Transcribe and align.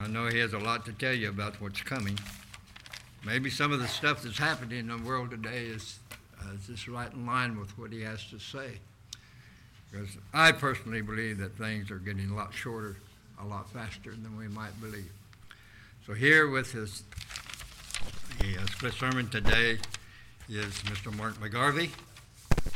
I 0.00 0.06
know 0.06 0.28
he 0.28 0.38
has 0.38 0.52
a 0.52 0.58
lot 0.60 0.86
to 0.86 0.92
tell 0.92 1.12
you 1.12 1.28
about 1.28 1.60
what's 1.60 1.82
coming. 1.82 2.16
Maybe 3.26 3.50
some 3.50 3.72
of 3.72 3.80
the 3.80 3.88
stuff 3.88 4.22
that's 4.22 4.38
happening 4.38 4.78
in 4.78 4.86
the 4.86 4.98
world 4.98 5.32
today 5.32 5.64
is, 5.64 5.98
uh, 6.40 6.52
is 6.54 6.68
just 6.68 6.86
right 6.86 7.12
in 7.12 7.26
line 7.26 7.58
with 7.58 7.76
what 7.76 7.92
he 7.92 8.02
has 8.02 8.24
to 8.30 8.38
say. 8.38 8.78
Because 9.90 10.10
I 10.32 10.52
personally 10.52 11.00
believe 11.00 11.38
that 11.38 11.58
things 11.58 11.90
are 11.90 11.98
getting 11.98 12.30
a 12.30 12.36
lot 12.36 12.54
shorter, 12.54 12.96
a 13.42 13.44
lot 13.44 13.68
faster 13.70 14.12
than 14.12 14.36
we 14.36 14.46
might 14.46 14.80
believe. 14.80 15.10
So 16.06 16.12
here 16.12 16.48
with 16.48 16.70
his 16.70 17.02
the 18.38 18.56
uh, 18.56 18.66
split 18.66 18.92
sermon 18.92 19.28
today 19.28 19.78
is 20.48 20.74
Mr. 20.84 21.12
Mark 21.16 21.34
McGarvey, 21.40 21.90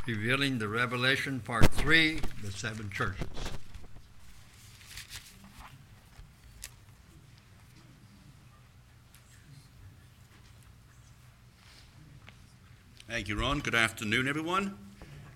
revealing 0.09 0.59
the 0.59 0.66
Revelation 0.66 1.39
Part 1.39 1.70
3, 1.70 2.18
the 2.43 2.50
seven 2.50 2.91
churches. 2.91 3.29
Thank 13.12 13.29
you, 13.29 13.39
Ron. 13.39 13.58
Good 13.58 13.75
afternoon, 13.75 14.26
everyone. 14.26 14.75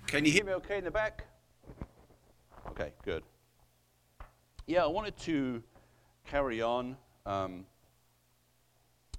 Can 0.06 0.24
you 0.24 0.32
hear 0.32 0.46
me 0.46 0.52
okay 0.52 0.78
in 0.78 0.84
the 0.84 0.90
back? 0.90 1.26
Okay, 2.70 2.94
good. 3.04 3.22
Yeah, 4.66 4.84
I 4.84 4.86
wanted 4.86 5.14
to 5.18 5.62
carry 6.24 6.62
on 6.62 6.96
um, 7.26 7.66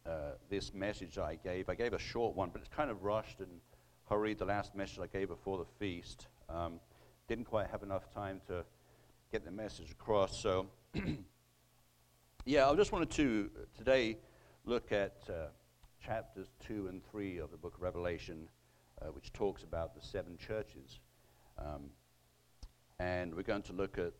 uh, 0.07 0.31
this 0.49 0.73
message 0.73 1.19
I 1.19 1.35
gave. 1.35 1.69
I 1.69 1.75
gave 1.75 1.93
a 1.93 1.99
short 1.99 2.35
one, 2.35 2.49
but 2.51 2.61
it's 2.61 2.75
kind 2.75 2.89
of 2.89 3.03
rushed 3.03 3.41
and 3.41 3.61
hurried. 4.09 4.39
The 4.39 4.45
last 4.45 4.73
message 4.73 4.97
I 4.97 5.05
gave 5.05 5.27
before 5.27 5.59
the 5.59 5.67
feast 5.77 6.25
um, 6.49 6.79
didn't 7.27 7.45
quite 7.45 7.67
have 7.67 7.83
enough 7.83 8.11
time 8.11 8.41
to 8.47 8.65
get 9.31 9.45
the 9.45 9.51
message 9.51 9.91
across. 9.91 10.35
So, 10.35 10.65
yeah, 12.45 12.67
I 12.67 12.75
just 12.75 12.91
wanted 12.91 13.11
to 13.11 13.51
today 13.77 14.17
look 14.65 14.91
at 14.91 15.15
uh, 15.29 15.49
chapters 16.07 16.47
2 16.65 16.87
and 16.87 17.03
3 17.03 17.39
of 17.39 17.51
the 17.51 17.57
book 17.57 17.75
of 17.75 17.81
Revelation, 17.81 18.47
uh, 19.01 19.07
which 19.07 19.33
talks 19.33 19.63
about 19.63 19.93
the 19.93 19.99
seven 20.01 20.37
churches. 20.37 21.01
Um, 21.57 21.89
and 22.97 23.35
we're 23.35 23.43
going 23.43 23.63
to 23.63 23.73
look 23.73 23.97
at 23.97 24.13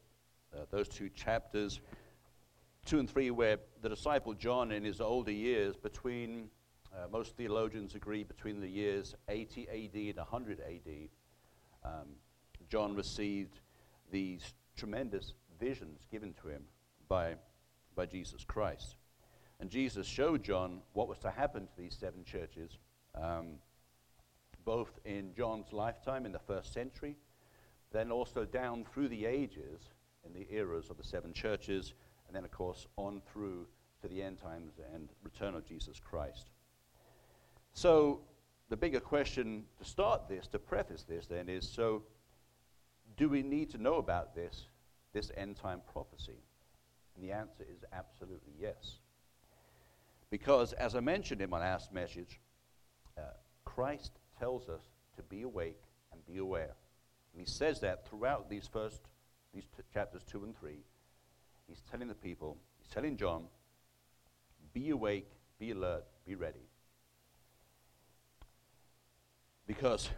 uh, 0.54 0.66
those 0.70 0.90
two 0.90 1.08
chapters, 1.08 1.80
2 2.88 3.00
and 3.00 3.10
3, 3.10 3.32
where 3.32 3.60
the 3.82 3.88
disciple 3.88 4.34
John, 4.34 4.74
in 4.74 4.84
his 4.84 5.00
older 5.00 5.32
years, 5.32 5.78
between, 5.78 6.50
uh, 6.94 7.08
most 7.10 7.38
theologians 7.38 7.96
agree, 7.96 8.26
between 8.26 8.60
the 8.60 8.68
years 8.68 9.16
80 9.30 9.70
AD 9.70 9.96
and 9.96 10.18
100 10.18 10.60
AD, 10.60 11.10
um, 11.86 12.08
John 12.70 12.96
received 12.96 13.62
these 14.12 14.56
tremendous 14.76 15.36
visions 15.58 16.06
given 16.12 16.34
to 16.42 16.50
him 16.50 16.64
by, 17.08 17.36
by 17.96 18.06
Jesus 18.06 18.44
Christ. 18.44 18.98
And 19.60 19.70
Jesus 19.70 20.06
showed 20.06 20.44
John 20.44 20.82
what 20.94 21.08
was 21.08 21.18
to 21.20 21.32
happen 21.32 21.68
to 21.68 21.78
these 21.78 21.96
seven 22.00 22.24
churches, 22.24 22.78
um, 23.16 23.56
both 24.66 25.00
in 25.06 25.34
John's 25.36 25.74
lifetime 25.74 26.26
in 26.26 26.32
the 26.32 26.40
first 26.40 26.74
century, 26.74 27.16
then 27.92 28.12
also 28.12 28.46
down 28.46 28.86
through 28.86 29.08
the 29.08 29.26
ages 29.26 29.90
in 30.26 30.34
the 30.34 30.48
eras 30.54 30.90
of 30.90 30.98
the 30.98 31.04
seven 31.04 31.34
churches, 31.34 31.94
and 32.28 32.36
then, 32.36 32.44
of 32.44 32.52
course, 32.52 32.86
on 32.98 33.22
through 33.32 33.66
to 34.02 34.08
the 34.08 34.22
end 34.22 34.38
times 34.38 34.74
and 34.94 35.10
return 35.24 35.56
of 35.56 35.66
Jesus 35.66 36.00
Christ. 36.00 36.52
So, 37.74 38.22
the 38.70 38.78
bigger 38.78 39.00
question 39.00 39.64
to 39.80 39.86
start 39.86 40.28
this, 40.28 40.48
to 40.48 40.60
preface 40.60 41.04
this, 41.04 41.26
then, 41.26 41.48
is 41.48 41.68
so 41.68 42.04
do 43.16 43.30
we 43.30 43.42
need 43.42 43.70
to 43.72 43.78
know 43.78 43.96
about 43.96 44.36
this, 44.36 44.68
this 45.14 45.32
end 45.38 45.56
time 45.56 45.82
prophecy? 45.92 46.44
And 47.16 47.24
the 47.24 47.32
answer 47.32 47.64
is 47.64 47.84
absolutely 47.94 48.54
yes. 48.60 49.00
Because, 50.30 50.74
as 50.74 50.96
I 50.96 51.00
mentioned 51.00 51.42
in 51.42 51.50
my 51.50 51.60
last 51.60 51.94
message, 51.94 52.40
uh, 53.18 53.22
Christ 53.64 54.20
tells 54.40 54.68
us 54.68 54.82
to 55.16 55.24
be 55.24 55.44
awake 55.44 55.82
and 56.12 56.26
be 56.26 56.38
aware. 56.38 56.76
And 57.34 57.42
he 57.42 57.46
says 57.46 57.80
that 57.82 58.08
throughout 58.08 58.50
these 58.50 58.68
first 58.68 59.02
these 59.54 59.66
t- 59.76 59.84
chapters 59.94 60.24
2 60.30 60.44
and 60.44 60.58
3. 60.58 60.78
He's 61.68 61.82
telling 61.90 62.08
the 62.08 62.16
people, 62.16 62.58
he's 62.78 62.88
telling 62.88 63.18
John, 63.18 63.46
be 64.74 64.92
awake, 64.92 65.30
be 65.60 65.72
alert, 65.72 66.06
be 66.26 66.36
ready. 66.36 66.70
Because 69.66 70.10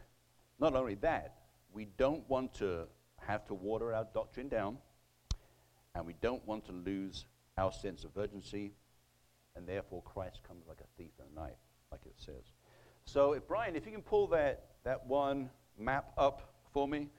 not 0.59 0.75
only 0.75 0.95
that, 0.95 1.35
we 1.73 1.85
don't 1.97 2.28
want 2.29 2.53
to 2.55 2.88
have 3.17 3.45
to 3.47 3.53
water 3.53 3.94
our 3.94 4.05
doctrine 4.13 4.50
down, 4.50 4.78
and 5.95 6.05
we 6.05 6.16
don't 6.22 6.45
want 6.45 6.66
to 6.66 6.72
lose 6.72 7.25
our 7.57 7.72
sense 7.72 8.03
of 8.03 8.17
urgency 8.17 8.73
and 9.59 9.68
therefore 9.68 10.02
Christ 10.03 10.40
comes 10.47 10.66
like 10.68 10.80
a 10.80 10.88
thief 10.97 11.12
in 11.20 11.36
the 11.36 11.42
night, 11.42 11.58
like 11.92 12.00
it 12.06 12.16
says. 12.18 12.53
So, 13.03 13.34
if 13.34 13.46
Brian, 13.46 13.75
if 13.75 13.86
you 13.86 13.92
can 13.92 14.02
pull 14.02 14.25
that, 14.28 14.68
that 14.86 15.06
one 15.06 15.50
map 15.78 16.14
up 16.18 16.53
for 16.72 16.88
me, 16.88 17.09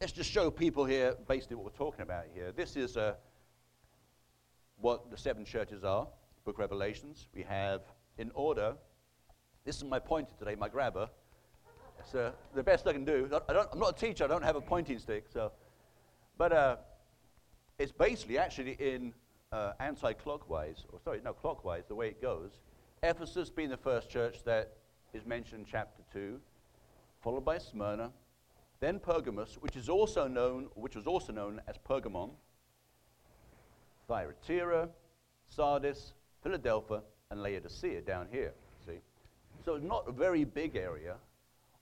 let's 0.00 0.12
just 0.12 0.30
show 0.30 0.50
people 0.50 0.86
here 0.86 1.14
basically 1.28 1.56
what 1.56 1.66
we're 1.66 1.78
talking 1.78 2.00
about 2.00 2.24
here. 2.32 2.52
This 2.52 2.76
is 2.76 2.96
uh, 2.96 3.14
what 4.80 5.10
the 5.10 5.16
seven 5.18 5.44
churches 5.44 5.84
are, 5.84 6.08
Book 6.46 6.58
Revelations. 6.58 7.28
We 7.34 7.42
have 7.42 7.82
in 8.16 8.30
order, 8.34 8.76
this 9.66 9.76
is 9.76 9.84
my 9.84 9.98
pointer 9.98 10.32
today, 10.38 10.54
my 10.54 10.70
grabber. 10.70 11.10
Uh, 12.14 12.30
the 12.54 12.62
best 12.62 12.86
I 12.86 12.92
can 12.92 13.04
do. 13.04 13.28
I 13.48 13.52
am 13.52 13.78
not 13.78 13.96
a 13.96 13.98
teacher, 13.98 14.24
I 14.24 14.26
don't 14.26 14.44
have 14.44 14.56
a 14.56 14.60
pointing 14.60 14.98
stick. 14.98 15.24
So, 15.32 15.52
but 16.38 16.52
uh, 16.52 16.76
it's 17.78 17.92
basically 17.92 18.38
actually 18.38 18.72
in 18.72 19.12
uh, 19.54 19.72
anti-clockwise, 19.78 20.84
or 20.92 20.98
sorry, 21.04 21.20
no, 21.24 21.32
clockwise, 21.32 21.84
the 21.86 21.94
way 21.94 22.08
it 22.08 22.20
goes. 22.20 22.58
Ephesus 23.04 23.50
being 23.50 23.68
the 23.68 23.76
first 23.76 24.10
church 24.10 24.42
that 24.44 24.72
is 25.12 25.24
mentioned 25.24 25.60
in 25.60 25.66
chapter 25.70 26.02
2, 26.12 26.40
followed 27.22 27.44
by 27.44 27.58
Smyrna, 27.58 28.10
then 28.80 28.98
Pergamos, 28.98 29.56
which 29.60 29.76
is 29.76 29.88
also 29.88 30.26
known, 30.26 30.68
which 30.74 30.96
was 30.96 31.06
also 31.06 31.32
known 31.32 31.60
as 31.68 31.76
Pergamon, 31.88 32.30
Thyatira, 34.08 34.88
Sardis, 35.48 36.14
Philadelphia, 36.42 37.02
and 37.30 37.40
Laodicea 37.40 38.00
down 38.00 38.26
here. 38.32 38.52
See, 38.84 38.98
so 39.64 39.76
it's 39.76 39.84
not 39.84 40.04
a 40.08 40.12
very 40.12 40.42
big 40.42 40.74
area, 40.74 41.14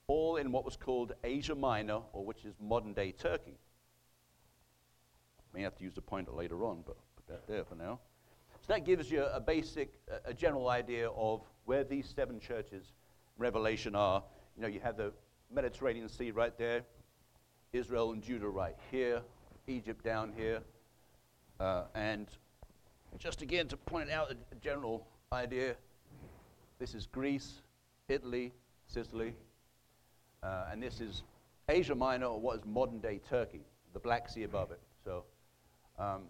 all 0.09 0.37
in 0.37 0.53
what 0.53 0.66
was 0.66 0.77
called 0.77 1.15
Asia 1.25 1.54
Minor, 1.54 2.00
or 2.12 2.22
which 2.22 2.44
is 2.44 2.54
modern-day 2.60 3.12
Turkey. 3.12 3.56
May 5.54 5.62
have 5.62 5.77
to 5.77 5.84
use 5.84 5.94
the 5.94 6.03
pointer 6.03 6.33
later 6.33 6.65
on, 6.65 6.83
but 6.87 6.97
that 7.28 7.47
there 7.47 7.65
for 7.65 7.75
now. 7.75 7.99
So 8.66 8.72
that 8.75 8.84
gives 8.84 9.10
you 9.10 9.25
a 9.25 9.41
basic, 9.41 9.93
a 10.25 10.33
general 10.33 10.69
idea 10.69 11.10
of 11.10 11.43
where 11.65 11.84
these 11.84 12.12
seven 12.15 12.38
churches, 12.38 12.93
Revelation, 13.38 13.94
are. 13.97 14.22
You 14.56 14.62
know, 14.62 14.69
you 14.69 14.81
have 14.81 14.97
the 14.97 15.12
Mediterranean 15.53 16.09
Sea 16.09 16.31
right 16.31 16.56
there, 16.56 16.83
Israel 17.72 18.12
and 18.12 18.22
Judah 18.22 18.49
right 18.49 18.77
here, 18.91 19.22
Egypt 19.66 20.05
down 20.05 20.33
here, 20.37 20.60
uh, 21.60 21.84
and 21.94 22.28
just 23.19 23.43
again 23.43 23.69
to 23.69 23.77
point 23.77 24.10
out 24.10 24.31
a 24.31 24.54
general 24.56 25.06
idea, 25.33 25.75
this 26.78 26.94
is 26.94 27.06
Greece, 27.06 27.62
Italy, 28.09 28.53
Sicily, 28.87 29.34
uh, 30.43 30.66
and 30.71 30.83
this 30.83 31.00
is 31.00 31.22
Asia 31.69 31.94
Minor, 31.94 32.27
or 32.27 32.41
what 32.41 32.59
is 32.59 32.65
modern 32.65 32.99
day 33.00 33.21
Turkey, 33.28 33.60
the 33.93 34.00
Black 34.00 34.28
Sea 34.28 34.43
above 34.44 34.71
it. 34.71 34.81
So, 35.04 35.25
um, 35.99 36.22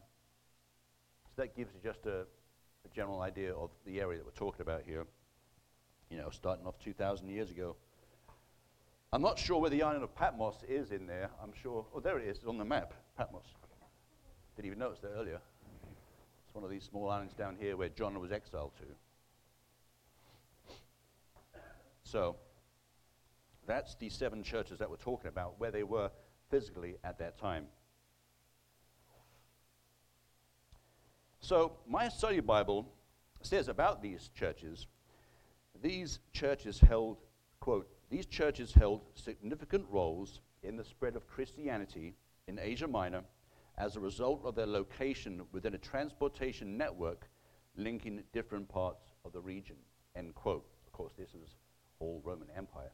so 1.35 1.41
that 1.41 1.57
gives 1.57 1.73
you 1.73 1.81
just 1.83 2.05
a, 2.05 2.21
a 2.21 2.95
general 2.95 3.23
idea 3.23 3.55
of 3.55 3.71
the 3.87 4.01
area 4.01 4.19
that 4.19 4.25
we're 4.25 4.33
talking 4.33 4.61
about 4.61 4.83
here. 4.85 5.07
You 6.11 6.19
know, 6.19 6.29
starting 6.31 6.67
off 6.67 6.79
2,000 6.79 7.29
years 7.29 7.51
ago. 7.51 7.75
I'm 9.15 9.23
not 9.23 9.39
sure 9.39 9.59
where 9.59 9.71
the 9.71 9.83
island 9.83 10.05
of 10.05 10.15
Patmos 10.15 10.57
is 10.69 10.91
in 10.91 11.07
there. 11.07 11.31
I'm 11.43 11.53
sure. 11.63 11.87
Oh, 11.95 12.01
there 12.01 12.19
it 12.19 12.27
is. 12.27 12.39
It's 12.39 12.47
on 12.47 12.59
the 12.59 12.67
map. 12.67 12.93
Patmos. 13.17 13.47
Didn't 14.57 14.67
even 14.67 14.79
notice 14.79 15.01
that 15.01 15.13
earlier. 15.17 15.41
It's 16.47 16.55
one 16.55 16.65
of 16.65 16.71
these 16.71 16.85
small 16.85 17.09
islands 17.09 17.33
down 17.33 17.57
here 17.59 17.79
where 17.79 17.89
John 17.89 18.21
was 18.21 18.31
exiled 18.31 18.73
to. 18.77 18.85
So, 22.05 22.37
that's 23.67 23.95
the 23.95 24.11
seven 24.11 24.43
churches 24.43 24.79
that 24.81 24.91
we're 24.91 24.97
talking 24.97 25.29
about, 25.29 25.59
where 25.59 25.71
they 25.71 25.83
were 25.83 26.11
physically 26.51 26.97
at 27.05 27.19
that 27.21 27.39
time. 27.39 27.69
So, 31.53 31.73
my 31.87 32.09
study 32.09 32.41
Bible 32.41 32.89
says 33.43 33.69
about 33.69 34.01
these 34.01 34.31
churches, 34.35 34.87
these 35.83 36.21
churches 36.33 36.81
held, 36.81 37.19
quote, 37.61 37.87
these 38.09 38.25
churches 38.25 38.73
held 38.73 39.03
significant 39.15 39.85
roles 39.91 40.41
in 40.63 40.79
the 40.79 40.85
spread 40.85 41.15
of 41.15 41.27
Christianity 41.27 42.15
in 42.49 42.59
Asia 42.59 42.89
Minor 42.89 43.21
as 43.77 43.97
a 43.97 44.01
result 44.01 44.41
of 44.47 44.55
their 44.55 44.65
location 44.65 45.43
within 45.53 45.75
a 45.75 45.79
transportation 45.79 46.79
network 46.79 47.29
linking 47.77 48.23
different 48.33 48.67
parts 48.67 49.05
of 49.27 49.35
the 49.35 49.41
region, 49.43 49.77
end 50.17 50.35
quote. 50.35 50.65
Of 50.87 50.93
course, 50.93 51.13
this 51.19 51.35
is 51.35 51.57
all 51.99 52.23
Roman 52.25 52.49
Empire. 52.57 52.93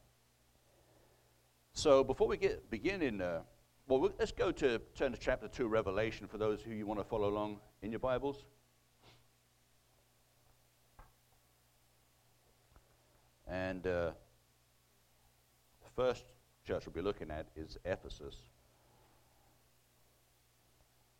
So, 1.71 2.03
before 2.03 2.27
we 2.27 2.35
get, 2.35 2.69
begin 2.69 3.03
in 3.03 3.21
uh, 3.21 3.39
well, 3.89 4.11
let's 4.19 4.31
go 4.31 4.51
to 4.51 4.77
turn 4.93 5.13
to 5.13 5.17
chapter 5.17 5.47
2, 5.47 5.67
Revelation, 5.67 6.27
for 6.27 6.37
those 6.37 6.61
who 6.61 6.69
you 6.69 6.85
want 6.85 6.99
to 6.99 7.03
follow 7.03 7.27
along 7.27 7.57
in 7.81 7.89
your 7.89 7.97
Bibles. 7.97 8.45
And 13.47 13.87
uh, 13.87 14.11
the 15.81 15.89
first 15.95 16.23
church 16.67 16.85
we'll 16.85 16.93
be 16.93 17.01
looking 17.01 17.31
at 17.31 17.47
is 17.55 17.79
Ephesus. 17.83 18.35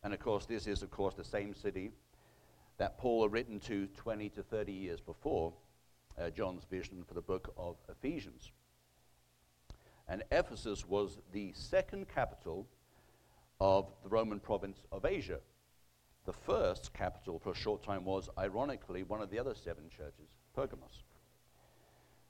And 0.03 0.13
of 0.13 0.19
course, 0.19 0.45
this 0.45 0.67
is, 0.67 0.83
of 0.83 0.91
course, 0.91 1.15
the 1.15 1.23
same 1.23 1.55
city 1.55 1.89
that 2.77 2.99
Paul 2.99 3.23
had 3.23 3.31
written 3.31 3.59
to 3.61 3.87
20 3.97 4.29
to 4.29 4.43
30 4.43 4.71
years 4.71 5.01
before 5.01 5.53
uh, 6.21 6.29
John's 6.29 6.65
vision 6.69 7.03
for 7.03 7.15
the 7.15 7.21
book 7.21 7.51
of 7.57 7.77
Ephesians. 7.89 8.51
And 10.09 10.23
Ephesus 10.31 10.87
was 10.87 11.19
the 11.31 11.53
second 11.53 12.07
capital 12.09 12.67
of 13.61 13.93
the 14.03 14.09
Roman 14.09 14.39
province 14.39 14.83
of 14.91 15.05
Asia. 15.05 15.39
The 16.25 16.33
first 16.33 16.93
capital 16.93 17.37
for 17.37 17.51
a 17.51 17.55
short 17.55 17.83
time 17.83 18.03
was, 18.05 18.27
ironically, 18.37 19.03
one 19.03 19.21
of 19.21 19.29
the 19.29 19.39
other 19.39 19.53
seven 19.53 19.83
churches, 19.89 20.35
Pergamos. 20.55 21.03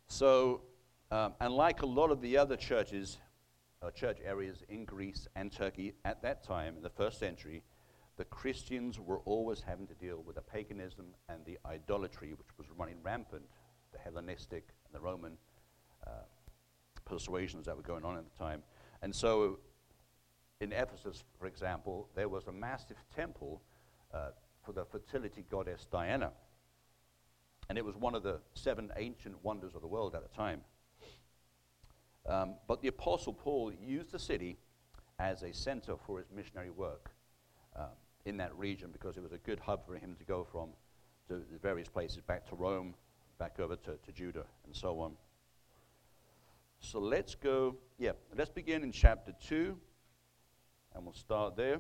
So, 0.08 0.62
um, 1.10 1.34
and 1.40 1.54
like 1.54 1.82
a 1.82 1.86
lot 1.86 2.12
of 2.12 2.22
the 2.22 2.38
other 2.38 2.58
churches, 2.58 3.18
uh, 3.82 3.92
church 3.92 4.18
areas 4.26 4.64
in 4.68 4.84
Greece 4.84 5.28
and 5.36 5.52
Turkey 5.52 5.94
at 6.04 6.22
that 6.22 6.44
time, 6.44 6.76
in 6.76 6.84
the 6.84 6.90
first 6.90 7.18
century, 7.18 7.64
the 8.18 8.26
Christians 8.26 9.00
were 9.00 9.20
always 9.20 9.62
having 9.62 9.88
to 9.88 9.94
deal 9.94 10.22
with 10.26 10.36
the 10.36 10.42
paganism 10.42 11.06
and 11.30 11.46
the 11.46 11.58
idolatry 11.66 12.32
which 12.32 12.58
was 12.58 12.68
running 12.78 12.98
rampant, 13.02 13.44
the 13.94 14.00
Hellenistic 14.00 14.68
and 14.86 14.94
the 14.94 15.00
Roman 15.00 15.38
uh, 16.06 16.12
persuasions 17.10 17.66
that 17.66 17.76
were 17.76 17.84
going 17.84 18.06
on 18.06 18.18
at 18.18 18.24
the 18.24 18.38
time. 18.38 18.64
And 19.02 19.14
so 19.14 19.60
in 20.62 20.72
Ephesus, 20.72 21.24
for 21.40 21.48
example, 21.48 22.08
there 22.16 22.30
was 22.30 22.48
a 22.48 22.52
massive 22.52 22.98
temple 23.16 23.62
uh, 24.14 24.30
for 24.64 24.74
the 24.74 24.86
fertility 24.86 25.46
goddess 25.50 25.88
Diana. 25.92 26.32
And 27.68 27.78
it 27.78 27.86
was 27.86 27.96
one 27.96 28.16
of 28.16 28.24
the 28.24 28.40
seven 28.54 28.92
ancient 28.98 29.36
wonders 29.44 29.76
of 29.76 29.82
the 29.82 29.88
world 29.88 30.16
at 30.16 30.22
the 30.22 30.36
time. 30.36 30.62
Um, 32.28 32.56
but 32.68 32.82
the 32.82 32.88
Apostle 32.88 33.34
Paul 33.34 33.72
used 33.74 34.12
the 34.12 34.20
city 34.20 34.58
as 35.20 35.44
a 35.44 35.54
center 35.54 35.96
for 36.06 36.20
his 36.20 36.28
missionary 36.36 36.70
work 36.70 37.12
um, 37.76 37.88
in 38.26 38.38
that 38.38 38.56
region 38.58 38.90
because 38.92 39.18
it 39.18 39.24
was 39.24 39.32
a 39.32 39.38
good 39.38 39.60
hub 39.60 39.86
for 39.86 39.96
him 39.96 40.16
to 40.18 40.24
go 40.26 40.46
from 40.52 40.70
to 41.28 41.36
the 41.36 41.60
various 41.62 41.88
places 41.88 42.22
back 42.22 42.48
to 42.50 42.56
Rome, 42.56 42.96
back 43.38 43.60
over 43.60 43.76
to, 43.76 43.98
to 44.06 44.12
Judah, 44.12 44.46
and 44.66 44.76
so 44.76 45.00
on. 45.00 45.14
So 46.80 47.00
let's 47.00 47.36
go, 47.36 47.76
yeah, 47.98 48.12
let's 48.36 48.50
begin 48.50 48.84
in 48.84 48.92
chapter 48.92 49.34
2, 49.48 49.78
and 50.96 51.06
we'll 51.06 51.14
start 51.14 51.56
there. 51.56 51.78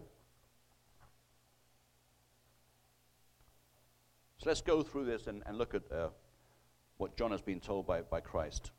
So 4.37 4.47
let's 4.47 4.61
go 4.61 4.83
through 4.83 5.05
this 5.05 5.27
and, 5.27 5.43
and 5.45 5.57
look 5.57 5.73
at 5.73 5.83
uh, 5.91 6.09
what 6.97 7.17
John 7.17 7.31
has 7.31 7.41
been 7.41 7.59
told 7.59 7.87
by, 7.87 8.01
by 8.01 8.21
Christ. 8.21 8.71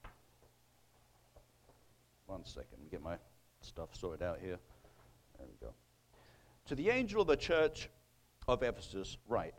One 2.27 2.45
second, 2.45 2.69
let 2.73 2.83
me 2.83 2.89
get 2.91 3.03
my 3.03 3.17
stuff 3.61 3.89
sorted 3.93 4.23
out 4.23 4.39
here. 4.41 4.59
There 5.39 5.47
we 5.47 5.67
go. 5.67 5.73
To 6.67 6.75
the 6.75 6.91
angel 6.91 7.23
of 7.23 7.27
the 7.27 7.37
church 7.37 7.89
of 8.47 8.63
Ephesus, 8.63 9.19
write 9.27 9.55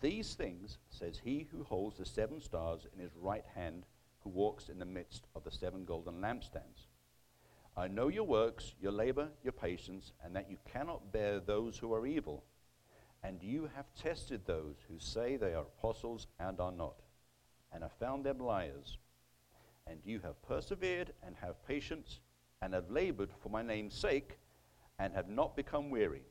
These 0.00 0.34
things 0.34 0.78
says 0.88 1.20
he 1.22 1.48
who 1.50 1.64
holds 1.64 1.98
the 1.98 2.04
seven 2.04 2.40
stars 2.40 2.86
in 2.92 3.00
his 3.00 3.16
right 3.16 3.44
hand 3.54 3.86
who 4.22 4.30
walks 4.30 4.68
in 4.68 4.78
the 4.78 4.84
midst 4.84 5.26
of 5.34 5.44
the 5.44 5.50
seven 5.50 5.84
golden 5.84 6.20
lampstands. 6.20 6.86
I 7.76 7.88
know 7.88 8.08
your 8.08 8.24
works, 8.24 8.74
your 8.80 8.92
labor, 8.92 9.28
your 9.42 9.52
patience, 9.52 10.12
and 10.22 10.34
that 10.36 10.50
you 10.50 10.58
cannot 10.70 11.12
bear 11.12 11.40
those 11.40 11.78
who 11.78 11.94
are 11.94 12.06
evil. 12.06 12.44
And 13.22 13.42
you 13.42 13.70
have 13.76 13.94
tested 13.94 14.42
those 14.46 14.76
who 14.88 14.98
say 14.98 15.36
they 15.36 15.54
are 15.54 15.62
apostles 15.62 16.26
and 16.38 16.60
are 16.60 16.72
not, 16.72 16.96
and 17.72 17.82
have 17.82 17.92
found 17.92 18.24
them 18.24 18.38
liars. 18.38 18.98
And 19.86 20.00
you 20.04 20.20
have 20.20 20.42
persevered 20.42 21.12
and 21.22 21.36
have 21.40 21.66
patience, 21.66 22.20
and 22.62 22.74
have 22.74 22.90
labored 22.90 23.30
for 23.42 23.48
my 23.48 23.62
name's 23.62 23.94
sake, 23.94 24.38
and 24.98 25.14
have 25.14 25.28
not 25.28 25.56
become 25.56 25.90
weary. 25.90 26.22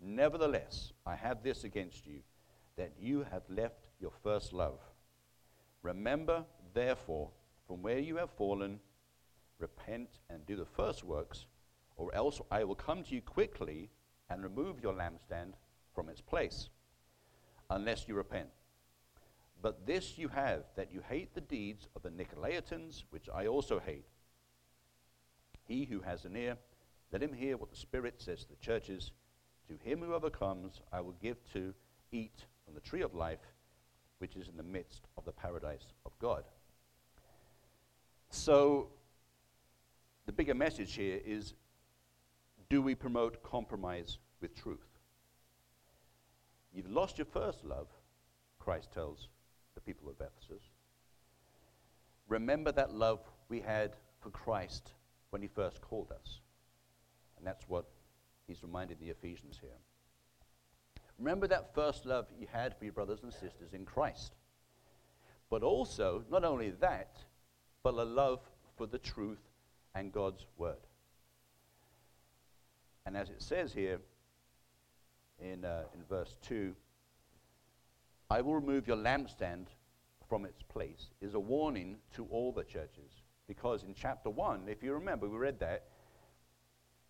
Nevertheless, 0.00 0.92
I 1.06 1.16
have 1.16 1.42
this 1.42 1.64
against 1.64 2.06
you, 2.06 2.20
that 2.76 2.92
you 2.98 3.26
have 3.30 3.42
left 3.48 3.88
your 4.00 4.12
first 4.22 4.52
love. 4.52 4.80
Remember 5.82 6.44
Therefore, 6.74 7.30
from 7.66 7.82
where 7.82 8.00
you 8.00 8.16
have 8.16 8.30
fallen, 8.30 8.80
repent 9.58 10.10
and 10.28 10.44
do 10.44 10.56
the 10.56 10.64
first 10.64 11.04
works, 11.04 11.46
or 11.96 12.14
else 12.14 12.40
I 12.50 12.64
will 12.64 12.74
come 12.74 13.04
to 13.04 13.14
you 13.14 13.22
quickly 13.22 13.90
and 14.28 14.42
remove 14.42 14.82
your 14.82 14.92
lampstand 14.92 15.54
from 15.94 16.08
its 16.08 16.20
place, 16.20 16.68
unless 17.70 18.08
you 18.08 18.14
repent. 18.14 18.48
But 19.62 19.86
this 19.86 20.18
you 20.18 20.28
have, 20.28 20.64
that 20.76 20.92
you 20.92 21.00
hate 21.08 21.34
the 21.34 21.40
deeds 21.40 21.88
of 21.94 22.02
the 22.02 22.10
Nicolaitans, 22.10 23.04
which 23.10 23.28
I 23.32 23.46
also 23.46 23.78
hate. 23.78 24.06
He 25.66 25.84
who 25.84 26.00
has 26.00 26.24
an 26.24 26.36
ear, 26.36 26.58
let 27.12 27.22
him 27.22 27.32
hear 27.32 27.56
what 27.56 27.70
the 27.70 27.76
Spirit 27.76 28.20
says 28.20 28.40
to 28.40 28.50
the 28.50 28.56
churches. 28.56 29.12
To 29.68 29.78
him 29.88 30.00
who 30.00 30.12
overcomes, 30.12 30.82
I 30.92 31.00
will 31.00 31.14
give 31.22 31.38
to 31.52 31.72
eat 32.12 32.44
from 32.64 32.74
the 32.74 32.80
tree 32.80 33.02
of 33.02 33.14
life, 33.14 33.54
which 34.18 34.36
is 34.36 34.48
in 34.48 34.56
the 34.56 34.62
midst 34.62 35.06
of 35.16 35.24
the 35.24 35.32
paradise 35.32 35.94
of 36.04 36.18
God. 36.18 36.44
So, 38.34 38.88
the 40.26 40.32
bigger 40.32 40.54
message 40.54 40.94
here 40.94 41.20
is 41.24 41.54
do 42.68 42.82
we 42.82 42.96
promote 42.96 43.44
compromise 43.44 44.18
with 44.40 44.56
truth? 44.56 44.98
You've 46.74 46.90
lost 46.90 47.16
your 47.16 47.26
first 47.26 47.64
love, 47.64 47.86
Christ 48.58 48.90
tells 48.92 49.28
the 49.76 49.80
people 49.80 50.08
of 50.08 50.16
Ephesus. 50.16 50.64
Remember 52.28 52.72
that 52.72 52.92
love 52.92 53.20
we 53.48 53.60
had 53.60 53.94
for 54.20 54.30
Christ 54.30 54.90
when 55.30 55.40
he 55.40 55.46
first 55.46 55.80
called 55.80 56.10
us. 56.10 56.40
And 57.38 57.46
that's 57.46 57.68
what 57.68 57.84
he's 58.48 58.64
reminding 58.64 58.96
the 59.00 59.10
Ephesians 59.10 59.60
here. 59.60 59.78
Remember 61.20 61.46
that 61.46 61.72
first 61.72 62.04
love 62.04 62.26
you 62.36 62.48
had 62.52 62.76
for 62.76 62.84
your 62.84 62.94
brothers 62.94 63.22
and 63.22 63.32
sisters 63.32 63.72
in 63.72 63.84
Christ. 63.84 64.34
But 65.50 65.62
also, 65.62 66.24
not 66.28 66.44
only 66.44 66.70
that, 66.80 67.18
but 67.84 67.94
a 67.94 68.02
love 68.02 68.40
for 68.76 68.86
the 68.86 68.98
truth 68.98 69.38
and 69.94 70.10
God's 70.10 70.46
word. 70.58 70.78
And 73.06 73.16
as 73.16 73.28
it 73.28 73.42
says 73.42 73.72
here 73.72 74.00
in, 75.38 75.64
uh, 75.64 75.82
in 75.94 76.02
verse 76.08 76.36
2, 76.42 76.74
I 78.30 78.40
will 78.40 78.54
remove 78.54 78.88
your 78.88 78.96
lampstand 78.96 79.66
from 80.28 80.46
its 80.46 80.62
place, 80.62 81.10
is 81.20 81.34
a 81.34 81.38
warning 81.38 81.98
to 82.14 82.24
all 82.30 82.50
the 82.50 82.64
churches. 82.64 83.22
Because 83.46 83.82
in 83.82 83.94
chapter 83.94 84.30
1, 84.30 84.62
if 84.68 84.82
you 84.82 84.94
remember, 84.94 85.28
we 85.28 85.36
read 85.36 85.60
that, 85.60 85.84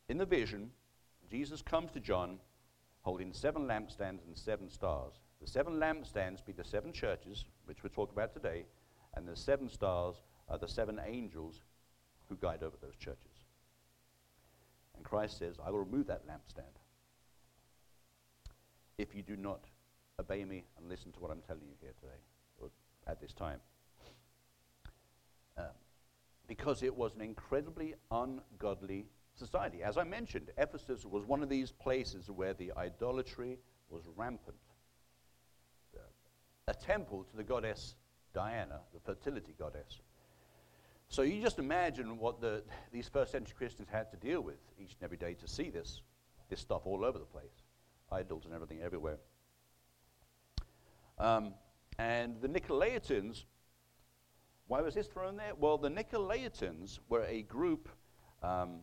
in 0.09 0.19
the 0.19 0.27
vision, 0.27 0.71
Jesus 1.31 1.63
comes 1.63 1.93
to 1.93 2.01
John 2.01 2.39
holding 3.03 3.33
seven 3.33 3.63
lampstands 3.63 4.27
and 4.27 4.37
seven 4.37 4.69
stars. 4.69 5.15
The 5.41 5.47
seven 5.47 5.75
lampstands 5.75 6.45
be 6.45 6.53
the 6.53 6.65
seven 6.65 6.93
churches, 6.93 7.45
which 7.67 7.83
we'll 7.83 7.91
talk 7.91 8.11
about 8.11 8.35
today, 8.35 8.65
and 9.15 9.29
the 9.29 9.37
seven 9.37 9.69
stars 9.69 10.17
are 10.49 10.59
the 10.59 10.69
seven 10.69 11.01
angels 11.05 11.61
who 12.29 12.37
guide 12.37 12.63
over 12.63 12.77
those 12.81 12.97
churches. 12.97 13.45
And 14.97 15.05
Christ 15.05 15.39
says, 15.39 15.57
I 15.65 15.71
will 15.71 15.81
remove 15.81 16.07
that 16.07 16.27
lampstand 16.27 16.65
if 18.99 19.15
you 19.15 19.23
do 19.23 19.37
not 19.37 19.65
obey 20.21 20.45
me 20.45 20.65
and 20.79 20.89
listen 20.89 21.13
to 21.13 21.21
what 21.21 21.31
I'm 21.31 21.43
telling 21.47 21.65
you 21.67 21.75
here 21.81 21.93
today, 22.01 22.21
or 22.61 22.69
at 23.07 23.21
this 23.21 23.33
time. 23.33 23.59
Um, 25.59 25.67
because 26.47 26.83
it 26.83 26.95
was 26.95 27.15
an 27.15 27.21
incredibly 27.21 27.95
ungodly 28.11 29.07
society. 29.35 29.83
As 29.83 29.97
I 29.97 30.05
mentioned, 30.05 30.51
Ephesus 30.59 31.05
was 31.05 31.25
one 31.25 31.43
of 31.43 31.49
these 31.49 31.73
places 31.73 32.31
where 32.31 32.55
the 32.55 32.73
idolatry 32.77 33.59
was 33.91 34.05
rampant. 34.17 34.57
Uh, 35.97 36.01
a 36.69 36.75
temple 36.75 37.25
to 37.25 37.37
the 37.37 37.45
goddess 37.45 37.97
Diana, 38.33 38.81
the 38.93 39.01
fertility 39.01 39.55
goddess. 39.59 40.01
So 41.15 41.23
you 41.23 41.41
just 41.41 41.61
imagine 41.61 42.19
what 42.19 42.41
the, 42.41 42.65
these 42.91 43.07
first 43.07 43.31
century 43.31 43.55
Christians 43.57 43.87
had 43.89 44.11
to 44.11 44.17
deal 44.17 44.41
with 44.41 44.59
each 44.81 44.95
and 44.95 45.05
every 45.05 45.17
day 45.17 45.35
to 45.35 45.47
see 45.47 45.71
this, 45.71 46.03
this 46.51 46.59
stuff 46.59 46.83
all 46.87 47.05
over 47.05 47.21
the 47.21 47.25
place, 47.25 47.63
idols 48.11 48.47
and 48.47 48.53
everything 48.53 48.81
everywhere. 48.83 49.19
Um, 51.21 51.55
and 52.01 52.41
the 52.41 52.49
Nicolaitans, 52.49 53.45
why 54.67 54.81
was 54.81 54.97
this 54.97 55.07
thrown 55.07 55.37
there? 55.37 55.53
Well, 55.57 55.79
the 55.79 55.89
Nicolaitans 55.89 56.99
were 57.09 57.23
a 57.27 57.43
group 57.43 57.89
um, 58.43 58.81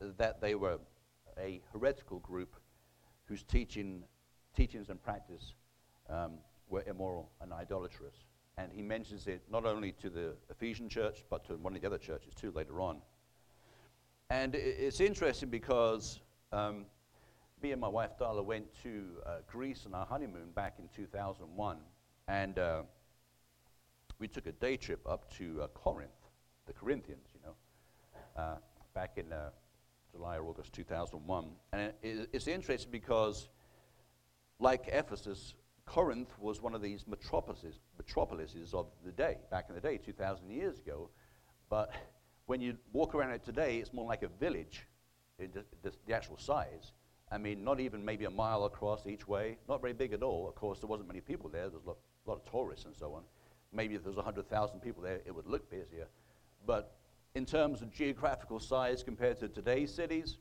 that 0.00 0.40
they 0.40 0.56
were 0.56 0.80
a 1.38 1.60
heretical 1.72 2.18
group 2.18 2.56
whose 3.26 3.44
teaching, 3.44 4.02
teachings 4.52 4.88
and 4.88 5.00
practice 5.00 5.54
um, 6.10 6.38
were 6.68 6.82
immoral 6.88 7.30
and 7.40 7.52
idolatrous. 7.52 8.16
And 8.58 8.72
he 8.72 8.82
mentions 8.82 9.28
it 9.28 9.42
not 9.50 9.64
only 9.64 9.92
to 9.92 10.10
the 10.10 10.34
Ephesian 10.50 10.88
church, 10.88 11.24
but 11.30 11.44
to 11.44 11.54
one 11.54 11.76
of 11.76 11.80
the 11.80 11.86
other 11.86 11.98
churches 11.98 12.34
too 12.34 12.50
later 12.50 12.80
on. 12.80 12.98
And 14.30 14.56
it's 14.56 15.00
interesting 15.00 15.48
because 15.48 16.20
um, 16.52 16.86
me 17.62 17.70
and 17.70 17.80
my 17.80 17.88
wife 17.88 18.10
Darla 18.20 18.44
went 18.44 18.66
to 18.82 19.04
uh, 19.24 19.36
Greece 19.46 19.84
on 19.86 19.94
our 19.94 20.04
honeymoon 20.04 20.50
back 20.54 20.74
in 20.80 20.88
2001. 20.94 21.76
And 22.26 22.58
uh, 22.58 22.82
we 24.18 24.26
took 24.26 24.46
a 24.46 24.52
day 24.52 24.76
trip 24.76 25.00
up 25.08 25.32
to 25.34 25.62
uh, 25.62 25.66
Corinth, 25.68 26.10
the 26.66 26.72
Corinthians, 26.72 27.28
you 27.32 27.40
know, 27.44 28.42
uh, 28.42 28.56
back 28.92 29.12
in 29.18 29.32
uh, 29.32 29.50
July 30.10 30.36
or 30.36 30.48
August 30.48 30.72
2001. 30.72 31.46
And 31.72 31.92
it, 32.02 32.28
it's 32.32 32.48
interesting 32.48 32.90
because, 32.90 33.48
like 34.58 34.88
Ephesus, 34.88 35.54
Corinth 35.88 36.38
was 36.38 36.60
one 36.60 36.74
of 36.74 36.82
these 36.82 37.06
metropolises, 37.08 37.80
metropolises 37.96 38.74
of 38.74 38.86
the 39.06 39.10
day, 39.10 39.38
back 39.50 39.66
in 39.70 39.74
the 39.74 39.80
day, 39.80 39.96
2,000 39.96 40.50
years 40.50 40.78
ago. 40.78 41.08
But 41.70 41.90
when 42.46 42.60
you 42.60 42.76
walk 42.92 43.14
around 43.14 43.30
it 43.30 43.42
today, 43.42 43.78
it's 43.78 43.94
more 43.94 44.06
like 44.06 44.22
a 44.22 44.28
village 44.28 44.86
in 45.38 45.50
the, 45.52 45.64
the, 45.82 45.96
the 46.06 46.12
actual 46.12 46.36
size. 46.36 46.92
I 47.32 47.38
mean, 47.38 47.64
not 47.64 47.80
even 47.80 48.04
maybe 48.04 48.26
a 48.26 48.30
mile 48.30 48.64
across 48.64 49.06
each 49.06 49.26
way, 49.26 49.56
not 49.66 49.80
very 49.80 49.94
big 49.94 50.12
at 50.12 50.22
all. 50.22 50.46
Of 50.46 50.54
course, 50.54 50.78
there 50.78 50.88
wasn't 50.88 51.08
many 51.08 51.20
people 51.20 51.48
there. 51.48 51.70
There's 51.70 51.82
a 51.84 51.88
lot, 51.88 51.98
a 52.26 52.30
lot 52.30 52.42
of 52.44 52.50
tourists 52.50 52.84
and 52.84 52.94
so 52.94 53.14
on. 53.14 53.22
Maybe 53.72 53.94
if 53.94 54.02
there 54.02 54.10
was 54.10 54.16
100,000 54.16 54.80
people 54.80 55.02
there, 55.02 55.20
it 55.24 55.34
would 55.34 55.46
look 55.46 55.70
busier. 55.70 56.08
But 56.66 56.98
in 57.34 57.46
terms 57.46 57.80
of 57.80 57.90
geographical 57.92 58.60
size 58.60 59.02
compared 59.02 59.38
to 59.40 59.48
today's 59.48 59.94
cities, 59.94 60.36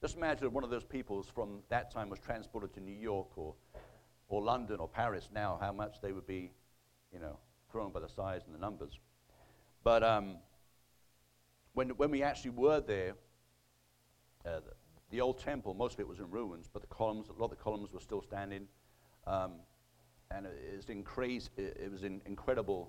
just 0.00 0.16
imagine 0.16 0.50
one 0.52 0.64
of 0.64 0.70
those 0.70 0.84
peoples 0.84 1.28
from 1.34 1.58
that 1.68 1.90
time 1.90 2.08
was 2.08 2.18
transported 2.18 2.72
to 2.74 2.80
New 2.80 2.94
York 2.94 3.36
or, 3.36 3.54
or 4.30 4.42
London 4.42 4.80
or 4.80 4.88
Paris 4.88 5.28
now, 5.32 5.58
how 5.60 5.72
much 5.72 6.00
they 6.00 6.12
would 6.12 6.26
be, 6.26 6.50
you 7.12 7.18
know, 7.18 7.36
thrown 7.70 7.92
by 7.92 8.00
the 8.00 8.08
size 8.08 8.42
and 8.46 8.54
the 8.54 8.58
numbers. 8.58 8.98
But 9.84 10.02
um, 10.02 10.36
when, 11.74 11.90
when 11.90 12.10
we 12.10 12.22
actually 12.22 12.52
were 12.52 12.80
there, 12.80 13.12
uh, 14.46 14.60
the, 14.60 14.72
the, 15.10 15.20
old 15.20 15.38
temple, 15.38 15.74
most 15.74 15.94
of 15.94 16.00
it 16.00 16.08
was 16.08 16.18
in 16.18 16.30
ruins, 16.30 16.70
but 16.72 16.80
the 16.80 16.88
columns, 16.88 17.28
a 17.28 17.32
lot 17.32 17.50
of 17.52 17.58
the 17.58 17.62
columns 17.62 17.92
were 17.92 18.00
still 18.00 18.22
standing. 18.22 18.66
Um, 19.26 19.52
and 20.30 20.46
it, 20.46 20.58
it, 20.72 20.76
was 20.76 20.88
in 20.88 21.02
crazy, 21.02 21.50
it, 21.58 21.76
it 21.84 21.92
was 21.92 22.04
in 22.04 22.22
incredible 22.24 22.88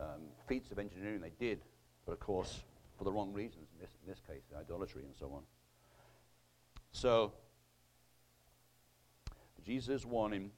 um, 0.00 0.22
feats 0.48 0.70
of 0.70 0.78
engineering 0.78 1.20
they 1.20 1.32
did 1.38 1.60
but 2.06 2.12
of 2.12 2.20
course, 2.20 2.62
for 2.96 3.04
the 3.04 3.12
wrong 3.12 3.32
reasons 3.32 3.66
in 3.74 3.80
this, 3.80 3.90
in 4.02 4.08
this 4.08 4.20
case, 4.26 4.42
idolatry 4.58 5.02
and 5.04 5.14
so 5.18 5.26
on. 5.26 5.42
So, 6.92 7.32
Jesus 9.64 10.06
warning 10.06 10.52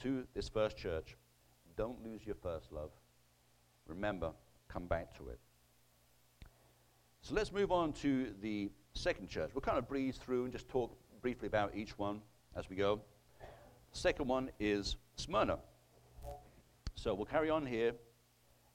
to 0.00 0.26
this 0.34 0.48
first 0.48 0.76
church 0.76 1.16
don't 1.76 2.02
lose 2.04 2.26
your 2.26 2.34
first 2.34 2.72
love. 2.72 2.90
Remember, 3.86 4.32
come 4.68 4.86
back 4.86 5.16
to 5.16 5.28
it. 5.28 5.38
So 7.22 7.34
let's 7.34 7.52
move 7.52 7.72
on 7.72 7.92
to 7.94 8.32
the 8.40 8.70
second 8.94 9.28
church. 9.28 9.50
We'll 9.54 9.60
kind 9.62 9.78
of 9.78 9.88
breeze 9.88 10.16
through 10.16 10.44
and 10.44 10.52
just 10.52 10.68
talk 10.68 10.96
briefly 11.22 11.46
about 11.46 11.74
each 11.74 11.98
one 11.98 12.20
as 12.56 12.68
we 12.68 12.76
go. 12.76 13.00
Second 13.92 14.28
one 14.28 14.50
is 14.58 14.96
Smyrna. 15.16 15.58
So 16.94 17.14
we'll 17.14 17.26
carry 17.26 17.50
on 17.50 17.66
here 17.66 17.92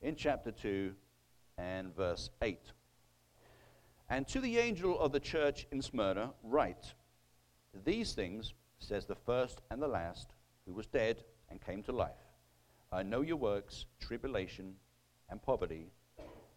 in 0.01 0.15
chapter 0.15 0.51
2, 0.51 0.93
and 1.57 1.95
verse 1.95 2.29
8. 2.41 2.59
And 4.09 4.27
to 4.27 4.39
the 4.39 4.57
angel 4.57 4.99
of 4.99 5.11
the 5.11 5.19
church 5.19 5.67
in 5.71 5.81
Smyrna, 5.81 6.31
write 6.43 6.93
These 7.85 8.13
things 8.13 8.53
says 8.79 9.05
the 9.05 9.15
first 9.15 9.61
and 9.71 9.81
the 9.81 9.87
last, 9.87 10.33
who 10.65 10.73
was 10.73 10.87
dead 10.87 11.23
and 11.49 11.61
came 11.61 11.83
to 11.83 11.91
life. 11.91 12.11
I 12.91 13.03
know 13.03 13.21
your 13.21 13.35
works, 13.37 13.85
tribulation, 13.99 14.75
and 15.29 15.41
poverty, 15.41 15.87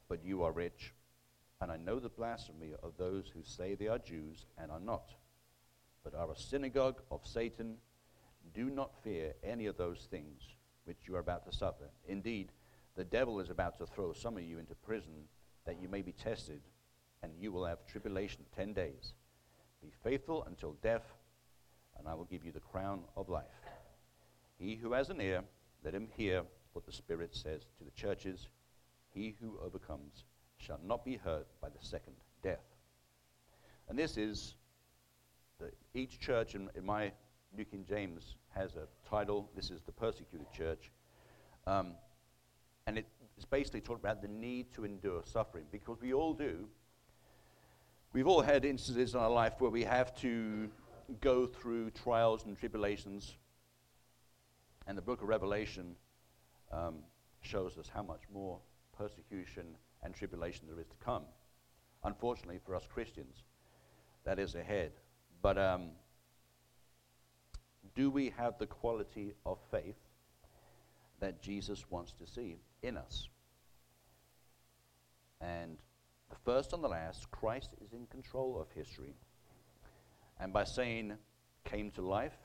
but 0.08 0.24
you 0.24 0.42
are 0.42 0.52
rich. 0.52 0.94
And 1.60 1.72
I 1.72 1.76
know 1.76 1.98
the 1.98 2.08
blasphemy 2.08 2.72
of 2.82 2.92
those 2.96 3.30
who 3.34 3.42
say 3.42 3.74
they 3.74 3.88
are 3.88 3.98
Jews 3.98 4.46
and 4.56 4.70
are 4.70 4.80
not, 4.80 5.10
but 6.04 6.14
are 6.14 6.30
a 6.30 6.36
synagogue 6.36 7.02
of 7.10 7.26
Satan. 7.26 7.76
Do 8.54 8.70
not 8.70 9.02
fear 9.02 9.34
any 9.42 9.66
of 9.66 9.76
those 9.76 10.06
things 10.10 10.42
which 10.84 10.98
you 11.06 11.16
are 11.16 11.20
about 11.20 11.44
to 11.50 11.56
suffer. 11.56 11.90
Indeed, 12.06 12.52
the 12.96 13.04
devil 13.04 13.40
is 13.40 13.50
about 13.50 13.78
to 13.78 13.86
throw 13.86 14.12
some 14.12 14.36
of 14.36 14.44
you 14.44 14.58
into 14.58 14.74
prison 14.74 15.28
that 15.66 15.80
you 15.82 15.88
may 15.88 16.02
be 16.02 16.12
tested, 16.12 16.60
and 17.22 17.32
you 17.38 17.52
will 17.52 17.66
have 17.66 17.84
tribulation 17.86 18.44
ten 18.56 18.72
days. 18.72 19.12
Be 19.82 19.92
faithful 20.02 20.44
until 20.44 20.76
death, 20.82 21.04
and 21.98 22.08
I 22.08 22.14
will 22.14 22.24
give 22.24 22.44
you 22.44 22.52
the 22.52 22.60
crown 22.60 23.02
of 23.16 23.28
life. 23.28 23.44
He 24.58 24.74
who 24.74 24.92
has 24.92 25.08
an 25.10 25.20
ear, 25.20 25.42
let 25.84 25.94
him 25.94 26.08
hear 26.16 26.42
what 26.72 26.84
the 26.84 26.92
Spirit 26.92 27.34
says 27.34 27.62
to 27.78 27.84
the 27.84 27.90
churches. 27.92 28.48
He 29.10 29.36
who 29.40 29.58
overcomes 29.64 30.24
shall 30.56 30.80
not 30.84 31.04
be 31.04 31.16
hurt 31.16 31.46
by 31.60 31.68
the 31.68 31.78
second 31.80 32.14
death. 32.42 32.64
And 33.88 33.98
this 33.98 34.16
is, 34.16 34.54
the, 35.58 35.70
each 35.94 36.18
church 36.18 36.54
in, 36.54 36.68
in, 36.74 36.84
my 36.84 37.12
New 37.56 37.64
King 37.64 37.84
James 37.88 38.34
has 38.50 38.76
a 38.76 38.86
title. 39.08 39.48
This 39.54 39.70
is 39.70 39.80
the 39.82 39.92
persecuted 39.92 40.50
church. 40.52 40.90
Um, 41.66 41.94
and 42.86 42.98
it's 42.98 43.44
basically 43.44 43.80
talking 43.80 44.02
about 44.02 44.22
the 44.22 44.28
need 44.28 44.72
to 44.74 44.84
endure 44.84 45.22
suffering 45.24 45.64
because 45.70 46.00
we 46.00 46.12
all 46.12 46.34
do. 46.34 46.68
We've 48.12 48.26
all 48.26 48.40
had 48.40 48.64
instances 48.64 49.14
in 49.14 49.20
our 49.20 49.30
life 49.30 49.54
where 49.58 49.70
we 49.70 49.84
have 49.84 50.14
to 50.20 50.68
go 51.20 51.46
through 51.46 51.90
trials 51.90 52.46
and 52.46 52.58
tribulations. 52.58 53.36
And 54.88 54.98
the 54.98 55.02
book 55.02 55.22
of 55.22 55.28
Revelation 55.28 55.94
um, 56.72 56.96
shows 57.40 57.78
us 57.78 57.88
how 57.94 58.02
much 58.02 58.22
more 58.34 58.58
persecution 58.96 59.76
and 60.02 60.12
tribulation 60.12 60.66
there 60.68 60.80
is 60.80 60.88
to 60.88 60.96
come. 61.04 61.22
Unfortunately 62.02 62.58
for 62.66 62.74
us 62.74 62.88
Christians, 62.92 63.44
that 64.24 64.40
is 64.40 64.56
ahead. 64.56 64.90
But 65.42 65.58
um, 65.58 65.90
do 67.94 68.10
we 68.10 68.32
have 68.36 68.58
the 68.58 68.66
quality 68.66 69.34
of 69.46 69.58
faith 69.70 69.98
that 71.20 71.40
Jesus 71.40 71.84
wants 71.88 72.12
to 72.14 72.26
see? 72.26 72.56
in 72.82 72.96
us. 72.96 73.28
And 75.40 75.76
the 76.30 76.36
first 76.44 76.72
and 76.72 76.82
the 76.82 76.88
last, 76.88 77.30
Christ 77.30 77.70
is 77.84 77.92
in 77.92 78.06
control 78.06 78.60
of 78.60 78.70
history. 78.74 79.14
And 80.40 80.52
by 80.52 80.64
saying 80.64 81.14
came 81.64 81.90
to 81.92 82.02
life, 82.02 82.36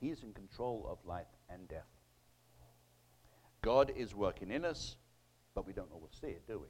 he 0.00 0.08
is 0.08 0.22
in 0.22 0.32
control 0.32 0.86
of 0.88 0.98
life 1.08 1.26
and 1.48 1.68
death. 1.68 1.86
God 3.62 3.92
is 3.96 4.14
working 4.14 4.50
in 4.50 4.64
us, 4.64 4.96
but 5.54 5.66
we 5.66 5.72
don't 5.72 5.90
always 5.92 6.12
see 6.20 6.28
it, 6.28 6.46
do 6.46 6.58
we? 6.58 6.68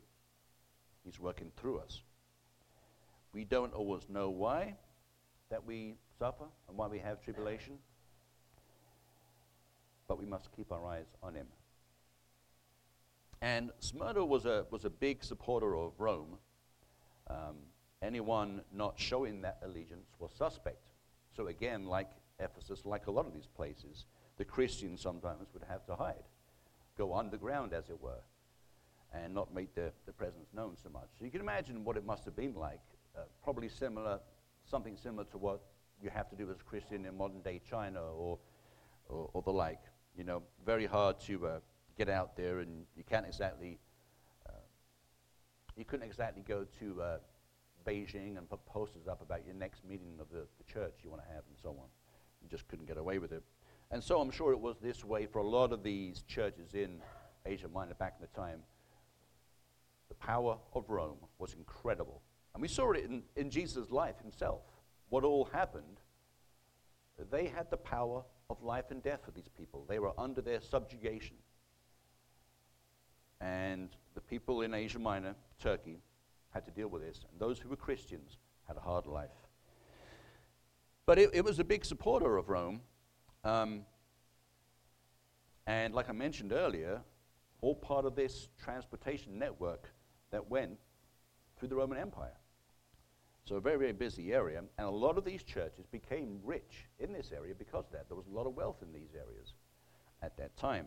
He's 1.05 1.21
working 1.21 1.51
through 1.57 1.79
us. 1.79 2.03
We 3.33 3.45
don't 3.45 3.75
always 3.75 4.09
know 4.09 4.31
why 4.31 4.77
that 5.51 5.65
we 5.65 5.95
suffer 6.19 6.47
and 6.69 6.77
why 6.77 6.87
we 6.87 6.99
have 6.99 7.21
tribulation, 7.21 7.75
but 10.09 10.19
we 10.19 10.27
must 10.27 10.51
keep 10.57 10.73
our 10.73 10.85
eyes 10.87 11.07
on 11.23 11.35
him. 11.35 11.47
And 13.43 13.71
Smyrna 13.81 14.25
was 14.25 14.47
a, 14.47 14.65
was 14.71 14.85
a 14.85 14.91
big 14.91 15.23
supporter 15.23 15.77
of 15.77 15.93
Rome. 15.99 16.39
Um, 17.29 17.57
anyone 18.03 18.63
not 18.73 18.95
showing 18.97 19.43
that 19.43 19.59
allegiance 19.63 20.09
was 20.19 20.31
suspect. 20.37 20.79
So, 21.37 21.49
again, 21.49 21.87
like 21.87 22.09
Ephesus, 22.39 22.85
like 22.85 23.07
a 23.07 23.11
lot 23.11 23.27
of 23.27 23.35
these 23.35 23.47
places, 23.47 24.05
the 24.37 24.45
Christians 24.45 25.01
sometimes 25.01 25.49
would 25.53 25.63
have 25.69 25.87
to 25.87 25.97
hide, 25.97 26.25
go 26.99 27.15
underground, 27.15 27.73
as 27.73 27.89
it 27.89 28.01
were, 28.01 28.23
and 29.15 29.35
not 29.35 29.55
make 29.55 29.75
their, 29.75 29.93
their 30.05 30.15
presence 30.15 30.49
known 30.53 30.77
so 30.83 30.91
much. 30.91 31.09
So, 31.19 31.25
you 31.25 31.31
can 31.31 31.41
imagine 31.41 31.85
what 31.85 31.97
it 31.97 32.05
must 32.05 32.25
have 32.25 32.37
been 32.37 32.55
like. 32.55 32.81
Uh, 33.17 33.21
probably 33.43 33.69
similar, 33.69 34.21
something 34.65 34.97
similar 34.97 35.25
to 35.25 35.39
what 35.39 35.63
you 36.03 36.11
have 36.11 36.29
to 36.29 36.37
do 36.37 36.51
as 36.51 36.61
a 36.61 36.65
Christian 36.65 37.07
in 37.07 37.17
modern 37.17 37.41
day 37.41 37.61
China 37.69 38.03
or, 38.03 38.39
or, 39.09 39.31
or 39.33 39.43
the 39.43 39.53
like. 39.53 39.81
You 40.17 40.25
know, 40.25 40.43
very 40.65 40.87
hard 40.87 41.21
to. 41.21 41.47
Uh, 41.47 41.59
get 41.97 42.09
out 42.09 42.37
there, 42.37 42.61
and 42.61 42.85
you 42.97 43.05
can't 43.09 43.27
exactly, 43.27 43.79
uh, 44.47 44.53
you 45.77 45.85
couldn't 45.85 46.07
exactly 46.07 46.43
go 46.47 46.67
to 46.79 47.01
uh, 47.01 47.19
Beijing 47.87 48.37
and 48.37 48.49
put 48.49 48.65
posters 48.67 49.09
up 49.09 49.23
about 49.23 49.45
your 49.47 49.55
next 49.55 49.85
meeting 49.85 50.19
of 50.21 50.29
the, 50.31 50.47
the 50.59 50.65
church 50.73 50.95
you 51.03 51.11
want 51.11 51.23
to 51.23 51.29
have 51.29 51.43
and 51.49 51.57
so 51.63 51.71
on. 51.71 51.89
You 52.43 52.49
just 52.49 52.69
couldn't 52.69 52.87
get 52.87 52.99
away 52.99 53.19
with 53.19 53.33
it. 53.33 53.43
And 53.91 54.03
so 54.03 54.21
I'm 54.21 54.31
sure 54.31 54.53
it 54.53 54.61
was 54.61 54.77
this 54.81 55.05
way 55.05 55.27
for 55.27 55.39
a 55.39 55.47
lot 55.47 55.73
of 55.73 55.83
these 55.83 56.23
churches 56.27 56.75
in 56.75 57.01
Asia 57.45 57.69
Minor 57.69 57.95
back 57.95 58.17
in 58.19 58.27
the 58.27 58.41
time. 58.41 58.61
The 60.09 60.15
power 60.15 60.59
of 60.75 60.89
Rome 60.89 61.19
was 61.39 61.55
incredible. 61.55 62.23
And 62.55 62.63
we 62.63 62.69
saw 62.69 62.93
it 62.93 63.05
in, 63.05 63.23
in 63.37 63.51
Jesus' 63.51 63.91
life 63.91 64.19
himself. 64.21 64.63
What 65.09 65.25
all 65.25 65.45
happened, 65.53 66.01
they 67.31 67.47
had 67.47 67.71
the 67.71 67.77
power 67.77 68.25
of 68.51 68.63
life 68.63 68.91
and 68.91 69.03
death 69.03 69.21
for 69.25 69.31
these 69.31 69.49
people. 69.57 69.85
They 69.89 69.99
were 69.99 70.13
under 70.19 70.41
their 70.41 70.61
subjugation. 70.61 71.37
And 73.41 73.91
the 74.15 74.21
people 74.21 74.63
in 74.63 74.75
Asia 74.75 74.99
Minor, 74.99 75.35
Turkey, 75.61 75.99
had 76.51 76.65
to 76.65 76.71
deal 76.71 76.89
with 76.89 77.03
this. 77.03 77.21
And 77.31 77.39
those 77.39 77.59
who 77.59 77.69
were 77.69 77.77
Christians 77.77 78.39
had 78.67 78.77
a 78.77 78.81
hard 78.81 79.07
life. 79.07 79.31
But 81.07 81.19
it, 81.21 81.31
it 81.33 81.45
was 81.45 81.61
a 81.61 81.65
big 81.65 81.85
supporter 81.85 82.37
of 82.37 82.49
Rome. 82.49 82.83
Um, 83.45 83.83
and 85.67 85.95
like 85.95 86.09
I 86.09 86.13
mentioned 86.13 86.53
earlier, 86.53 87.01
all 87.61 87.77
part 87.77 88.05
of 88.05 88.17
this 88.17 88.49
transportation 88.63 89.39
network 89.39 89.89
that 90.33 90.51
went 90.51 90.79
through 91.59 91.69
the 91.69 91.77
Roman 91.77 91.99
Empire. 91.99 92.37
So 93.45 93.55
a 93.55 93.61
very, 93.61 93.79
very 93.79 93.93
busy 93.93 94.33
area. 94.33 94.59
And 94.59 94.87
a 94.87 94.91
lot 94.91 95.17
of 95.17 95.25
these 95.25 95.45
churches 95.45 95.87
became 95.87 96.41
rich 96.43 96.87
in 96.99 97.13
this 97.13 97.31
area 97.33 97.55
because 97.57 97.87
of 97.87 97.93
that. 97.93 98.09
There 98.09 98.17
was 98.17 98.27
a 98.27 98.35
lot 98.35 98.47
of 98.47 98.55
wealth 98.55 98.83
in 98.83 98.93
these 98.93 99.15
areas 99.15 99.55
at 100.23 100.37
that 100.39 100.57
time. 100.57 100.87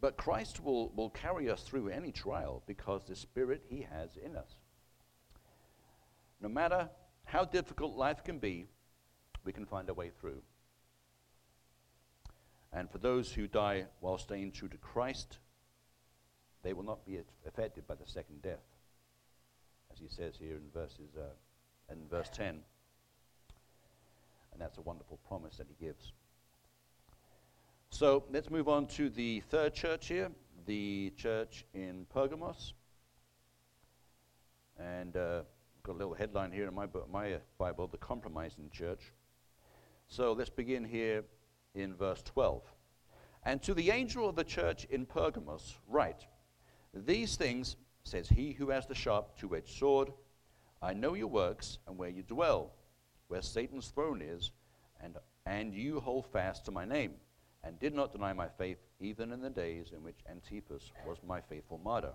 But 0.00 0.16
Christ 0.16 0.62
will, 0.62 0.90
will 0.94 1.10
carry 1.10 1.50
us 1.50 1.62
through 1.62 1.88
any 1.88 2.12
trial 2.12 2.62
because 2.66 3.02
the 3.06 3.16
Spirit 3.16 3.64
He 3.68 3.86
has 3.90 4.16
in 4.16 4.36
us. 4.36 4.56
No 6.40 6.48
matter 6.48 6.88
how 7.26 7.44
difficult 7.44 7.96
life 7.96 8.24
can 8.24 8.38
be, 8.38 8.66
we 9.44 9.52
can 9.52 9.66
find 9.66 9.88
a 9.88 9.94
way 9.94 10.10
through. 10.20 10.42
And 12.72 12.90
for 12.90 12.98
those 12.98 13.32
who 13.32 13.46
die 13.46 13.86
while 14.00 14.18
staying 14.18 14.52
true 14.52 14.68
to 14.68 14.76
Christ, 14.78 15.38
they 16.62 16.72
will 16.72 16.82
not 16.82 17.04
be 17.06 17.18
affected 17.46 17.86
by 17.86 17.94
the 17.94 18.06
second 18.06 18.42
death, 18.42 18.64
as 19.92 19.98
he 19.98 20.08
says 20.08 20.34
here 20.38 20.56
in 20.56 20.70
verses 20.72 21.16
uh, 21.16 21.92
in 21.92 22.08
verse 22.08 22.28
10. 22.32 22.60
And 24.52 24.60
that's 24.60 24.78
a 24.78 24.82
wonderful 24.82 25.18
promise 25.28 25.56
that 25.58 25.66
he 25.68 25.84
gives. 25.84 26.12
So 27.90 28.24
let's 28.30 28.50
move 28.50 28.68
on 28.68 28.86
to 28.88 29.08
the 29.08 29.40
third 29.48 29.74
church 29.74 30.08
here, 30.08 30.30
the 30.66 31.12
church 31.16 31.64
in 31.74 32.06
Pergamos. 32.12 32.74
And 34.78 35.16
uh, 35.16 35.42
got 35.86 35.94
a 35.94 35.98
little 35.98 36.14
headline 36.14 36.50
here 36.50 36.66
in 36.66 36.74
my, 36.74 36.88
my 37.12 37.34
uh, 37.34 37.38
Bible, 37.58 37.86
the 37.86 37.96
compromising 37.96 38.68
church. 38.70 39.12
So 40.08 40.32
let's 40.32 40.50
begin 40.50 40.84
here 40.84 41.22
in 41.76 41.94
verse 41.94 42.22
12. 42.24 42.62
And 43.44 43.62
to 43.62 43.72
the 43.72 43.92
angel 43.92 44.28
of 44.28 44.34
the 44.34 44.42
church 44.42 44.84
in 44.86 45.06
Pergamos, 45.06 45.76
write, 45.86 46.26
These 46.92 47.36
things 47.36 47.76
says 48.02 48.28
he 48.28 48.50
who 48.50 48.70
has 48.70 48.86
the 48.86 48.96
sharp 48.96 49.38
two 49.38 49.54
edged 49.54 49.78
sword, 49.78 50.08
I 50.82 50.92
know 50.92 51.14
your 51.14 51.28
works 51.28 51.78
and 51.86 51.96
where 51.96 52.10
you 52.10 52.24
dwell, 52.24 52.72
where 53.28 53.42
Satan's 53.42 53.86
throne 53.86 54.20
is, 54.20 54.50
and, 55.00 55.16
and 55.46 55.72
you 55.72 56.00
hold 56.00 56.26
fast 56.26 56.64
to 56.64 56.72
my 56.72 56.84
name, 56.84 57.12
and 57.62 57.78
did 57.78 57.94
not 57.94 58.10
deny 58.10 58.32
my 58.32 58.48
faith, 58.48 58.78
even 58.98 59.30
in 59.30 59.40
the 59.40 59.50
days 59.50 59.92
in 59.94 60.02
which 60.02 60.18
Antipas 60.28 60.90
was 61.06 61.18
my 61.24 61.40
faithful 61.40 61.78
martyr. 61.78 62.14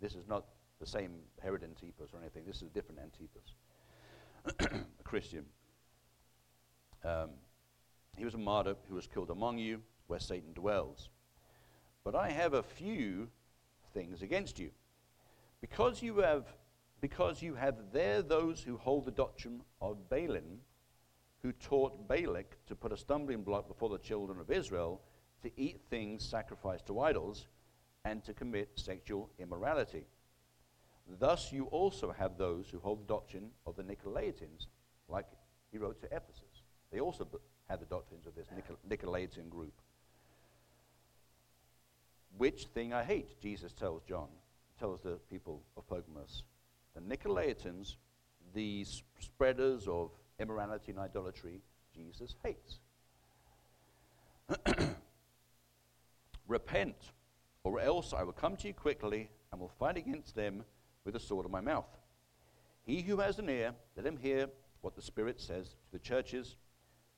This 0.00 0.14
is 0.14 0.26
not 0.26 0.46
the 0.80 0.86
same 0.86 1.12
Herod 1.42 1.62
Antipas 1.62 2.10
or 2.12 2.20
anything. 2.20 2.44
This 2.46 2.56
is 2.56 2.62
a 2.62 2.66
different 2.66 3.00
Antipas, 3.00 3.54
a 5.00 5.02
Christian. 5.04 5.44
Um, 7.04 7.30
he 8.16 8.24
was 8.24 8.34
a 8.34 8.38
martyr 8.38 8.74
who 8.88 8.94
was 8.94 9.06
killed 9.06 9.30
among 9.30 9.58
you, 9.58 9.82
where 10.06 10.20
Satan 10.20 10.52
dwells. 10.54 11.10
But 12.02 12.14
I 12.14 12.30
have 12.30 12.54
a 12.54 12.62
few 12.62 13.28
things 13.92 14.22
against 14.22 14.58
you. 14.58 14.70
Because 15.60 16.02
you 16.02 16.18
have, 16.18 16.46
because 17.00 17.42
you 17.42 17.54
have 17.54 17.76
there 17.92 18.22
those 18.22 18.62
who 18.62 18.76
hold 18.78 19.04
the 19.04 19.10
doctrine 19.10 19.62
of 19.80 20.08
Balaam, 20.08 20.60
who 21.42 21.52
taught 21.52 22.08
Balak 22.08 22.56
to 22.66 22.74
put 22.74 22.92
a 22.92 22.96
stumbling 22.96 23.42
block 23.42 23.68
before 23.68 23.90
the 23.90 23.98
children 23.98 24.40
of 24.40 24.50
Israel, 24.50 25.00
to 25.42 25.50
eat 25.58 25.80
things 25.88 26.24
sacrificed 26.24 26.86
to 26.86 27.00
idols, 27.00 27.46
and 28.04 28.24
to 28.24 28.32
commit 28.32 28.70
sexual 28.76 29.30
immorality. 29.38 30.06
Thus 31.18 31.52
you 31.52 31.64
also 31.66 32.12
have 32.12 32.38
those 32.38 32.68
who 32.68 32.78
hold 32.78 33.02
the 33.02 33.12
doctrine 33.12 33.50
of 33.66 33.76
the 33.76 33.82
Nicolaitans, 33.82 34.66
like 35.08 35.26
he 35.72 35.78
wrote 35.78 36.00
to 36.00 36.06
Ephesus. 36.06 36.62
They 36.92 37.00
also 37.00 37.26
had 37.68 37.80
the 37.80 37.86
doctrines 37.86 38.26
of 38.26 38.34
this 38.34 38.48
Nicolaitan 38.88 39.48
group. 39.48 39.80
Which 42.36 42.66
thing 42.66 42.92
I 42.92 43.04
hate, 43.04 43.40
Jesus 43.40 43.72
tells 43.72 44.02
John, 44.02 44.28
tells 44.78 45.00
the 45.02 45.18
people 45.30 45.62
of 45.76 45.86
Pergamos. 45.88 46.42
The 46.94 47.00
Nicolaitans, 47.00 47.96
the 48.54 48.84
spreaders 49.18 49.86
of 49.86 50.10
immorality 50.38 50.92
and 50.92 51.00
idolatry, 51.00 51.60
Jesus 51.94 52.34
hates. 52.42 52.80
Repent, 56.48 56.96
or 57.62 57.78
else 57.78 58.12
I 58.12 58.22
will 58.22 58.32
come 58.32 58.56
to 58.56 58.68
you 58.68 58.74
quickly 58.74 59.30
and 59.52 59.60
will 59.60 59.68
fight 59.78 59.96
against 59.96 60.34
them 60.34 60.64
with 61.04 61.14
the 61.14 61.20
sword 61.20 61.46
of 61.46 61.52
my 61.52 61.60
mouth. 61.60 61.88
He 62.82 63.02
who 63.02 63.18
has 63.18 63.38
an 63.38 63.48
ear, 63.48 63.74
let 63.96 64.06
him 64.06 64.16
hear 64.16 64.48
what 64.80 64.94
the 64.94 65.02
Spirit 65.02 65.40
says 65.40 65.68
to 65.68 65.92
the 65.92 65.98
churches. 65.98 66.56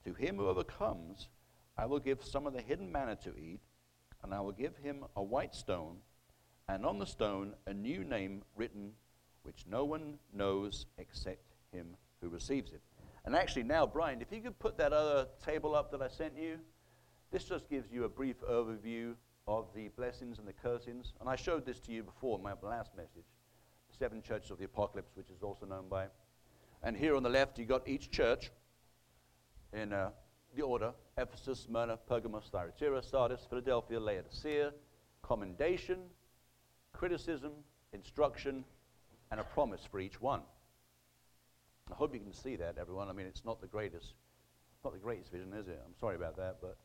To 0.05 0.15
him 0.15 0.37
who 0.37 0.49
overcomes, 0.49 1.29
I 1.77 1.87
will 1.87 2.01
give 2.01 2.25
some 2.25 2.47
of 2.47 2.53
the 2.53 2.61
hidden 2.61 2.91
manna 2.91 3.17
to 3.17 3.37
eat, 3.37 3.61
and 4.23 4.35
I 4.35 4.41
will 4.41 4.53
give 4.53 4.77
him 4.77 5.05
a 5.17 5.23
white 5.23 5.55
stone, 5.55 5.99
and 6.69 6.85
on 6.85 6.99
the 6.99 7.07
stone 7.07 7.55
a 7.67 7.73
new 7.73 8.05
name 8.05 8.43
written, 8.57 8.93
which 9.43 9.65
no 9.69 9.85
one 9.85 10.19
knows 10.33 10.87
except 10.99 11.55
him 11.73 11.97
who 12.21 12.29
receives 12.29 12.73
it. 12.73 12.83
And 13.25 13.37
actually, 13.37 13.63
now, 13.63 13.87
Brian, 13.87 14.21
if 14.21 14.33
you 14.33 14.41
could 14.41 14.59
put 14.59 14.77
that 14.79 14.93
other 14.93 15.29
table 15.45 15.75
up 15.75 15.93
that 15.93 16.03
I 16.03 16.09
sent 16.09 16.37
you, 16.37 16.59
this 17.31 17.45
just 17.45 17.69
gives 17.71 17.91
you 17.91 18.05
a 18.05 18.09
brief 18.09 18.41
overview 18.43 19.15
of 19.47 19.69
the 19.75 19.89
blessings 19.89 20.39
and 20.39 20.47
the 20.47 20.53
cursings. 20.53 21.13
And 21.21 21.29
I 21.29 21.37
showed 21.37 21.65
this 21.65 21.81
to 21.81 21.93
you 21.93 22.03
before 22.03 22.37
in 22.39 22.45
my 22.45 22.55
last 22.63 22.97
message 22.97 23.25
seven 23.99 24.23
churches 24.23 24.51
of 24.51 24.59
the 24.59 24.65
apocalypse, 24.65 25.11
which 25.15 25.31
is 25.31 25.43
also 25.43 25.67
known 25.67 25.89
by. 25.89 26.07
And 26.83 26.97
here 26.97 27.15
on 27.17 27.23
the 27.23 27.31
left, 27.31 27.59
you 27.59 27.65
got 27.65 27.87
each 27.87 28.11
church 28.11 28.51
in 29.73 29.93
uh, 29.93 30.11
the 30.55 30.63
order 30.63 30.93
Ephesus, 31.17 31.61
Smyrna, 31.61 31.97
Pergamos, 32.09 32.49
Thyatira, 32.51 33.03
Sardis, 33.03 33.47
Philadelphia, 33.49 34.01
Laodicea, 34.01 34.73
commendation, 35.23 35.99
criticism, 36.93 37.53
instruction, 37.93 38.65
and 39.31 39.41
a 39.41 39.45
promise 39.45 39.81
for 39.91 40.01
each 40.01 40.21
one. 40.21 40.41
I 41.91 41.95
hope 41.95 42.15
you 42.15 42.21
can 42.21 42.33
see 42.33 42.57
that, 42.57 42.77
everyone. 42.79 43.09
I 43.09 43.13
mean, 43.13 43.27
it's 43.27 43.45
not 43.45 43.61
the 43.61 43.67
greatest, 43.67 44.15
not 44.85 44.93
the 44.93 44.99
greatest 44.99 45.31
vision, 45.31 45.53
is 45.53 45.69
it? 45.69 45.81
I'm 45.85 45.95
sorry 46.01 46.17
about 46.17 46.37
that, 46.37 46.57
but 46.61 46.77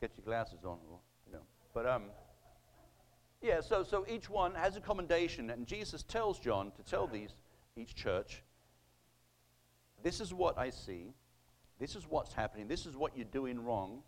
get 0.00 0.12
your 0.16 0.24
glasses 0.24 0.64
on, 0.64 0.78
or, 0.90 0.98
you 1.26 1.32
know. 1.32 1.42
But 1.74 1.86
um, 1.86 2.04
yeah. 3.40 3.60
So 3.60 3.82
so 3.82 4.04
each 4.08 4.28
one 4.28 4.54
has 4.54 4.76
a 4.76 4.80
commendation, 4.80 5.50
and 5.50 5.66
Jesus 5.66 6.02
tells 6.02 6.38
John 6.38 6.72
to 6.72 6.82
tell 6.82 7.06
these 7.06 7.34
each 7.76 7.94
church. 7.94 8.42
This 10.02 10.20
is 10.20 10.32
what 10.32 10.58
I 10.58 10.70
see. 10.70 11.12
This 11.78 11.94
is 11.94 12.04
what's 12.08 12.32
happening. 12.32 12.68
This 12.68 12.86
is 12.86 12.96
what 12.96 13.16
you're 13.16 13.26
doing 13.26 13.64
wrong. 13.64 14.02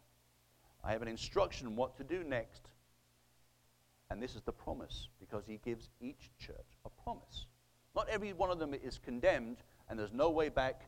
I 0.84 0.92
have 0.92 1.02
an 1.02 1.08
instruction 1.08 1.66
on 1.66 1.76
what 1.76 1.96
to 1.98 2.04
do 2.04 2.24
next. 2.24 2.62
And 4.10 4.22
this 4.22 4.34
is 4.34 4.42
the 4.42 4.52
promise, 4.52 5.08
because 5.20 5.44
he 5.46 5.58
gives 5.64 5.88
each 6.00 6.30
church 6.38 6.76
a 6.84 6.90
promise. 7.02 7.46
Not 7.94 8.08
every 8.10 8.32
one 8.32 8.50
of 8.50 8.58
them 8.58 8.74
is 8.74 8.98
condemned, 8.98 9.58
and 9.88 9.98
there's 9.98 10.12
no 10.12 10.30
way 10.30 10.48
back. 10.48 10.82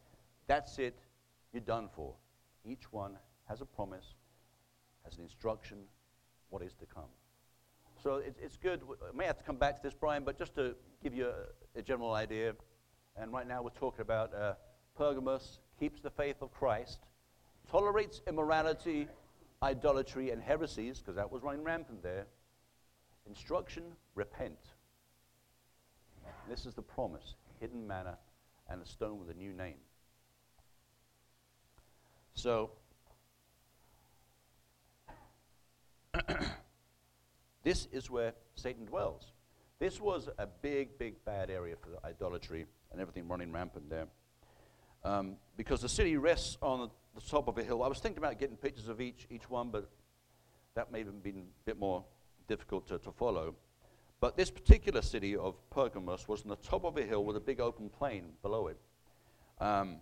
That's 0.47 0.79
it. 0.79 0.99
You're 1.53 1.63
done 1.63 1.89
for. 1.95 2.15
Each 2.67 2.93
one 2.93 3.17
has 3.49 3.61
a 3.61 3.67
promise, 3.67 4.15
has 5.05 5.17
an 5.17 5.23
instruction, 5.23 5.79
what 6.51 6.63
is 6.63 6.75
to 6.75 6.87
come. 6.87 7.09
So 8.05 8.17
it's, 8.17 8.39
it's 8.39 8.59
good. 8.59 8.83
I 9.03 9.17
may 9.17 9.25
have 9.25 9.39
to 9.39 9.45
come 9.45 9.57
back 9.57 9.77
to 9.77 9.83
this, 9.83 9.95
Brian, 9.95 10.25
but 10.25 10.39
just 10.39 10.55
to 10.57 10.75
give 11.03 11.15
you 11.15 11.29
a, 11.29 11.79
a 11.79 11.83
general 11.83 12.13
idea. 12.13 12.53
And 13.17 13.33
right 13.33 13.49
now 13.49 13.63
we're 13.63 13.71
talking 13.71 14.03
about 14.03 14.35
uh, 14.35 14.53
Pergamos 14.95 15.61
keeps 15.81 16.03
the 16.03 16.11
faith 16.11 16.37
of 16.43 16.53
Christ, 16.53 16.99
tolerates 17.71 18.21
immorality, 18.29 19.09
idolatry, 19.63 20.33
and 20.33 20.43
heresies, 20.43 20.99
because 20.99 21.17
that 21.17 21.33
was 21.33 21.43
running 21.43 21.65
rampant 21.65 22.03
there. 22.03 22.27
Instruction, 23.27 23.85
repent. 24.15 24.59
This 26.47 26.67
is 26.67 26.75
the 26.75 26.83
promise 26.83 27.37
hidden 27.59 27.87
manna 27.87 28.19
and 28.69 28.83
a 28.83 28.87
stone 28.87 29.19
with 29.19 29.35
a 29.35 29.39
new 29.39 29.55
name. 29.55 29.79
So, 32.35 32.73
this 37.65 37.89
is 37.91 38.11
where 38.11 38.35
Satan 38.55 38.85
dwells. 38.85 39.33
This 39.81 40.01
was 40.01 40.29
a 40.39 40.47
big, 40.47 40.97
big, 40.99 41.25
bad 41.25 41.51
area 41.51 41.75
for 41.77 41.91
idolatry 42.07 42.67
and 42.93 43.01
everything 43.01 43.27
running 43.27 43.51
rampant 43.51 43.91
there 43.91 44.07
um, 45.05 45.37
because 45.57 45.81
the 45.81 45.89
city 45.89 46.17
rests 46.17 46.57
on 46.63 46.91
the 47.15 47.21
top 47.21 47.49
of 47.49 47.59
a 47.59 47.63
hill. 47.63 47.83
I 47.83 47.89
was 47.89 47.99
thinking 47.99 48.19
about 48.19 48.39
getting 48.39 48.57
pictures 48.57 48.89
of 48.89 49.01
each, 49.01 49.27
each 49.31 49.49
one, 49.51 49.71
but 49.71 49.91
that 50.75 50.91
may 50.91 51.01
have 51.01 51.23
been 51.23 51.39
a 51.39 51.65
bit 51.65 51.79
more 51.79 52.05
difficult 52.49 52.89
to, 52.89 52.99
to 52.99 53.13
follow. 53.13 53.55
But 54.21 54.37
this 54.37 54.51
particular 54.51 55.03
city 55.03 55.37
of 55.37 55.55
Pergamos 55.71 56.27
was 56.27 56.43
on 56.43 56.49
the 56.49 56.57
top 56.57 56.85
of 56.85 56.97
a 56.97 57.03
hill 57.03 57.25
with 57.25 57.37
a 57.37 57.41
big 57.41 57.61
open 57.61 57.91
plain 57.91 58.25
below 58.43 58.69
it. 58.69 58.79
Um, 59.61 59.99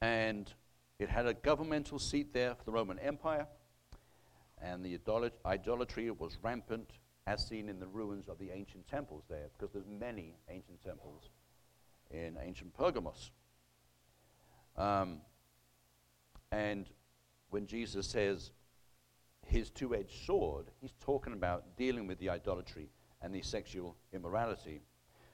and 0.00 0.52
it 0.98 1.08
had 1.08 1.26
a 1.26 1.34
governmental 1.34 1.98
seat 1.98 2.32
there 2.32 2.54
for 2.54 2.64
the 2.64 2.72
Roman 2.72 2.98
Empire, 2.98 3.46
and 4.62 4.84
the 4.84 4.98
idolatry 5.46 6.10
was 6.10 6.38
rampant, 6.42 6.90
as 7.26 7.46
seen 7.46 7.68
in 7.68 7.78
the 7.78 7.86
ruins 7.86 8.28
of 8.28 8.38
the 8.38 8.50
ancient 8.50 8.86
temples 8.86 9.24
there, 9.28 9.48
because 9.56 9.72
there's 9.72 9.86
many 9.88 10.36
ancient 10.48 10.82
temples 10.82 11.30
in 12.10 12.36
ancient 12.42 12.74
Pergamos. 12.74 13.30
Um, 14.76 15.20
and 16.50 16.86
when 17.50 17.66
Jesus 17.66 18.06
says 18.06 18.50
his 19.46 19.70
two 19.70 19.94
edged 19.94 20.24
sword, 20.24 20.66
he's 20.80 20.94
talking 21.00 21.32
about 21.32 21.76
dealing 21.76 22.06
with 22.06 22.18
the 22.18 22.30
idolatry 22.30 22.90
and 23.22 23.34
the 23.34 23.42
sexual 23.42 23.96
immorality. 24.12 24.80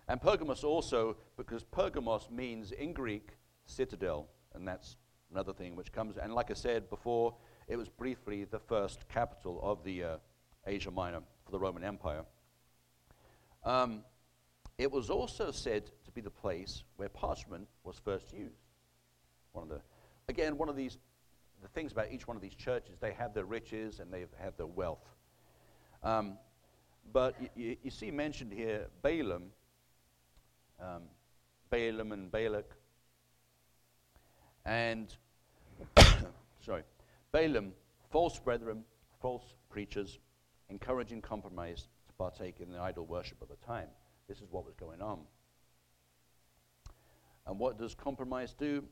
And 0.08 0.20
Pergamos 0.20 0.64
also, 0.64 1.16
because 1.36 1.64
Pergamos 1.64 2.28
means 2.30 2.72
in 2.72 2.92
Greek 2.92 3.30
citadel, 3.66 4.28
and 4.54 4.66
that's 4.66 4.96
another 5.30 5.52
thing 5.52 5.76
which 5.76 5.92
comes. 5.92 6.16
And 6.16 6.34
like 6.34 6.50
I 6.50 6.54
said 6.54 6.88
before, 6.88 7.34
it 7.68 7.76
was 7.76 7.88
briefly 7.88 8.44
the 8.44 8.58
first 8.58 9.08
capital 9.08 9.60
of 9.62 9.82
the 9.84 10.04
uh, 10.04 10.16
Asia 10.66 10.90
Minor 10.90 11.20
for 11.44 11.52
the 11.52 11.58
Roman 11.58 11.82
Empire. 11.84 12.24
Um, 13.64 14.04
it 14.78 14.90
was 14.90 15.10
also 15.10 15.50
said 15.50 15.90
to 16.04 16.10
be 16.12 16.20
the 16.20 16.30
place 16.30 16.84
where 16.96 17.08
parchment 17.08 17.66
was 17.82 17.98
first 17.98 18.32
used. 18.32 18.60
One 19.52 19.64
of 19.64 19.68
the, 19.68 19.80
again, 20.28 20.56
one 20.58 20.68
of 20.68 20.76
these, 20.76 20.98
the 21.62 21.68
things 21.68 21.92
about 21.92 22.12
each 22.12 22.28
one 22.28 22.36
of 22.36 22.42
these 22.42 22.54
churches, 22.54 22.98
they 23.00 23.12
have 23.12 23.34
their 23.34 23.46
riches 23.46 24.00
and 24.00 24.12
they 24.12 24.26
have 24.38 24.56
their 24.56 24.66
wealth. 24.66 25.14
Um, 26.02 26.38
but 27.12 27.34
you, 27.56 27.76
you, 27.82 27.90
see 27.90 28.10
mentioned 28.10 28.52
here 28.52 28.86
Balaam, 29.02 29.44
um, 30.80 31.02
Balaam 31.70 32.12
and 32.12 32.30
Balak, 32.30 32.70
and 34.64 35.14
sorry, 36.60 36.82
Balaam, 37.36 37.74
false 38.08 38.38
brethren, 38.38 38.82
false 39.20 39.56
preachers, 39.68 40.20
encouraging 40.70 41.20
compromise 41.20 41.86
to 42.08 42.14
partake 42.14 42.60
in 42.60 42.72
the 42.72 42.80
idol 42.80 43.04
worship 43.04 43.42
of 43.42 43.48
the 43.48 43.56
time. 43.56 43.88
This 44.26 44.38
is 44.38 44.50
what 44.50 44.64
was 44.64 44.74
going 44.74 45.02
on. 45.02 45.18
And 47.46 47.58
what 47.58 47.78
does 47.78 47.94
compromise 47.94 48.54
do? 48.54 48.82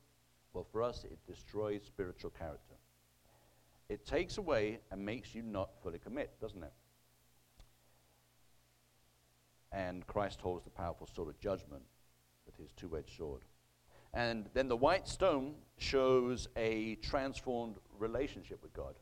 Well, 0.52 0.66
for 0.70 0.82
us, 0.82 1.04
it 1.04 1.18
destroys 1.26 1.84
spiritual 1.86 2.32
character. 2.38 2.74
It 3.88 4.04
takes 4.04 4.36
away 4.36 4.80
and 4.90 5.02
makes 5.02 5.34
you 5.34 5.42
not 5.42 5.70
fully 5.82 5.98
commit, 5.98 6.38
doesn't 6.38 6.62
it? 6.62 6.72
And 9.72 10.06
Christ 10.06 10.42
holds 10.42 10.64
the 10.64 10.70
powerful 10.70 11.08
sword 11.14 11.30
of 11.30 11.40
judgment 11.40 11.84
with 12.44 12.58
his 12.58 12.72
two 12.72 12.94
edged 12.94 13.16
sword. 13.16 13.40
And 14.14 14.48
then 14.54 14.68
the 14.68 14.76
white 14.76 15.08
stone 15.08 15.54
shows 15.76 16.46
a 16.56 16.94
transformed 17.02 17.76
relationship 17.98 18.62
with 18.62 18.72
God. 18.72 18.94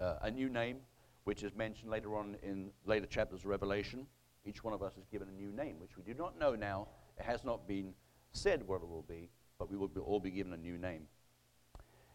Uh, 0.00 0.16
a 0.22 0.30
new 0.30 0.48
name, 0.48 0.78
which 1.24 1.44
is 1.44 1.54
mentioned 1.54 1.88
later 1.88 2.16
on 2.16 2.36
in 2.42 2.70
later 2.84 3.06
chapters 3.06 3.40
of 3.40 3.46
Revelation. 3.46 4.06
Each 4.44 4.64
one 4.64 4.74
of 4.74 4.82
us 4.82 4.96
is 4.96 5.06
given 5.06 5.28
a 5.28 5.32
new 5.32 5.52
name, 5.52 5.76
which 5.78 5.96
we 5.96 6.02
do 6.02 6.14
not 6.14 6.36
know 6.36 6.56
now. 6.56 6.88
It 7.16 7.24
has 7.24 7.44
not 7.44 7.68
been 7.68 7.94
said 8.32 8.66
what 8.66 8.82
it 8.82 8.88
will 8.88 9.04
be, 9.08 9.30
but 9.56 9.70
we 9.70 9.76
will 9.76 9.88
be, 9.88 10.00
all 10.00 10.18
be 10.18 10.30
given 10.30 10.52
a 10.52 10.56
new 10.56 10.76
name. 10.76 11.02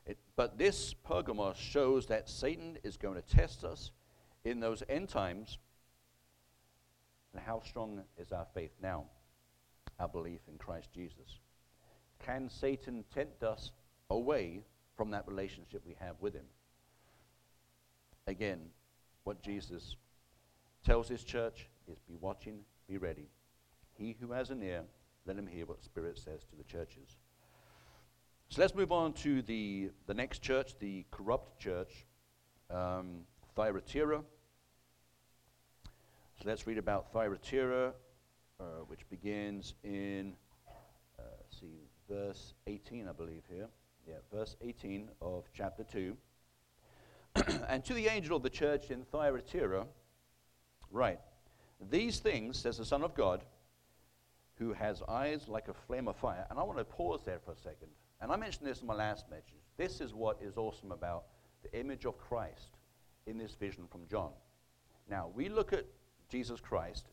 It, 0.06 0.18
but 0.36 0.58
this 0.58 0.94
Pergamos 0.94 1.58
shows 1.58 2.06
that 2.08 2.30
Satan 2.30 2.78
is 2.84 2.98
going 2.98 3.16
to 3.16 3.22
test 3.22 3.64
us 3.64 3.92
in 4.44 4.60
those 4.60 4.84
end 4.90 5.08
times. 5.08 5.58
And 7.34 7.42
how 7.42 7.62
strong 7.62 8.04
is 8.18 8.34
our 8.34 8.46
faith 8.54 8.72
now? 8.82 9.06
Our 10.00 10.10
belief 10.10 10.42
in 10.50 10.58
Christ 10.58 10.90
Jesus. 10.94 11.40
Can 12.24 12.50
Satan 12.50 13.04
tempt 13.14 13.44
us 13.44 13.72
away 14.10 14.64
from 14.96 15.12
that 15.12 15.28
relationship 15.28 15.82
we 15.86 15.96
have 16.00 16.16
with 16.20 16.34
him? 16.34 16.46
Again, 18.28 18.60
what 19.24 19.42
Jesus 19.42 19.96
tells 20.84 21.08
his 21.08 21.24
church 21.24 21.68
is 21.88 21.98
be 22.08 22.16
watching, 22.20 22.60
be 22.88 22.98
ready. 22.98 23.28
He 23.98 24.16
who 24.20 24.32
has 24.32 24.50
an 24.50 24.62
ear, 24.64 24.84
let 25.26 25.38
him 25.38 25.48
hear 25.48 25.66
what 25.66 25.84
Spirit 25.84 26.18
says 26.18 26.44
to 26.46 26.56
the 26.56 26.64
churches. 26.64 27.18
So 28.50 28.62
let's 28.62 28.76
move 28.76 28.92
on 28.92 29.14
to 29.14 29.42
the, 29.42 29.90
the 30.06 30.14
next 30.14 30.42
church, 30.42 30.78
the 30.80 31.06
corrupt 31.12 31.60
church, 31.60 32.06
um, 32.70 33.22
Thyatira. 33.56 34.22
So 36.38 36.44
let's 36.46 36.68
read 36.68 36.78
about 36.78 37.12
Thyatira, 37.12 37.94
uh, 38.60 38.64
which 38.88 39.10
begins 39.10 39.74
in, 39.84 40.34
verse 42.36 42.54
18, 42.68 43.08
I 43.08 43.14
believe 43.14 43.44
here. 43.50 43.68
Yeah, 44.06 44.16
verse 44.30 44.58
18 44.62 45.08
of 45.22 45.46
chapter 45.54 45.86
2. 45.86 46.18
and 47.70 47.84
to 47.86 47.94
the 47.94 48.08
angel 48.08 48.36
of 48.36 48.44
the 48.44 48.50
church 48.50 48.92
in 48.92 49.04
Thyatira, 49.04 49.86
right, 50.92 51.20
these 51.90 52.20
things, 52.20 52.58
says 52.60 52.78
the 52.78 52.84
Son 52.84 53.04
of 53.04 53.16
God, 53.16 53.42
who 54.56 54.74
has 54.74 55.02
eyes 55.08 55.48
like 55.48 55.70
a 55.70 55.74
flame 55.74 56.10
of 56.10 56.18
fire. 56.18 56.46
And 56.50 56.60
I 56.60 56.64
want 56.64 56.78
to 56.78 56.84
pause 56.84 57.22
there 57.26 57.40
for 57.40 57.52
a 57.52 57.58
second. 57.58 57.88
And 58.20 58.34
I 58.34 58.36
mentioned 58.36 58.68
this 58.68 58.82
in 58.82 58.88
my 58.88 58.96
last 58.96 59.30
message. 59.30 59.64
This 59.78 60.02
is 60.02 60.14
what 60.14 60.38
is 60.42 60.58
awesome 60.58 60.92
about 60.92 61.28
the 61.64 61.80
image 61.80 62.06
of 62.06 62.18
Christ 62.18 62.80
in 63.28 63.38
this 63.38 63.56
vision 63.56 63.86
from 63.90 64.02
John. 64.12 64.32
Now, 65.10 65.30
we 65.34 65.48
look 65.48 65.72
at 65.72 65.86
Jesus 66.30 66.60
Christ 66.60 67.06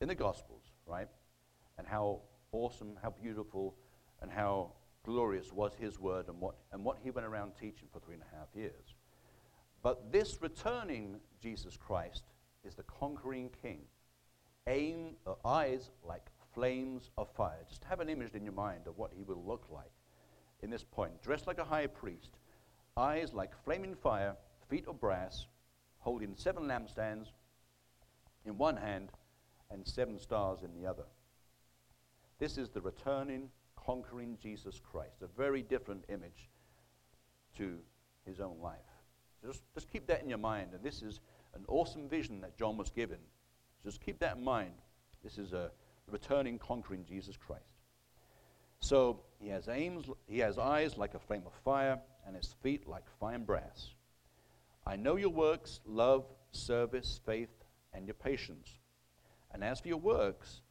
in 0.00 0.06
the 0.06 0.14
Gospels, 0.14 0.62
right? 0.86 1.08
And 1.76 1.88
how 1.88 2.20
awesome, 2.52 2.92
how 3.02 3.10
beautiful, 3.10 3.74
and 4.22 4.30
how 4.30 4.72
glorious 5.04 5.52
was 5.52 5.72
his 5.78 5.98
word 5.98 6.28
and 6.28 6.40
what, 6.40 6.56
and 6.72 6.84
what 6.84 6.98
he 7.02 7.10
went 7.10 7.26
around 7.26 7.52
teaching 7.58 7.88
for 7.92 8.00
three 8.00 8.14
and 8.14 8.22
a 8.22 8.36
half 8.36 8.48
years. 8.54 8.94
But 9.82 10.12
this 10.12 10.38
returning 10.40 11.20
Jesus 11.40 11.76
Christ 11.76 12.24
is 12.64 12.74
the 12.74 12.82
conquering 12.82 13.50
king. 13.62 13.80
Aim, 14.66 15.16
uh, 15.26 15.34
eyes 15.44 15.90
like 16.06 16.26
flames 16.54 17.10
of 17.16 17.30
fire. 17.34 17.64
Just 17.68 17.84
have 17.84 18.00
an 18.00 18.08
image 18.08 18.34
in 18.34 18.44
your 18.44 18.52
mind 18.52 18.86
of 18.86 18.98
what 18.98 19.12
he 19.14 19.22
will 19.22 19.42
look 19.46 19.66
like 19.72 19.90
in 20.62 20.70
this 20.70 20.84
point. 20.84 21.22
Dressed 21.22 21.46
like 21.46 21.58
a 21.58 21.64
high 21.64 21.86
priest, 21.86 22.36
eyes 22.96 23.32
like 23.32 23.52
flaming 23.64 23.94
fire, 23.94 24.36
feet 24.68 24.86
of 24.86 25.00
brass, 25.00 25.46
holding 25.98 26.34
seven 26.36 26.64
lampstands 26.64 27.28
in 28.44 28.58
one 28.58 28.76
hand 28.76 29.10
and 29.70 29.86
seven 29.86 30.18
stars 30.18 30.60
in 30.62 30.74
the 30.74 30.88
other. 30.88 31.04
This 32.38 32.58
is 32.58 32.68
the 32.70 32.80
returning 32.80 33.50
conquering 33.84 34.38
Jesus 34.42 34.80
Christ, 34.80 35.22
a 35.22 35.26
very 35.26 35.62
different 35.62 36.04
image 36.08 36.50
to 37.56 37.78
his 38.26 38.40
own 38.40 38.58
life. 38.62 38.78
Just, 39.44 39.62
just 39.74 39.90
keep 39.90 40.06
that 40.06 40.22
in 40.22 40.28
your 40.28 40.38
mind. 40.38 40.70
And 40.74 40.82
this 40.82 41.02
is 41.02 41.20
an 41.54 41.64
awesome 41.68 42.08
vision 42.08 42.40
that 42.42 42.56
John 42.56 42.76
was 42.76 42.90
given. 42.90 43.18
Just 43.84 44.00
keep 44.04 44.18
that 44.20 44.36
in 44.36 44.44
mind. 44.44 44.74
This 45.24 45.38
is 45.38 45.52
a 45.52 45.70
returning, 46.10 46.58
conquering 46.58 47.04
Jesus 47.04 47.36
Christ. 47.36 47.64
So 48.80 49.20
he 49.38 49.48
has 49.48 49.68
aims, 49.68 50.06
he 50.26 50.38
has 50.38 50.58
eyes 50.58 50.96
like 50.96 51.14
a 51.14 51.18
flame 51.18 51.42
of 51.46 51.52
fire, 51.64 51.98
and 52.26 52.36
his 52.36 52.54
feet 52.62 52.86
like 52.88 53.04
fine 53.18 53.44
brass. 53.44 53.90
I 54.86 54.96
know 54.96 55.16
your 55.16 55.30
works, 55.30 55.80
love, 55.86 56.24
service, 56.52 57.20
faith, 57.24 57.50
and 57.92 58.06
your 58.06 58.14
patience. 58.14 58.78
And 59.52 59.62
as 59.62 59.80
for 59.80 59.88
your 59.88 59.98
works, 59.98 60.62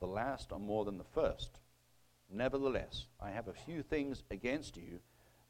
the 0.00 0.06
last 0.06 0.52
are 0.52 0.58
more 0.58 0.84
than 0.84 0.98
the 0.98 1.04
first. 1.04 1.60
Nevertheless, 2.30 3.06
I 3.20 3.30
have 3.30 3.48
a 3.48 3.52
few 3.52 3.82
things 3.82 4.22
against 4.30 4.76
you, 4.76 5.00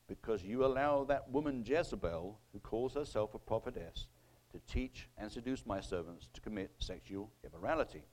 because 0.06 0.42
you 0.42 0.64
allow 0.64 1.04
that 1.04 1.30
woman 1.30 1.64
Jezebel, 1.66 2.38
who 2.52 2.58
calls 2.58 2.94
herself 2.94 3.34
a 3.34 3.38
prophetess, 3.38 4.06
to 4.52 4.60
teach 4.72 5.08
and 5.16 5.30
seduce 5.30 5.66
my 5.66 5.80
servants 5.80 6.28
to 6.32 6.40
commit 6.40 6.70
sexual 6.78 7.30
immorality 7.42 8.04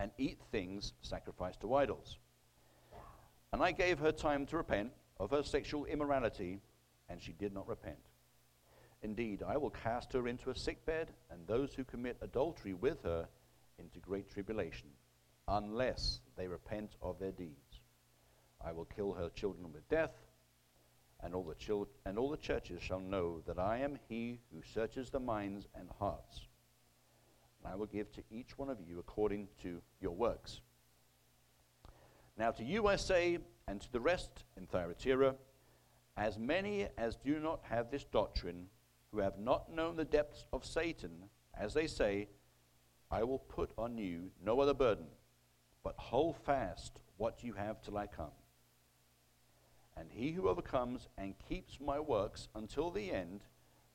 and 0.00 0.10
eat 0.16 0.40
things 0.50 0.92
sacrificed 1.02 1.60
to 1.60 1.74
idols. 1.74 2.18
And 3.52 3.62
I 3.62 3.72
gave 3.72 3.98
her 3.98 4.12
time 4.12 4.46
to 4.46 4.56
repent 4.56 4.92
of 5.18 5.30
her 5.30 5.42
sexual 5.42 5.84
immorality, 5.86 6.60
and 7.08 7.20
she 7.20 7.32
did 7.32 7.52
not 7.52 7.68
repent. 7.68 7.98
Indeed, 9.02 9.42
I 9.46 9.56
will 9.56 9.70
cast 9.70 10.12
her 10.12 10.28
into 10.28 10.50
a 10.50 10.54
sickbed, 10.54 11.10
and 11.30 11.46
those 11.46 11.74
who 11.74 11.84
commit 11.84 12.16
adultery 12.20 12.74
with 12.74 13.02
her 13.02 13.28
into 13.78 13.98
great 13.98 14.30
tribulation, 14.30 14.88
unless 15.48 16.20
they 16.36 16.48
repent 16.48 16.96
of 17.02 17.18
their 17.18 17.32
deeds. 17.32 17.67
I 18.64 18.72
will 18.72 18.84
kill 18.84 19.12
her 19.12 19.28
children 19.28 19.72
with 19.72 19.88
death, 19.88 20.12
and 21.20 21.34
all 21.34 21.42
the, 21.42 21.86
and 22.04 22.18
all 22.18 22.30
the 22.30 22.36
churches 22.36 22.82
shall 22.82 23.00
know 23.00 23.40
that 23.46 23.58
I 23.58 23.78
am 23.78 23.98
he 24.08 24.40
who 24.52 24.62
searches 24.62 25.10
the 25.10 25.20
minds 25.20 25.66
and 25.74 25.88
hearts. 25.98 26.46
And 27.62 27.72
I 27.72 27.76
will 27.76 27.86
give 27.86 28.12
to 28.12 28.22
each 28.30 28.56
one 28.56 28.70
of 28.70 28.80
you 28.80 28.98
according 28.98 29.48
to 29.62 29.80
your 30.00 30.14
works. 30.14 30.60
Now 32.36 32.52
to 32.52 32.64
you 32.64 32.86
I 32.86 32.96
say, 32.96 33.38
and 33.66 33.80
to 33.80 33.92
the 33.92 34.00
rest 34.00 34.44
in 34.56 34.66
Thyatira, 34.66 35.34
as 36.16 36.38
many 36.38 36.88
as 36.96 37.16
do 37.16 37.38
not 37.40 37.60
have 37.68 37.90
this 37.90 38.04
doctrine, 38.04 38.66
who 39.10 39.18
have 39.18 39.38
not 39.38 39.72
known 39.72 39.96
the 39.96 40.04
depths 40.04 40.44
of 40.52 40.64
Satan, 40.64 41.24
as 41.58 41.74
they 41.74 41.86
say, 41.86 42.28
I 43.10 43.24
will 43.24 43.38
put 43.38 43.70
on 43.78 43.96
you 43.96 44.30
no 44.44 44.60
other 44.60 44.74
burden, 44.74 45.06
but 45.82 45.94
hold 45.96 46.36
fast 46.36 47.00
what 47.16 47.42
you 47.42 47.54
have 47.54 47.80
till 47.82 47.96
I 47.96 48.06
come. 48.06 48.30
And 49.98 50.08
he 50.12 50.32
who 50.32 50.48
overcomes 50.48 51.08
and 51.16 51.34
keeps 51.48 51.80
my 51.80 51.98
works 51.98 52.48
until 52.54 52.90
the 52.90 53.10
end, 53.10 53.42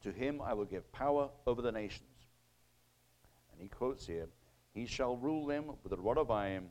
to 0.02 0.12
him 0.12 0.42
I 0.42 0.54
will 0.54 0.66
give 0.66 0.92
power 0.92 1.30
over 1.48 1.62
the 1.62 1.72
nations. 1.72 2.28
And 3.52 3.62
he 3.62 3.70
quotes 3.70 4.06
here, 4.06 4.28
He 4.74 4.86
shall 4.86 5.16
rule 5.16 5.46
them 5.46 5.66
with 5.84 5.94
a 5.94 5.98
rod 5.98 6.18
of 6.18 6.30
iron, 6.30 6.70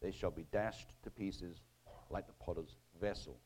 they 0.00 0.12
shall 0.12 0.30
be 0.30 0.46
dashed 0.52 0.88
to 1.02 1.10
pieces 1.10 1.58
like 2.10 2.26
the 2.26 2.44
potter's 2.44 2.76
vessel. 3.00 3.38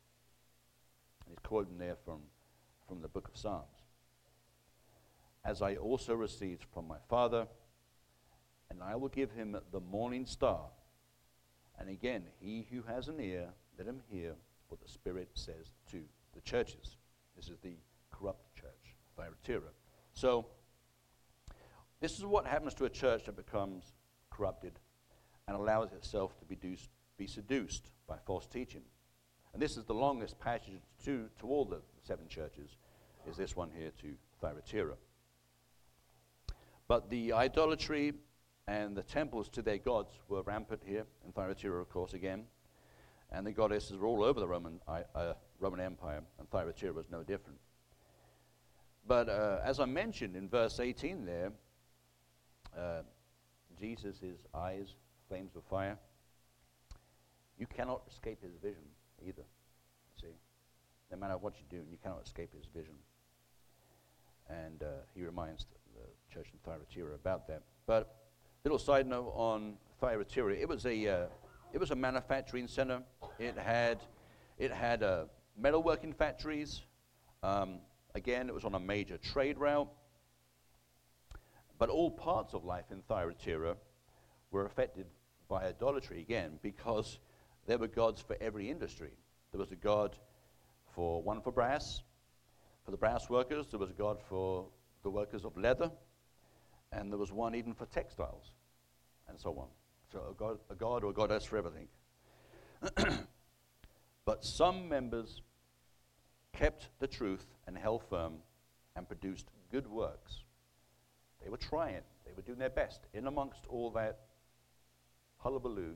And 1.24 1.30
he's 1.30 1.42
quoting 1.42 1.78
there 1.78 1.96
from, 2.04 2.20
from 2.86 3.00
the 3.00 3.08
book 3.08 3.28
of 3.28 3.36
Psalms. 3.36 3.64
As 5.44 5.62
I 5.62 5.76
also 5.76 6.14
received 6.14 6.64
from 6.72 6.86
my 6.86 6.98
Father, 7.08 7.46
and 8.70 8.82
I 8.82 8.96
will 8.96 9.08
give 9.08 9.30
him 9.30 9.56
the 9.72 9.80
morning 9.80 10.26
star. 10.26 10.66
And 11.78 11.88
again, 11.88 12.24
he 12.40 12.66
who 12.70 12.82
has 12.82 13.08
an 13.08 13.20
ear, 13.20 13.48
let 13.78 13.86
him 13.86 14.00
hear 14.10 14.34
what 14.74 14.80
the 14.80 14.92
Spirit 14.92 15.28
says 15.34 15.70
to 15.88 16.00
the 16.34 16.40
churches. 16.40 16.96
This 17.36 17.48
is 17.48 17.58
the 17.60 17.76
corrupt 18.10 18.56
church, 18.56 18.96
Thyatira. 19.16 19.70
So, 20.14 20.46
this 22.00 22.18
is 22.18 22.24
what 22.24 22.44
happens 22.44 22.74
to 22.74 22.84
a 22.84 22.90
church 22.90 23.26
that 23.26 23.36
becomes 23.36 23.92
corrupted 24.30 24.72
and 25.46 25.56
allows 25.56 25.92
itself 25.92 26.36
to 26.40 26.44
be, 26.44 26.56
deuced, 26.56 26.88
be 27.16 27.28
seduced 27.28 27.92
by 28.08 28.16
false 28.26 28.48
teaching. 28.48 28.82
And 29.52 29.62
this 29.62 29.76
is 29.76 29.84
the 29.84 29.94
longest 29.94 30.40
passage 30.40 30.80
to, 31.04 31.28
to 31.38 31.46
all 31.46 31.64
the 31.64 31.80
seven 32.02 32.26
churches, 32.26 32.76
is 33.30 33.36
this 33.36 33.54
one 33.54 33.70
here 33.78 33.92
to 34.02 34.14
Thyatira. 34.40 34.96
But 36.88 37.10
the 37.10 37.32
idolatry 37.32 38.14
and 38.66 38.96
the 38.96 39.04
temples 39.04 39.48
to 39.50 39.62
their 39.62 39.78
gods 39.78 40.10
were 40.28 40.42
rampant 40.42 40.82
here 40.84 41.04
in 41.24 41.30
Thyatira, 41.30 41.80
of 41.80 41.88
course, 41.90 42.12
again. 42.12 42.46
And 43.34 43.44
the 43.44 43.52
goddesses 43.52 43.98
were 43.98 44.06
all 44.06 44.22
over 44.22 44.38
the 44.38 44.46
Roman, 44.46 44.80
uh, 44.86 45.34
Roman 45.58 45.80
Empire, 45.80 46.22
and 46.38 46.48
Thyatira 46.50 46.92
was 46.92 47.06
no 47.10 47.24
different. 47.24 47.58
But 49.08 49.28
uh, 49.28 49.58
as 49.64 49.80
I 49.80 49.86
mentioned 49.86 50.36
in 50.36 50.48
verse 50.48 50.78
18 50.78 51.26
there, 51.26 51.50
uh, 52.78 53.02
Jesus' 53.78 54.16
eyes, 54.54 54.94
flames 55.28 55.56
of 55.56 55.64
fire, 55.64 55.98
you 57.58 57.66
cannot 57.66 58.02
escape 58.08 58.40
his 58.40 58.54
vision 58.62 58.84
either. 59.26 59.42
See? 60.20 60.28
No 61.10 61.18
matter 61.18 61.36
what 61.36 61.54
you 61.58 61.64
do, 61.68 61.84
you 61.90 61.98
cannot 62.02 62.22
escape 62.24 62.50
his 62.54 62.66
vision. 62.74 62.94
And 64.48 64.82
uh, 64.82 65.02
he 65.12 65.22
reminds 65.24 65.64
the, 65.64 66.00
the 66.00 66.34
church 66.34 66.50
in 66.52 66.58
Thyatira 66.64 67.14
about 67.14 67.48
that. 67.48 67.62
But 67.86 68.14
little 68.62 68.78
side 68.78 69.08
note 69.08 69.32
on 69.34 69.74
Thyatira, 70.00 70.54
it 70.54 70.68
was 70.68 70.86
a, 70.86 71.08
uh, 71.08 71.26
it 71.74 71.80
was 71.80 71.90
a 71.90 71.96
manufacturing 71.96 72.68
center. 72.68 73.02
It 73.40 73.58
had, 73.58 73.98
it 74.58 74.70
had 74.70 75.02
uh, 75.02 75.24
metalworking 75.60 76.14
factories. 76.14 76.82
Um, 77.42 77.80
again, 78.14 78.48
it 78.48 78.54
was 78.54 78.64
on 78.64 78.76
a 78.76 78.78
major 78.78 79.18
trade 79.18 79.58
route. 79.58 79.90
But 81.76 81.88
all 81.88 82.12
parts 82.12 82.54
of 82.54 82.64
life 82.64 82.92
in 82.92 83.02
Thyatira 83.02 83.74
were 84.52 84.64
affected 84.64 85.06
by 85.48 85.64
idolatry 85.64 86.20
again 86.20 86.60
because 86.62 87.18
there 87.66 87.76
were 87.76 87.88
gods 87.88 88.20
for 88.20 88.36
every 88.40 88.70
industry. 88.70 89.10
There 89.50 89.58
was 89.58 89.72
a 89.72 89.76
god 89.76 90.16
for 90.94 91.20
one 91.22 91.40
for 91.40 91.50
brass, 91.50 92.02
for 92.84 92.92
the 92.92 92.96
brass 92.96 93.28
workers, 93.28 93.66
there 93.72 93.80
was 93.80 93.90
a 93.90 93.94
god 93.94 94.22
for 94.28 94.68
the 95.02 95.10
workers 95.10 95.44
of 95.44 95.56
leather, 95.56 95.90
and 96.92 97.10
there 97.10 97.18
was 97.18 97.32
one 97.32 97.56
even 97.56 97.74
for 97.74 97.86
textiles, 97.86 98.52
and 99.26 99.40
so 99.40 99.58
on. 99.58 99.66
A 100.14 100.34
god, 100.34 100.58
a 100.70 100.74
god 100.74 101.04
or 101.04 101.10
a 101.10 101.12
goddess 101.12 101.44
for 101.44 101.56
everything. 101.56 101.88
but 104.24 104.44
some 104.44 104.88
members 104.88 105.42
kept 106.52 106.88
the 107.00 107.06
truth 107.06 107.46
and 107.66 107.76
held 107.76 108.02
firm 108.08 108.34
and 108.96 109.08
produced 109.08 109.46
good 109.70 109.88
works. 109.88 110.42
They 111.42 111.50
were 111.50 111.56
trying, 111.56 112.02
they 112.24 112.32
were 112.34 112.42
doing 112.42 112.58
their 112.58 112.70
best. 112.70 113.00
In 113.12 113.26
amongst 113.26 113.66
all 113.68 113.90
that 113.90 114.20
hullabaloo, 115.38 115.94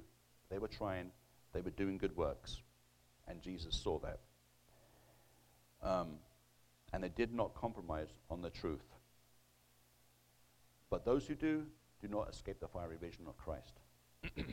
they 0.51 0.59
were 0.59 0.69
trying, 0.69 1.11
they 1.53 1.61
were 1.61 1.71
doing 1.71 1.97
good 1.97 2.17
works. 2.17 2.61
And 3.27 3.41
Jesus 3.41 3.77
saw 3.77 3.99
that. 4.01 4.21
Um, 5.83 6.17
and 6.93 7.05
they 7.05 7.09
did 7.09 7.33
not 7.35 7.55
compromise 7.55 8.09
on 8.31 8.43
the 8.43 8.51
truth. 8.51 8.85
But 10.91 11.05
those 11.05 11.27
who 11.27 11.35
do, 11.35 11.67
do 12.01 12.09
not 12.09 12.31
escape 12.31 12.61
the 12.61 12.69
fiery 12.69 12.97
vision 13.01 13.27
of 13.29 13.37
Christ. 13.37 13.81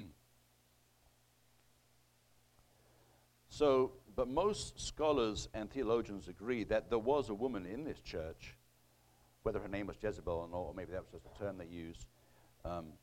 so, 3.50 3.92
but 4.16 4.28
most 4.28 4.80
scholars 4.80 5.50
and 5.54 5.70
theologians 5.70 6.28
agree 6.28 6.64
that 6.66 6.90
there 6.90 7.00
was 7.00 7.30
a 7.30 7.34
woman 7.34 7.66
in 7.66 7.84
this 7.84 8.00
church, 8.00 8.56
whether 9.44 9.60
her 9.60 9.68
name 9.68 9.88
was 9.88 9.98
Jezebel 10.02 10.34
or 10.34 10.48
not, 10.48 10.58
or 10.58 10.74
maybe 10.74 10.92
that 10.92 11.02
was 11.02 11.12
just 11.12 11.26
a 11.36 11.40
term 11.40 11.58
they 11.58 11.66
used. 11.66 12.06
Um, 12.64 12.94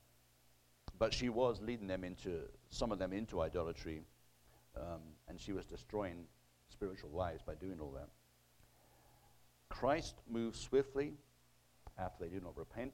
but 0.99 1.13
she 1.13 1.29
was 1.29 1.61
leading 1.61 1.87
them 1.87 2.05
into, 2.05 2.43
some 2.71 2.93
of 2.93 2.99
them 2.99 3.13
into 3.13 3.41
idolatry, 3.41 4.03
um, 4.77 5.01
and 5.29 5.41
she 5.41 5.53
was 5.53 5.65
destroying 5.65 6.25
spiritual 6.69 7.11
lives 7.11 7.43
by 7.43 7.55
doing 7.55 7.79
all 7.81 7.91
that. 7.93 8.09
Christ 9.69 10.17
moves 10.31 10.59
swiftly 10.61 11.15
after 11.99 12.25
they 12.25 12.31
do 12.31 12.41
not 12.41 12.57
repent. 12.57 12.93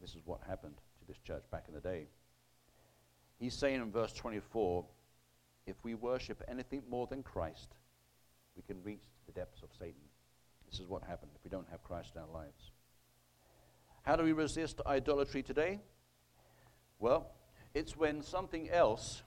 This 0.00 0.10
is 0.10 0.22
what 0.24 0.40
happened 0.46 0.76
to 1.00 1.06
this 1.06 1.18
church 1.18 1.42
back 1.50 1.64
in 1.68 1.74
the 1.74 1.80
day. 1.80 2.06
He's 3.38 3.54
saying 3.54 3.80
in 3.80 3.90
verse 3.90 4.12
24 4.12 4.84
if 5.66 5.76
we 5.82 5.94
worship 5.94 6.42
anything 6.48 6.82
more 6.88 7.06
than 7.06 7.22
Christ, 7.22 7.74
we 8.56 8.62
can 8.62 8.82
reach 8.82 9.02
the 9.26 9.32
depths 9.32 9.62
of 9.62 9.70
Satan. 9.78 10.00
This 10.70 10.80
is 10.80 10.86
what 10.86 11.02
happened 11.02 11.32
if 11.34 11.44
we 11.44 11.50
don't 11.50 11.68
have 11.70 11.82
Christ 11.82 12.12
in 12.14 12.22
our 12.22 12.28
lives. 12.28 12.70
How 14.02 14.16
do 14.16 14.22
we 14.22 14.32
resist 14.32 14.80
idolatry 14.86 15.42
today? 15.42 15.80
Well, 16.98 17.32
it's 17.74 17.96
when 17.96 18.22
something 18.22 18.70
else 18.70 19.22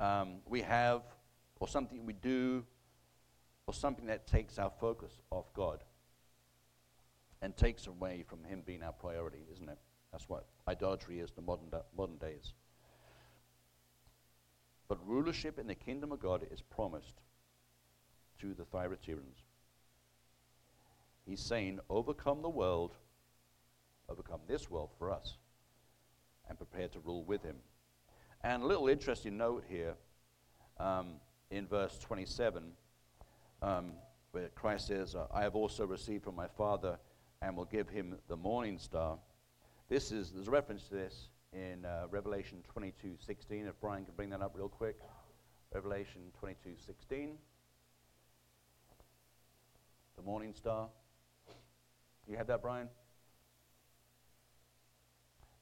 um, 0.00 0.38
we 0.46 0.62
have, 0.62 1.02
or 1.60 1.68
something 1.68 2.06
we 2.06 2.12
do, 2.14 2.64
or 3.66 3.74
something 3.74 4.06
that 4.06 4.26
takes 4.26 4.58
our 4.58 4.70
focus 4.80 5.12
off 5.30 5.52
God 5.54 5.84
and 7.42 7.56
takes 7.56 7.86
away 7.86 8.24
from 8.26 8.44
Him 8.44 8.62
being 8.64 8.82
our 8.82 8.92
priority, 8.92 9.44
isn't 9.52 9.68
it? 9.68 9.78
That's 10.16 10.30
what 10.30 10.46
idolatry 10.66 11.20
is 11.20 11.28
in 11.28 11.34
the 11.36 11.42
modern, 11.42 11.68
modern 11.94 12.16
days. 12.16 12.54
But 14.88 15.06
rulership 15.06 15.58
in 15.58 15.66
the 15.66 15.74
kingdom 15.74 16.10
of 16.10 16.20
God 16.20 16.46
is 16.50 16.62
promised 16.62 17.20
to 18.40 18.54
the 18.54 18.62
Thyatiras. 18.62 19.42
He's 21.26 21.40
saying, 21.40 21.80
overcome 21.90 22.40
the 22.40 22.48
world, 22.48 22.94
overcome 24.08 24.40
this 24.48 24.70
world 24.70 24.88
for 24.98 25.10
us, 25.10 25.36
and 26.48 26.56
prepare 26.56 26.88
to 26.88 27.00
rule 27.00 27.24
with 27.24 27.42
him. 27.42 27.56
And 28.42 28.62
a 28.62 28.66
little 28.66 28.88
interesting 28.88 29.36
note 29.36 29.64
here 29.68 29.96
um, 30.80 31.16
in 31.50 31.66
verse 31.66 31.98
27 31.98 32.62
um, 33.60 33.92
where 34.32 34.48
Christ 34.54 34.86
says, 34.86 35.14
I 35.30 35.42
have 35.42 35.54
also 35.54 35.84
received 35.84 36.24
from 36.24 36.36
my 36.36 36.48
Father 36.48 36.98
and 37.42 37.54
will 37.54 37.66
give 37.66 37.90
him 37.90 38.16
the 38.28 38.36
morning 38.36 38.78
star. 38.78 39.18
This 39.88 40.10
is, 40.10 40.32
there's 40.32 40.48
a 40.48 40.50
reference 40.50 40.88
to 40.88 40.94
this 40.94 41.28
in 41.52 41.84
uh, 41.84 42.06
Revelation 42.10 42.58
22 42.72 43.16
16. 43.24 43.66
If 43.66 43.80
Brian 43.80 44.04
can 44.04 44.14
bring 44.14 44.30
that 44.30 44.42
up 44.42 44.52
real 44.56 44.68
quick. 44.68 44.96
Revelation 45.72 46.22
22 46.40 46.70
16. 46.84 47.36
The 50.16 50.22
morning 50.22 50.54
star. 50.54 50.88
You 52.26 52.36
have 52.36 52.48
that, 52.48 52.62
Brian? 52.62 52.88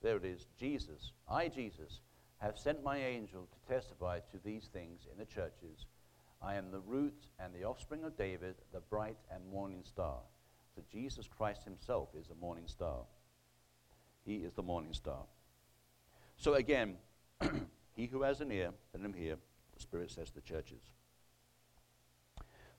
There 0.01 0.17
it 0.17 0.25
is. 0.25 0.47
Jesus, 0.59 1.13
I, 1.29 1.49
Jesus, 1.49 2.01
have 2.39 2.59
sent 2.59 2.83
my 2.83 2.97
angel 2.97 3.47
to 3.53 3.75
testify 3.75 4.21
to 4.31 4.39
these 4.43 4.69
things 4.73 5.07
in 5.13 5.19
the 5.19 5.27
churches. 5.27 5.85
I 6.41 6.55
am 6.55 6.71
the 6.71 6.81
root 6.81 7.27
and 7.39 7.55
the 7.55 7.65
offspring 7.65 8.05
of 8.05 8.17
David, 8.17 8.55
the 8.73 8.81
bright 8.81 9.19
and 9.31 9.47
morning 9.51 9.83
star. 9.85 10.19
So 10.75 10.83
Jesus 10.91 11.29
Christ 11.29 11.65
himself 11.65 12.09
is 12.19 12.31
a 12.31 12.35
morning 12.35 12.69
star. 12.69 13.01
He 14.25 14.37
is 14.37 14.53
the 14.53 14.63
morning 14.63 14.95
star. 14.95 15.23
So 16.37 16.55
again, 16.55 16.97
he 17.97 18.07
who 18.07 18.23
has 18.23 18.41
an 18.41 18.51
ear, 18.51 18.71
let 18.93 19.05
him 19.05 19.13
hear, 19.13 19.37
the 19.75 19.81
Spirit 19.81 20.11
says 20.11 20.29
to 20.29 20.35
the 20.37 20.41
churches. 20.41 20.83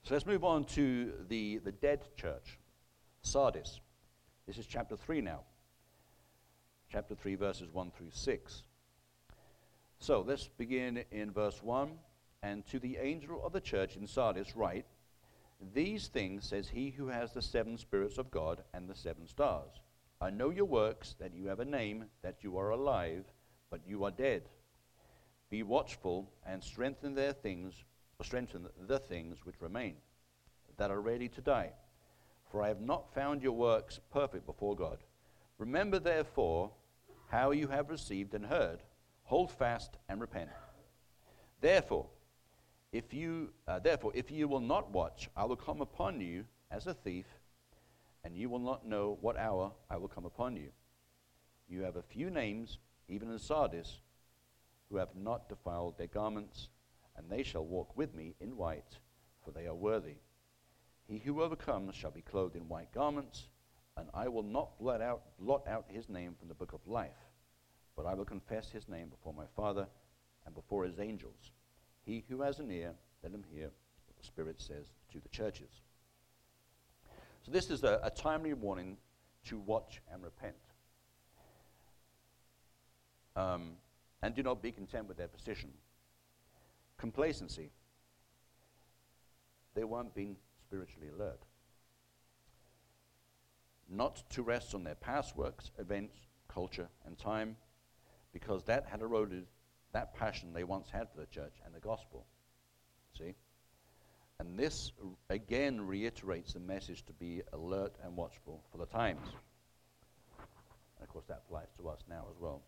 So 0.02 0.14
let's 0.14 0.26
move 0.26 0.44
on 0.44 0.64
to 0.66 1.12
the, 1.28 1.58
the 1.58 1.72
dead 1.72 2.06
church, 2.16 2.58
Sardis. 3.22 3.80
This 4.46 4.58
is 4.58 4.66
chapter 4.66 4.96
3 4.96 5.20
now. 5.20 5.40
Chapter 6.90 7.16
3, 7.16 7.34
verses 7.34 7.72
1 7.72 7.90
through 7.90 8.10
6. 8.12 8.62
So 9.98 10.24
let's 10.26 10.46
begin 10.46 11.02
in 11.10 11.32
verse 11.32 11.62
1. 11.62 11.90
And 12.42 12.64
to 12.66 12.78
the 12.78 12.98
angel 12.98 13.44
of 13.44 13.52
the 13.52 13.60
church 13.60 13.96
in 13.96 14.06
Sardis 14.06 14.54
write, 14.54 14.86
These 15.74 16.06
things 16.08 16.48
says 16.48 16.68
he 16.68 16.90
who 16.90 17.08
has 17.08 17.32
the 17.32 17.42
seven 17.42 17.76
spirits 17.76 18.18
of 18.18 18.30
God 18.30 18.62
and 18.72 18.88
the 18.88 18.94
seven 18.94 19.26
stars. 19.26 19.80
I 20.20 20.30
know 20.30 20.50
your 20.50 20.64
works, 20.64 21.14
that 21.18 21.34
you 21.34 21.46
have 21.46 21.60
a 21.60 21.64
name, 21.64 22.06
that 22.22 22.36
you 22.42 22.56
are 22.56 22.70
alive, 22.70 23.24
but 23.70 23.80
you 23.86 24.04
are 24.04 24.10
dead. 24.10 24.42
Be 25.50 25.62
watchful 25.62 26.30
and 26.46 26.62
strengthen 26.62 27.14
their 27.14 27.32
things, 27.32 27.74
or 28.18 28.24
strengthen 28.24 28.66
the 28.86 28.98
things 28.98 29.44
which 29.44 29.60
remain, 29.60 29.96
that 30.78 30.90
are 30.90 31.00
ready 31.00 31.28
to 31.28 31.40
die. 31.40 31.72
For 32.50 32.62
I 32.62 32.68
have 32.68 32.80
not 32.80 33.12
found 33.14 33.42
your 33.42 33.52
works 33.52 34.00
perfect 34.10 34.46
before 34.46 34.74
God. 34.74 34.98
Remember 35.58 35.98
therefore 35.98 36.70
how 37.28 37.50
you 37.50 37.68
have 37.68 37.90
received 37.90 38.34
and 38.34 38.46
heard. 38.46 38.82
Hold 39.24 39.50
fast 39.50 39.98
and 40.08 40.20
repent. 40.20 40.50
Therefore, 41.60 42.06
if 42.92 43.12
you, 43.12 43.50
uh, 43.66 43.80
therefore, 43.80 44.12
if 44.14 44.30
you 44.30 44.48
will 44.48 44.60
not 44.60 44.90
watch, 44.90 45.28
I 45.36 45.44
will 45.44 45.56
come 45.56 45.80
upon 45.80 46.20
you 46.20 46.44
as 46.70 46.86
a 46.86 46.94
thief, 46.94 47.26
and 48.26 48.36
you 48.36 48.48
will 48.48 48.58
not 48.58 48.84
know 48.84 49.16
what 49.20 49.38
hour 49.38 49.70
I 49.88 49.98
will 49.98 50.08
come 50.08 50.26
upon 50.26 50.56
you. 50.56 50.70
You 51.68 51.82
have 51.82 51.94
a 51.94 52.02
few 52.02 52.28
names, 52.28 52.78
even 53.08 53.30
in 53.30 53.38
Sardis, 53.38 54.00
who 54.90 54.96
have 54.96 55.14
not 55.14 55.48
defiled 55.48 55.96
their 55.96 56.08
garments, 56.08 56.68
and 57.16 57.30
they 57.30 57.44
shall 57.44 57.64
walk 57.64 57.96
with 57.96 58.16
me 58.16 58.34
in 58.40 58.56
white, 58.56 58.98
for 59.44 59.52
they 59.52 59.68
are 59.68 59.76
worthy. 59.76 60.16
He 61.06 61.18
who 61.18 61.40
overcomes 61.40 61.94
shall 61.94 62.10
be 62.10 62.20
clothed 62.20 62.56
in 62.56 62.68
white 62.68 62.92
garments, 62.92 63.46
and 63.96 64.08
I 64.12 64.26
will 64.26 64.42
not 64.42 64.76
blot 64.80 65.00
out, 65.00 65.22
blot 65.38 65.68
out 65.68 65.84
his 65.86 66.08
name 66.08 66.34
from 66.36 66.48
the 66.48 66.54
book 66.54 66.72
of 66.72 66.84
life, 66.84 67.30
but 67.94 68.06
I 68.06 68.14
will 68.14 68.24
confess 68.24 68.68
his 68.72 68.88
name 68.88 69.08
before 69.08 69.34
my 69.34 69.46
Father 69.54 69.86
and 70.44 70.52
before 70.52 70.84
his 70.84 70.98
angels. 70.98 71.52
He 72.04 72.24
who 72.28 72.42
has 72.42 72.58
an 72.58 72.72
ear, 72.72 72.92
let 73.22 73.32
him 73.32 73.44
hear 73.48 73.70
what 74.06 74.16
the 74.18 74.26
Spirit 74.26 74.60
says 74.60 74.86
to 75.12 75.20
the 75.20 75.28
churches. 75.28 75.82
So, 77.46 77.52
this 77.52 77.70
is 77.70 77.84
a, 77.84 78.00
a 78.02 78.10
timely 78.10 78.54
warning 78.54 78.96
to 79.44 79.58
watch 79.60 80.02
and 80.12 80.20
repent. 80.24 80.56
Um, 83.36 83.74
and 84.20 84.34
do 84.34 84.42
not 84.42 84.60
be 84.60 84.72
content 84.72 85.06
with 85.06 85.16
their 85.16 85.28
position. 85.28 85.70
Complacency. 86.98 87.70
They 89.74 89.84
weren't 89.84 90.12
being 90.12 90.36
spiritually 90.60 91.06
alert. 91.16 91.38
Not 93.88 94.28
to 94.30 94.42
rest 94.42 94.74
on 94.74 94.82
their 94.82 94.96
past 94.96 95.36
works, 95.36 95.70
events, 95.78 96.16
culture, 96.48 96.88
and 97.06 97.16
time, 97.16 97.56
because 98.32 98.64
that 98.64 98.86
had 98.86 99.02
eroded 99.02 99.46
that 99.92 100.16
passion 100.16 100.52
they 100.52 100.64
once 100.64 100.90
had 100.90 101.08
for 101.12 101.20
the 101.20 101.26
church 101.26 101.54
and 101.64 101.72
the 101.72 101.78
gospel. 101.78 102.26
See? 103.16 103.36
And 104.38 104.58
this 104.58 104.92
again 105.30 105.86
reiterates 105.86 106.52
the 106.52 106.60
message 106.60 107.04
to 107.06 107.12
be 107.12 107.42
alert 107.52 107.94
and 108.04 108.16
watchful 108.16 108.62
for 108.70 108.78
the 108.78 108.86
times. 108.86 109.26
And 110.98 111.02
of 111.02 111.08
course, 111.08 111.24
that 111.28 111.42
applies 111.46 111.68
to 111.78 111.88
us 111.88 112.00
now 112.08 112.26
as 112.30 112.38
well. 112.38 112.62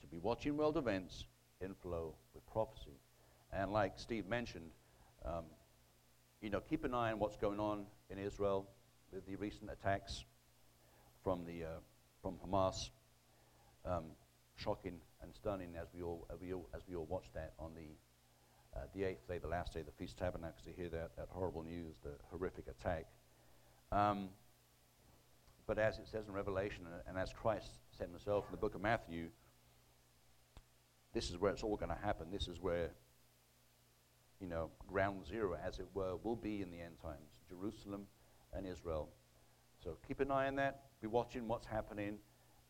To 0.00 0.06
be 0.06 0.18
watching 0.18 0.56
world 0.56 0.76
events 0.76 1.26
in 1.60 1.74
flow 1.74 2.14
with 2.34 2.46
prophecy. 2.46 2.98
And 3.52 3.72
like 3.72 3.94
Steve 3.96 4.26
mentioned, 4.26 4.70
um, 5.24 5.44
you 6.40 6.50
know, 6.50 6.60
keep 6.60 6.84
an 6.84 6.94
eye 6.94 7.12
on 7.12 7.18
what's 7.18 7.36
going 7.36 7.60
on 7.60 7.86
in 8.10 8.18
Israel 8.18 8.68
with 9.12 9.26
the 9.26 9.36
recent 9.36 9.70
attacks 9.70 10.24
from, 11.22 11.44
the, 11.44 11.64
uh, 11.64 11.68
from 12.22 12.36
Hamas. 12.44 12.90
Um, 13.84 14.04
shocking 14.56 14.98
and 15.22 15.34
stunning 15.34 15.74
as 15.80 15.88
we 15.94 16.02
all, 16.02 16.26
as 16.32 16.40
we 16.40 16.52
all, 16.52 16.68
as 16.74 16.82
we 16.88 16.96
all 16.96 17.06
watch 17.06 17.26
that 17.34 17.52
on 17.58 17.74
the 17.74 17.88
uh, 18.76 18.86
the 18.94 19.04
eighth 19.04 19.26
day, 19.26 19.38
the 19.38 19.48
last 19.48 19.72
day, 19.72 19.82
the 19.82 19.92
Feast 19.92 20.14
of 20.14 20.18
Tabernacles, 20.18 20.64
to 20.64 20.70
hear 20.70 20.88
that, 20.90 21.16
that 21.16 21.28
horrible 21.30 21.62
news, 21.62 21.94
the 22.02 22.10
horrific 22.30 22.66
attack. 22.68 23.06
Um, 23.90 24.28
but 25.66 25.78
as 25.78 25.98
it 25.98 26.06
says 26.06 26.28
in 26.28 26.34
Revelation, 26.34 26.86
and 27.08 27.18
as 27.18 27.32
Christ 27.32 27.70
said 27.96 28.08
himself 28.08 28.44
in 28.46 28.52
the 28.52 28.58
book 28.58 28.74
of 28.74 28.82
Matthew, 28.82 29.28
this 31.12 31.30
is 31.30 31.38
where 31.38 31.52
it's 31.52 31.62
all 31.62 31.76
going 31.76 31.90
to 31.90 32.04
happen. 32.04 32.26
This 32.30 32.46
is 32.46 32.60
where, 32.60 32.90
you 34.40 34.46
know, 34.46 34.70
ground 34.86 35.26
zero, 35.26 35.56
as 35.64 35.78
it 35.78 35.86
were, 35.94 36.16
will 36.22 36.36
be 36.36 36.60
in 36.60 36.70
the 36.70 36.80
end 36.80 37.00
times 37.00 37.40
Jerusalem 37.48 38.06
and 38.52 38.66
Israel. 38.66 39.08
So 39.82 39.96
keep 40.06 40.20
an 40.20 40.30
eye 40.30 40.46
on 40.46 40.56
that. 40.56 40.82
Be 41.00 41.06
watching 41.06 41.48
what's 41.48 41.66
happening. 41.66 42.18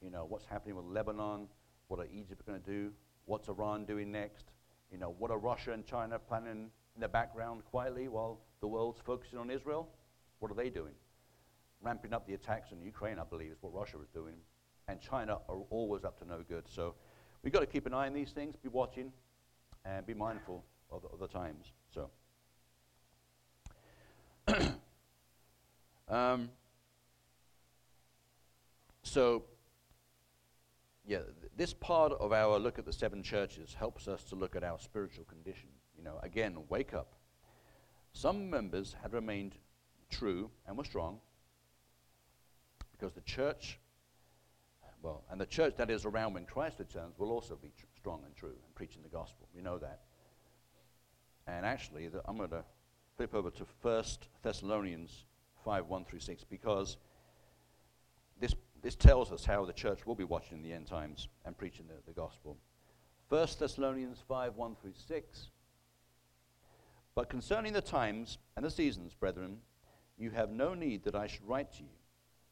You 0.00 0.10
know, 0.10 0.24
what's 0.24 0.46
happening 0.46 0.76
with 0.76 0.86
Lebanon. 0.86 1.48
What 1.88 2.00
are 2.00 2.06
Egypt 2.12 2.46
going 2.46 2.60
to 2.60 2.70
do? 2.70 2.92
What's 3.24 3.48
Iran 3.48 3.84
doing 3.84 4.12
next? 4.12 4.52
You 4.90 4.98
know, 4.98 5.14
what 5.18 5.30
are 5.30 5.38
Russia 5.38 5.72
and 5.72 5.84
China 5.84 6.18
planning 6.18 6.70
in 6.94 7.00
the 7.00 7.08
background 7.08 7.64
quietly 7.64 8.08
while 8.08 8.40
the 8.60 8.66
world's 8.66 9.00
focusing 9.00 9.38
on 9.38 9.50
Israel? 9.50 9.88
What 10.38 10.50
are 10.50 10.54
they 10.54 10.70
doing? 10.70 10.94
Ramping 11.82 12.12
up 12.12 12.26
the 12.26 12.34
attacks 12.34 12.72
on 12.72 12.80
Ukraine, 12.80 13.18
I 13.18 13.24
believe, 13.24 13.50
is 13.50 13.58
what 13.60 13.74
Russia 13.74 13.98
is 14.02 14.08
doing. 14.08 14.36
And 14.88 15.00
China 15.00 15.38
are 15.48 15.58
always 15.70 16.04
up 16.04 16.18
to 16.20 16.24
no 16.26 16.42
good. 16.48 16.64
So 16.68 16.94
we've 17.42 17.52
got 17.52 17.60
to 17.60 17.66
keep 17.66 17.86
an 17.86 17.94
eye 17.94 18.06
on 18.06 18.14
these 18.14 18.30
things, 18.30 18.54
be 18.62 18.68
watching, 18.68 19.12
and 19.84 20.06
be 20.06 20.14
mindful 20.14 20.64
of 20.90 21.02
the, 21.02 21.08
of 21.08 21.18
the 21.18 21.28
times. 21.28 21.72
So. 21.92 22.10
um, 26.08 26.50
so 29.02 29.44
yeah, 31.06 31.18
this 31.56 31.72
part 31.72 32.12
of 32.12 32.32
our 32.32 32.58
look 32.58 32.78
at 32.78 32.84
the 32.84 32.92
seven 32.92 33.22
churches 33.22 33.74
helps 33.74 34.08
us 34.08 34.22
to 34.24 34.34
look 34.34 34.54
at 34.56 34.62
our 34.62 34.78
spiritual 34.78 35.24
condition. 35.24 35.68
You 35.96 36.04
know, 36.04 36.18
again, 36.22 36.56
wake 36.68 36.92
up. 36.92 37.14
Some 38.12 38.50
members 38.50 38.94
had 39.02 39.12
remained 39.12 39.54
true 40.10 40.50
and 40.66 40.76
were 40.76 40.84
strong 40.84 41.18
because 42.92 43.14
the 43.14 43.22
church, 43.22 43.78
well, 45.02 45.24
and 45.30 45.40
the 45.40 45.46
church 45.46 45.74
that 45.76 45.90
is 45.90 46.04
around 46.04 46.34
when 46.34 46.44
Christ 46.44 46.78
returns 46.78 47.18
will 47.18 47.30
also 47.30 47.56
be 47.56 47.72
tr- 47.78 47.86
strong 47.96 48.22
and 48.24 48.34
true 48.36 48.48
and 48.64 48.74
preaching 48.74 49.02
the 49.02 49.08
gospel. 49.08 49.48
We 49.54 49.62
know 49.62 49.78
that. 49.78 50.00
And 51.46 51.64
actually, 51.64 52.08
the, 52.08 52.22
I'm 52.26 52.36
going 52.36 52.50
to 52.50 52.64
flip 53.16 53.34
over 53.34 53.50
to 53.50 53.66
1 53.82 54.04
Thessalonians 54.42 55.24
5 55.64 55.86
1 55.86 56.04
through 56.04 56.20
6 56.20 56.44
because 56.44 56.96
this 58.40 58.54
this 58.86 58.94
tells 58.94 59.32
us 59.32 59.44
how 59.44 59.64
the 59.64 59.72
church 59.72 60.06
will 60.06 60.14
be 60.14 60.22
watching 60.22 60.58
in 60.58 60.62
the 60.62 60.72
end 60.72 60.86
times 60.86 61.26
and 61.44 61.58
preaching 61.58 61.86
the, 61.88 61.94
the 62.06 62.12
gospel. 62.12 62.56
1 63.30 63.48
Thessalonians 63.58 64.22
5 64.28 64.54
1 64.54 64.76
through 64.80 64.92
6. 64.94 65.48
But 67.16 67.28
concerning 67.28 67.72
the 67.72 67.80
times 67.80 68.38
and 68.54 68.64
the 68.64 68.70
seasons, 68.70 69.12
brethren, 69.12 69.56
you 70.16 70.30
have 70.30 70.50
no 70.52 70.72
need 70.72 71.02
that 71.02 71.16
I 71.16 71.26
should 71.26 71.48
write 71.48 71.72
to 71.72 71.82
you, 71.82 71.88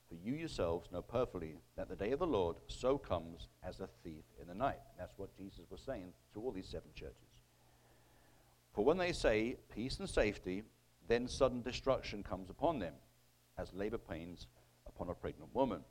for 0.08 0.16
you 0.16 0.34
yourselves 0.34 0.88
know 0.90 1.02
perfectly 1.02 1.60
that 1.76 1.88
the 1.88 1.94
day 1.94 2.10
of 2.10 2.18
the 2.18 2.26
Lord 2.26 2.56
so 2.66 2.98
comes 2.98 3.46
as 3.62 3.78
a 3.78 3.88
thief 4.02 4.24
in 4.42 4.48
the 4.48 4.56
night. 4.56 4.80
That's 4.98 5.16
what 5.16 5.36
Jesus 5.36 5.70
was 5.70 5.82
saying 5.82 6.14
to 6.32 6.40
all 6.40 6.50
these 6.50 6.68
seven 6.68 6.90
churches. 6.96 7.44
For 8.72 8.84
when 8.84 8.96
they 8.96 9.12
say 9.12 9.54
peace 9.72 10.00
and 10.00 10.10
safety, 10.10 10.64
then 11.06 11.28
sudden 11.28 11.62
destruction 11.62 12.24
comes 12.24 12.50
upon 12.50 12.80
them, 12.80 12.94
as 13.56 13.72
labor 13.72 13.98
pains 13.98 14.48
upon 14.88 15.10
a 15.10 15.14
pregnant 15.14 15.54
woman 15.54 15.84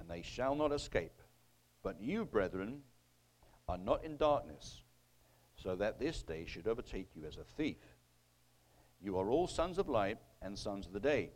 and 0.00 0.10
they 0.10 0.22
shall 0.22 0.54
not 0.54 0.72
escape. 0.72 1.22
But 1.82 2.00
you, 2.00 2.24
brethren, 2.24 2.80
are 3.68 3.78
not 3.78 4.04
in 4.04 4.16
darkness, 4.16 4.82
so 5.56 5.76
that 5.76 6.00
this 6.00 6.22
day 6.22 6.46
should 6.46 6.66
overtake 6.66 7.10
you 7.14 7.26
as 7.26 7.36
a 7.36 7.44
thief. 7.44 7.76
You 9.00 9.18
are 9.18 9.30
all 9.30 9.46
sons 9.46 9.78
of 9.78 9.88
light 9.88 10.18
and 10.42 10.58
sons 10.58 10.86
of 10.86 10.92
the 10.92 11.00
day. 11.00 11.30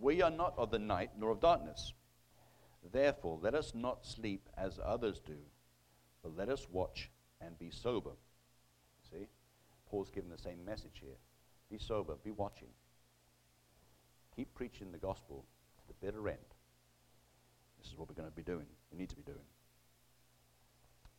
We 0.00 0.22
are 0.22 0.30
not 0.30 0.54
of 0.56 0.70
the 0.70 0.78
night 0.78 1.10
nor 1.18 1.30
of 1.30 1.40
darkness. 1.40 1.92
Therefore, 2.92 3.38
let 3.42 3.54
us 3.54 3.72
not 3.74 4.06
sleep 4.06 4.48
as 4.56 4.78
others 4.84 5.20
do, 5.24 5.36
but 6.22 6.36
let 6.36 6.48
us 6.48 6.66
watch 6.70 7.10
and 7.40 7.58
be 7.58 7.70
sober. 7.70 8.10
See? 9.10 9.28
Paul's 9.88 10.10
giving 10.10 10.30
the 10.30 10.38
same 10.38 10.64
message 10.64 11.00
here. 11.00 11.16
Be 11.70 11.78
sober, 11.78 12.14
be 12.22 12.30
watching. 12.30 12.68
Keep 14.34 14.54
preaching 14.54 14.90
the 14.90 14.98
gospel 14.98 15.44
to 15.78 15.86
the 15.86 16.06
bitter 16.06 16.28
end. 16.28 16.53
This 17.84 17.92
is 17.92 17.98
what 17.98 18.08
we're 18.08 18.14
going 18.14 18.30
to 18.30 18.34
be 18.34 18.42
doing. 18.42 18.64
We 18.90 18.96
need 18.96 19.10
to 19.10 19.16
be 19.16 19.22
doing. 19.22 19.44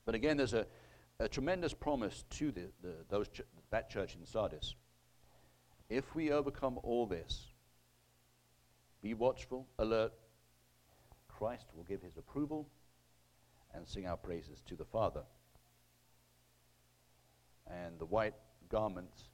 But 0.03 0.15
again, 0.15 0.35
there's 0.35 0.55
a, 0.55 0.65
a 1.19 1.29
tremendous 1.29 1.75
promise 1.75 2.25
to 2.31 2.51
the, 2.51 2.71
the, 2.81 2.93
those 3.07 3.27
ch- 3.27 3.41
that 3.69 3.89
church 3.89 4.15
in 4.15 4.25
Sardis. 4.25 4.73
If 5.89 6.15
we 6.15 6.31
overcome 6.31 6.79
all 6.81 7.05
this, 7.05 7.51
be 9.03 9.13
watchful, 9.13 9.67
alert, 9.77 10.11
Christ 11.27 11.67
will 11.75 11.83
give 11.83 12.01
his 12.01 12.17
approval 12.17 12.67
and 13.75 13.87
sing 13.87 14.07
our 14.07 14.17
praises 14.17 14.63
to 14.67 14.75
the 14.75 14.85
Father. 14.85 15.21
And 17.67 17.99
the 17.99 18.05
white 18.05 18.33
garments 18.69 19.25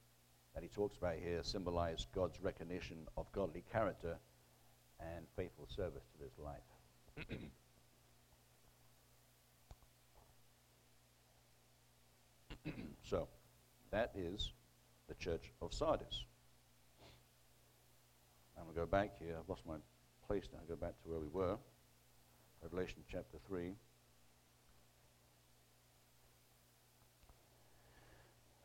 that 0.54 0.62
he 0.62 0.68
talks 0.68 0.98
about 0.98 1.16
here 1.16 1.42
symbolize 1.42 2.06
God's 2.14 2.42
recognition 2.42 3.08
of 3.16 3.32
godly 3.32 3.64
character 3.72 4.18
and 5.00 5.24
faithful 5.34 5.66
service 5.74 6.04
to 6.12 6.22
this 6.22 6.38
life. 6.38 6.71
so, 13.02 13.28
that 13.90 14.12
is 14.14 14.52
the 15.08 15.14
church 15.14 15.52
of 15.60 15.74
Sardis. 15.74 16.24
I'm 18.56 18.64
going 18.64 18.74
to 18.74 18.80
go 18.80 18.86
back 18.86 19.18
here. 19.18 19.36
I've 19.38 19.48
lost 19.48 19.66
my 19.66 19.76
place 20.26 20.48
now. 20.52 20.60
i 20.62 20.68
Go 20.68 20.76
back 20.76 21.00
to 21.02 21.08
where 21.08 21.18
we 21.18 21.28
were. 21.28 21.56
Revelation 22.62 23.02
chapter 23.10 23.38
3. 23.48 23.74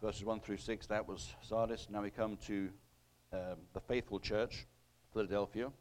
Verses 0.02 0.24
1 0.24 0.40
through 0.42 0.58
6, 0.58 0.88
that 0.88 1.08
was 1.08 1.34
Sardis. 1.42 1.88
Now 1.90 2.04
we 2.04 2.12
come 2.12 2.38
to 2.46 2.70
um, 3.34 3.58
the 3.74 3.80
faithful 3.80 4.20
church, 4.20 4.68
Philadelphia. 5.12 5.72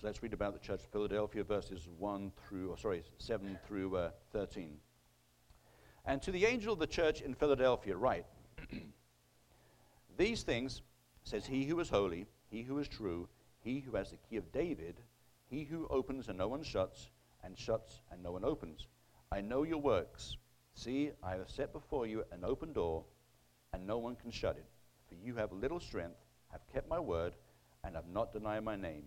So 0.00 0.06
let's 0.06 0.22
read 0.22 0.32
about 0.32 0.52
the 0.52 0.60
church 0.60 0.84
of 0.84 0.90
Philadelphia, 0.90 1.42
verses 1.42 1.88
1 1.98 2.32
through, 2.48 2.70
or 2.70 2.78
sorry, 2.78 3.02
7 3.18 3.58
through 3.66 3.96
uh, 3.96 4.10
13. 4.32 4.76
And 6.04 6.22
to 6.22 6.30
the 6.30 6.46
angel 6.46 6.72
of 6.72 6.78
the 6.78 6.86
church 6.86 7.20
in 7.20 7.34
Philadelphia, 7.34 7.96
write 7.96 8.26
These 10.16 10.42
things 10.44 10.82
says 11.24 11.46
he 11.46 11.64
who 11.64 11.80
is 11.80 11.88
holy, 11.88 12.26
he 12.48 12.62
who 12.62 12.78
is 12.78 12.88
true, 12.88 13.28
he 13.60 13.80
who 13.80 13.96
has 13.96 14.10
the 14.10 14.16
key 14.16 14.36
of 14.36 14.52
David, 14.52 15.00
he 15.50 15.64
who 15.64 15.88
opens 15.88 16.28
and 16.28 16.38
no 16.38 16.48
one 16.48 16.62
shuts, 16.62 17.10
and 17.42 17.58
shuts 17.58 18.00
and 18.10 18.22
no 18.22 18.32
one 18.32 18.44
opens. 18.44 18.86
I 19.32 19.40
know 19.40 19.64
your 19.64 19.78
works 19.78 20.36
See, 20.78 21.10
I 21.24 21.32
have 21.32 21.50
set 21.50 21.72
before 21.72 22.06
you 22.06 22.22
an 22.30 22.44
open 22.44 22.72
door, 22.72 23.04
and 23.72 23.84
no 23.84 23.98
one 23.98 24.14
can 24.14 24.30
shut 24.30 24.56
it. 24.56 24.66
For 25.08 25.16
you 25.16 25.34
have 25.34 25.50
little 25.50 25.80
strength, 25.80 26.20
have 26.52 26.60
kept 26.72 26.88
my 26.88 27.00
word, 27.00 27.34
and 27.82 27.96
have 27.96 28.06
not 28.06 28.32
denied 28.32 28.62
my 28.62 28.76
name. 28.76 29.06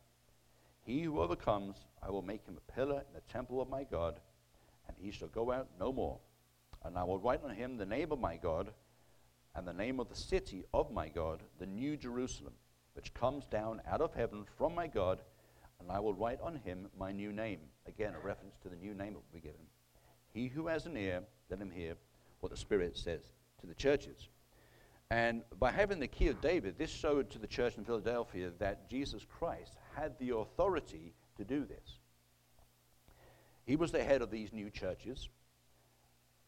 He 0.83 1.01
who 1.03 1.19
overcomes, 1.19 1.77
I 2.01 2.09
will 2.09 2.21
make 2.21 2.45
him 2.45 2.57
a 2.57 2.71
pillar 2.71 2.99
in 3.07 3.13
the 3.13 3.21
temple 3.31 3.61
of 3.61 3.69
my 3.69 3.83
God, 3.83 4.19
and 4.87 4.97
he 4.99 5.11
shall 5.11 5.27
go 5.27 5.51
out 5.51 5.67
no 5.79 5.93
more. 5.93 6.19
And 6.83 6.97
I 6.97 7.03
will 7.03 7.19
write 7.19 7.43
on 7.43 7.51
him 7.51 7.77
the 7.77 7.85
name 7.85 8.11
of 8.11 8.19
my 8.19 8.37
God, 8.37 8.71
and 9.55 9.67
the 9.67 9.73
name 9.73 9.99
of 9.99 10.09
the 10.09 10.15
city 10.15 10.63
of 10.73 10.91
my 10.91 11.09
God, 11.09 11.43
the 11.59 11.65
new 11.65 11.97
Jerusalem, 11.97 12.53
which 12.93 13.13
comes 13.13 13.45
down 13.45 13.81
out 13.87 14.01
of 14.01 14.13
heaven 14.13 14.45
from 14.57 14.73
my 14.73 14.87
God, 14.87 15.21
and 15.79 15.91
I 15.91 15.99
will 15.99 16.13
write 16.13 16.41
on 16.41 16.55
him 16.55 16.87
my 16.97 17.11
new 17.11 17.31
name. 17.31 17.59
Again, 17.87 18.13
a 18.15 18.25
reference 18.25 18.55
to 18.63 18.69
the 18.69 18.75
new 18.75 18.93
name 18.93 19.13
that 19.13 19.19
will 19.19 19.33
be 19.33 19.39
given. 19.39 19.61
He 20.33 20.47
who 20.47 20.67
has 20.67 20.85
an 20.85 20.97
ear, 20.97 21.23
let 21.49 21.59
him 21.59 21.71
hear 21.71 21.95
what 22.39 22.51
the 22.51 22.57
Spirit 22.57 22.97
says 22.97 23.21
to 23.59 23.67
the 23.67 23.73
churches. 23.73 24.29
And 25.09 25.43
by 25.59 25.71
having 25.71 25.99
the 25.99 26.07
key 26.07 26.29
of 26.29 26.39
David, 26.39 26.77
this 26.77 26.89
showed 26.89 27.29
to 27.31 27.39
the 27.39 27.47
church 27.47 27.77
in 27.77 27.83
Philadelphia 27.83 28.51
that 28.59 28.89
Jesus 28.89 29.25
Christ 29.25 29.73
had 29.95 30.17
the 30.19 30.35
authority 30.35 31.13
to 31.37 31.43
do 31.43 31.65
this. 31.65 31.99
He 33.65 33.75
was 33.75 33.91
the 33.91 34.03
head 34.03 34.21
of 34.21 34.31
these 34.31 34.51
new 34.51 34.69
churches, 34.69 35.29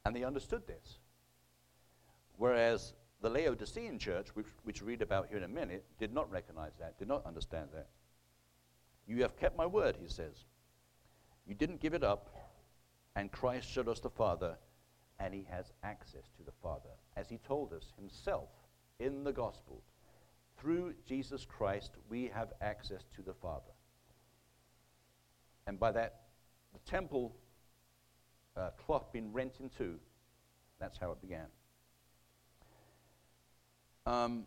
and 0.05 0.15
they 0.15 0.23
understood 0.23 0.67
this. 0.67 0.97
Whereas 2.37 2.93
the 3.21 3.29
Laodicean 3.29 3.99
church, 3.99 4.27
which, 4.33 4.47
which 4.63 4.81
we 4.81 4.89
read 4.89 5.01
about 5.01 5.27
here 5.27 5.37
in 5.37 5.43
a 5.43 5.47
minute, 5.47 5.85
did 5.99 6.13
not 6.13 6.29
recognize 6.31 6.73
that, 6.79 6.97
did 6.97 7.07
not 7.07 7.25
understand 7.25 7.69
that. 7.73 7.87
You 9.07 9.21
have 9.21 9.37
kept 9.37 9.57
my 9.57 9.65
word, 9.65 9.97
he 10.01 10.07
says. 10.07 10.45
You 11.45 11.55
didn't 11.55 11.79
give 11.79 11.93
it 11.93 12.03
up, 12.03 12.29
and 13.15 13.31
Christ 13.31 13.69
showed 13.69 13.87
us 13.87 13.99
the 13.99 14.09
Father 14.09 14.57
and 15.19 15.33
he 15.33 15.45
has 15.49 15.71
access 15.83 16.29
to 16.37 16.43
the 16.43 16.51
Father. 16.61 16.89
As 17.15 17.29
he 17.29 17.37
told 17.37 17.73
us 17.73 17.93
himself 17.97 18.49
in 18.99 19.23
the 19.23 19.31
gospel, 19.31 19.81
through 20.63 20.93
Jesus 21.05 21.45
Christ, 21.45 21.91
we 22.09 22.31
have 22.33 22.53
access 22.61 23.01
to 23.15 23.21
the 23.21 23.33
Father. 23.33 23.71
And 25.67 25.77
by 25.77 25.91
that, 25.91 26.21
the 26.71 26.79
temple 26.89 27.35
uh, 28.55 28.69
cloth 28.85 29.11
being 29.11 29.33
rent 29.33 29.55
in 29.59 29.69
two, 29.77 29.99
that's 30.79 30.97
how 30.97 31.11
it 31.11 31.21
began. 31.21 31.47
Um, 34.05 34.45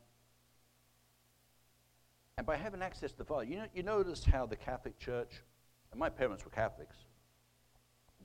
and 2.39 2.47
by 2.47 2.57
having 2.57 2.81
access 2.81 3.13
to 3.13 3.19
the 3.19 3.25
Father, 3.25 3.45
you, 3.45 3.57
know, 3.57 3.67
you 3.75 3.83
notice 3.83 4.25
how 4.25 4.47
the 4.47 4.57
Catholic 4.57 4.99
Church, 4.99 5.43
and 5.91 6.01
my 6.01 6.09
parents 6.09 6.45
were 6.45 6.51
Catholics, 6.51 6.97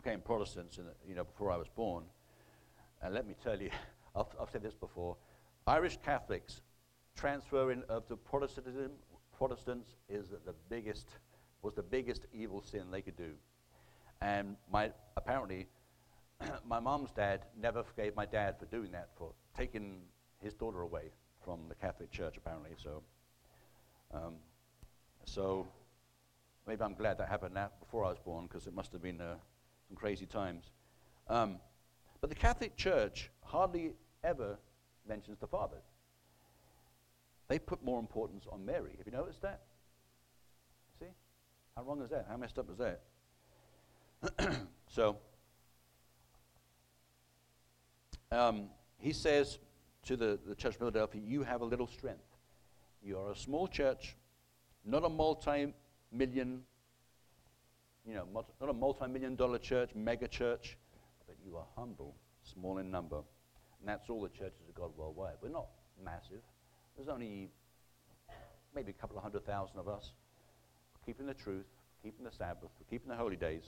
became 0.01 0.21
Protestants 0.21 0.77
in 0.77 0.85
the, 0.85 0.93
you 1.05 1.13
know, 1.13 1.25
before 1.25 1.51
I 1.51 1.57
was 1.57 1.67
born. 1.75 2.05
And 3.01 3.13
let 3.13 3.27
me 3.27 3.35
tell 3.43 3.59
you, 3.59 3.69
I've, 4.15 4.27
I've 4.39 4.49
said 4.49 4.63
this 4.63 4.73
before 4.73 5.17
Irish 5.67 5.97
Catholics 6.03 6.61
transferring 7.15 7.83
of 7.89 8.07
to 8.07 8.15
Protestantism, 8.15 8.91
Protestants 9.37 9.95
is 10.09 10.29
the 10.29 10.53
biggest, 10.69 11.09
was 11.61 11.73
the 11.73 11.83
biggest 11.83 12.25
evil 12.33 12.61
sin 12.61 12.91
they 12.91 13.01
could 13.01 13.17
do. 13.17 13.31
And 14.21 14.55
my, 14.71 14.91
apparently, 15.17 15.67
my 16.67 16.79
mom's 16.79 17.11
dad 17.11 17.45
never 17.59 17.83
forgave 17.83 18.15
my 18.15 18.25
dad 18.25 18.59
for 18.59 18.65
doing 18.65 18.91
that, 18.91 19.09
for 19.17 19.31
taking 19.57 20.01
his 20.41 20.53
daughter 20.53 20.81
away 20.81 21.11
from 21.43 21.61
the 21.69 21.75
Catholic 21.75 22.11
Church, 22.11 22.37
apparently. 22.37 22.71
So, 22.77 23.01
um, 24.13 24.35
so 25.25 25.67
maybe 26.67 26.83
I'm 26.83 26.93
glad 26.93 27.17
that 27.17 27.29
happened 27.29 27.55
now, 27.55 27.69
before 27.79 28.05
I 28.05 28.09
was 28.09 28.19
born, 28.19 28.45
because 28.47 28.67
it 28.67 28.75
must 28.75 28.91
have 28.91 29.01
been 29.01 29.21
uh, 29.21 29.35
some 29.87 29.97
crazy 29.97 30.25
times. 30.25 30.65
Um, 31.27 31.57
but 32.19 32.29
the 32.29 32.35
Catholic 32.35 32.75
Church 32.75 33.31
hardly 33.43 33.93
ever 34.23 34.59
mentions 35.07 35.39
the 35.39 35.47
Father. 35.47 35.77
They 37.51 37.59
put 37.59 37.83
more 37.83 37.99
importance 37.99 38.45
on 38.49 38.65
Mary. 38.65 38.91
Have 38.97 39.05
you 39.05 39.11
noticed 39.11 39.41
that? 39.41 39.63
See? 41.01 41.07
How 41.75 41.83
wrong 41.83 42.01
is 42.01 42.09
that? 42.09 42.25
How 42.29 42.37
messed 42.37 42.57
up 42.57 42.69
is 42.71 42.77
that? 42.77 43.01
so, 44.87 45.17
um, 48.31 48.69
he 48.99 49.11
says 49.11 49.59
to 50.03 50.15
the, 50.15 50.39
the 50.47 50.55
church 50.55 50.75
of 50.75 50.79
Philadelphia, 50.79 51.21
You 51.25 51.43
have 51.43 51.59
a 51.59 51.65
little 51.65 51.87
strength. 51.87 52.23
You 53.03 53.17
are 53.19 53.31
a 53.31 53.35
small 53.35 53.67
church, 53.67 54.15
not 54.85 55.03
a 55.03 55.09
multi 55.09 55.73
million, 56.09 56.61
you 58.07 58.13
know, 58.13 58.27
not 58.33 58.69
a 58.69 58.73
multi 58.73 59.07
million 59.07 59.35
dollar 59.35 59.57
church, 59.57 59.89
mega 59.93 60.29
church 60.29 60.77
but 61.27 61.35
you 61.45 61.57
are 61.57 61.65
humble, 61.75 62.15
small 62.43 62.77
in 62.77 62.89
number. 62.89 63.17
And 63.17 63.89
that's 63.89 64.09
all 64.09 64.21
the 64.21 64.29
churches 64.29 64.69
of 64.69 64.73
God 64.73 64.91
worldwide. 64.95 65.33
We're 65.41 65.49
not 65.49 65.67
massive. 66.01 66.39
There's 67.01 67.09
only 67.09 67.49
maybe 68.75 68.91
a 68.91 68.93
couple 68.93 69.17
of 69.17 69.23
hundred 69.23 69.43
thousand 69.43 69.79
of 69.79 69.87
us 69.87 70.11
keeping 71.03 71.25
the 71.25 71.33
truth, 71.33 71.65
keeping 72.03 72.23
the 72.23 72.31
Sabbath, 72.31 72.69
keeping 72.91 73.09
the 73.09 73.15
holy 73.15 73.35
days. 73.35 73.63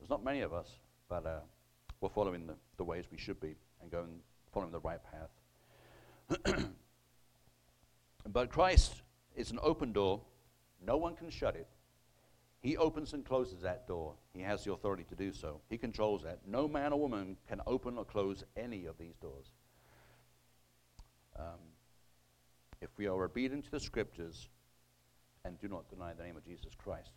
There's 0.00 0.10
not 0.10 0.24
many 0.24 0.40
of 0.40 0.52
us, 0.52 0.66
but 1.08 1.24
uh, 1.24 1.38
we're 2.00 2.08
following 2.08 2.48
the, 2.48 2.54
the 2.78 2.82
ways 2.82 3.04
we 3.12 3.16
should 3.16 3.38
be 3.38 3.54
and 3.80 3.92
going 3.92 4.18
following 4.52 4.72
the 4.72 4.80
right 4.80 4.98
path. 6.44 6.64
but 8.32 8.50
Christ 8.50 9.02
is 9.36 9.52
an 9.52 9.60
open 9.62 9.92
door. 9.92 10.20
No 10.84 10.96
one 10.96 11.14
can 11.14 11.30
shut 11.30 11.54
it. 11.54 11.68
He 12.58 12.76
opens 12.76 13.12
and 13.12 13.24
closes 13.24 13.60
that 13.62 13.86
door. 13.86 14.14
He 14.34 14.40
has 14.40 14.64
the 14.64 14.72
authority 14.72 15.04
to 15.10 15.14
do 15.14 15.32
so. 15.32 15.60
He 15.70 15.78
controls 15.78 16.24
that. 16.24 16.40
No 16.44 16.66
man 16.66 16.92
or 16.92 16.98
woman 16.98 17.36
can 17.48 17.60
open 17.68 17.96
or 17.98 18.04
close 18.04 18.42
any 18.56 18.86
of 18.86 18.98
these 18.98 19.14
doors. 19.22 19.46
Um, 21.38 21.71
if 22.82 22.90
we 22.98 23.06
are 23.06 23.24
obedient 23.24 23.64
to 23.64 23.70
the 23.70 23.80
scriptures 23.80 24.48
and 25.44 25.58
do 25.60 25.68
not 25.68 25.88
deny 25.88 26.12
the 26.12 26.24
name 26.24 26.36
of 26.36 26.44
Jesus 26.44 26.74
Christ. 26.76 27.12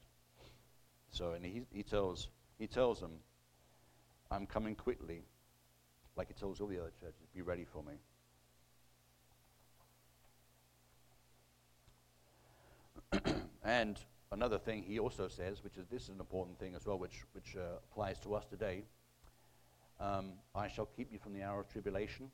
So, 1.09 1.33
and 1.33 1.43
he, 1.43 1.63
he, 1.71 1.81
tells, 1.81 2.29
he 2.59 2.67
tells 2.67 3.01
them, 3.01 3.13
I'm 4.29 4.45
coming 4.45 4.75
quickly, 4.75 5.23
like 6.15 6.27
he 6.27 6.33
tells 6.33 6.61
all 6.61 6.67
the 6.67 6.79
other 6.79 6.91
churches, 6.99 7.27
be 7.33 7.41
ready 7.41 7.65
for 7.65 7.83
me. 7.83 7.93
and 13.63 13.99
another 14.31 14.59
thing 14.59 14.83
he 14.83 14.99
also 14.99 15.27
says, 15.27 15.63
which 15.63 15.77
is 15.77 15.87
this 15.87 16.03
is 16.03 16.09
an 16.09 16.19
important 16.19 16.59
thing 16.59 16.75
as 16.75 16.85
well, 16.85 16.99
which, 16.99 17.23
which 17.33 17.55
uh, 17.55 17.79
applies 17.91 18.19
to 18.19 18.35
us 18.35 18.45
today. 18.45 18.83
Um, 19.99 20.33
I 20.53 20.67
shall 20.67 20.85
keep 20.85 21.11
you 21.11 21.17
from 21.17 21.33
the 21.33 21.41
hour 21.41 21.59
of 21.61 21.69
tribulation. 21.69 22.29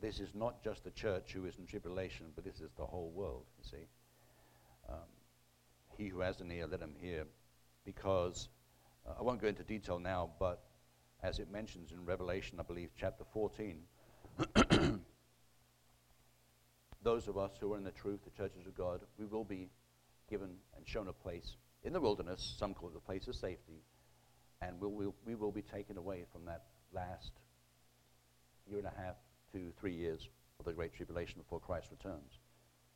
This 0.00 0.20
is 0.20 0.34
not 0.34 0.62
just 0.62 0.84
the 0.84 0.90
church 0.92 1.32
who 1.32 1.46
is 1.46 1.58
in 1.58 1.66
tribulation, 1.66 2.26
but 2.34 2.44
this 2.44 2.60
is 2.60 2.70
the 2.76 2.84
whole 2.84 3.10
world, 3.10 3.46
you 3.58 3.64
see. 3.68 3.86
Um, 4.88 4.98
he 5.96 6.08
who 6.08 6.20
has 6.20 6.40
an 6.40 6.52
ear, 6.52 6.66
let 6.68 6.80
him 6.80 6.94
hear. 7.00 7.24
Because, 7.84 8.48
uh, 9.06 9.14
I 9.18 9.22
won't 9.22 9.42
go 9.42 9.48
into 9.48 9.64
detail 9.64 9.98
now, 9.98 10.30
but 10.38 10.62
as 11.22 11.40
it 11.40 11.50
mentions 11.50 11.90
in 11.90 12.04
Revelation, 12.04 12.60
I 12.60 12.62
believe, 12.62 12.90
chapter 12.96 13.24
14, 13.32 13.80
those 17.02 17.26
of 17.26 17.36
us 17.36 17.52
who 17.60 17.72
are 17.74 17.76
in 17.76 17.82
the 17.82 17.90
truth, 17.90 18.20
the 18.24 18.30
churches 18.30 18.66
of 18.66 18.76
God, 18.76 19.00
we 19.18 19.26
will 19.26 19.44
be 19.44 19.68
given 20.30 20.50
and 20.76 20.86
shown 20.86 21.08
a 21.08 21.12
place 21.12 21.56
in 21.82 21.92
the 21.92 22.00
wilderness, 22.00 22.54
some 22.56 22.72
call 22.72 22.90
it 22.90 22.96
a 22.96 23.00
place 23.00 23.26
of 23.26 23.34
safety, 23.34 23.82
and 24.62 24.80
we'll, 24.80 24.92
we'll, 24.92 25.14
we 25.26 25.34
will 25.34 25.52
be 25.52 25.62
taken 25.62 25.96
away 25.96 26.24
from 26.30 26.44
that 26.44 26.66
last 26.92 27.32
year 28.68 28.78
and 28.78 28.86
a 28.86 28.92
half 28.96 29.16
to 29.52 29.72
three 29.78 29.94
years 29.94 30.28
of 30.58 30.66
the 30.66 30.72
Great 30.72 30.94
Tribulation 30.94 31.40
before 31.40 31.60
Christ 31.60 31.88
returns. 31.90 32.38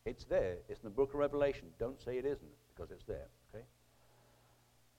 It's 0.04 0.24
there. 0.24 0.56
It's 0.68 0.80
in 0.80 0.88
the 0.88 0.94
book 0.94 1.14
of 1.14 1.20
Revelation. 1.20 1.68
Don't 1.78 2.00
say 2.00 2.18
it 2.18 2.24
isn't, 2.24 2.50
because 2.74 2.90
it's 2.90 3.04
there, 3.04 3.28
okay? 3.54 3.64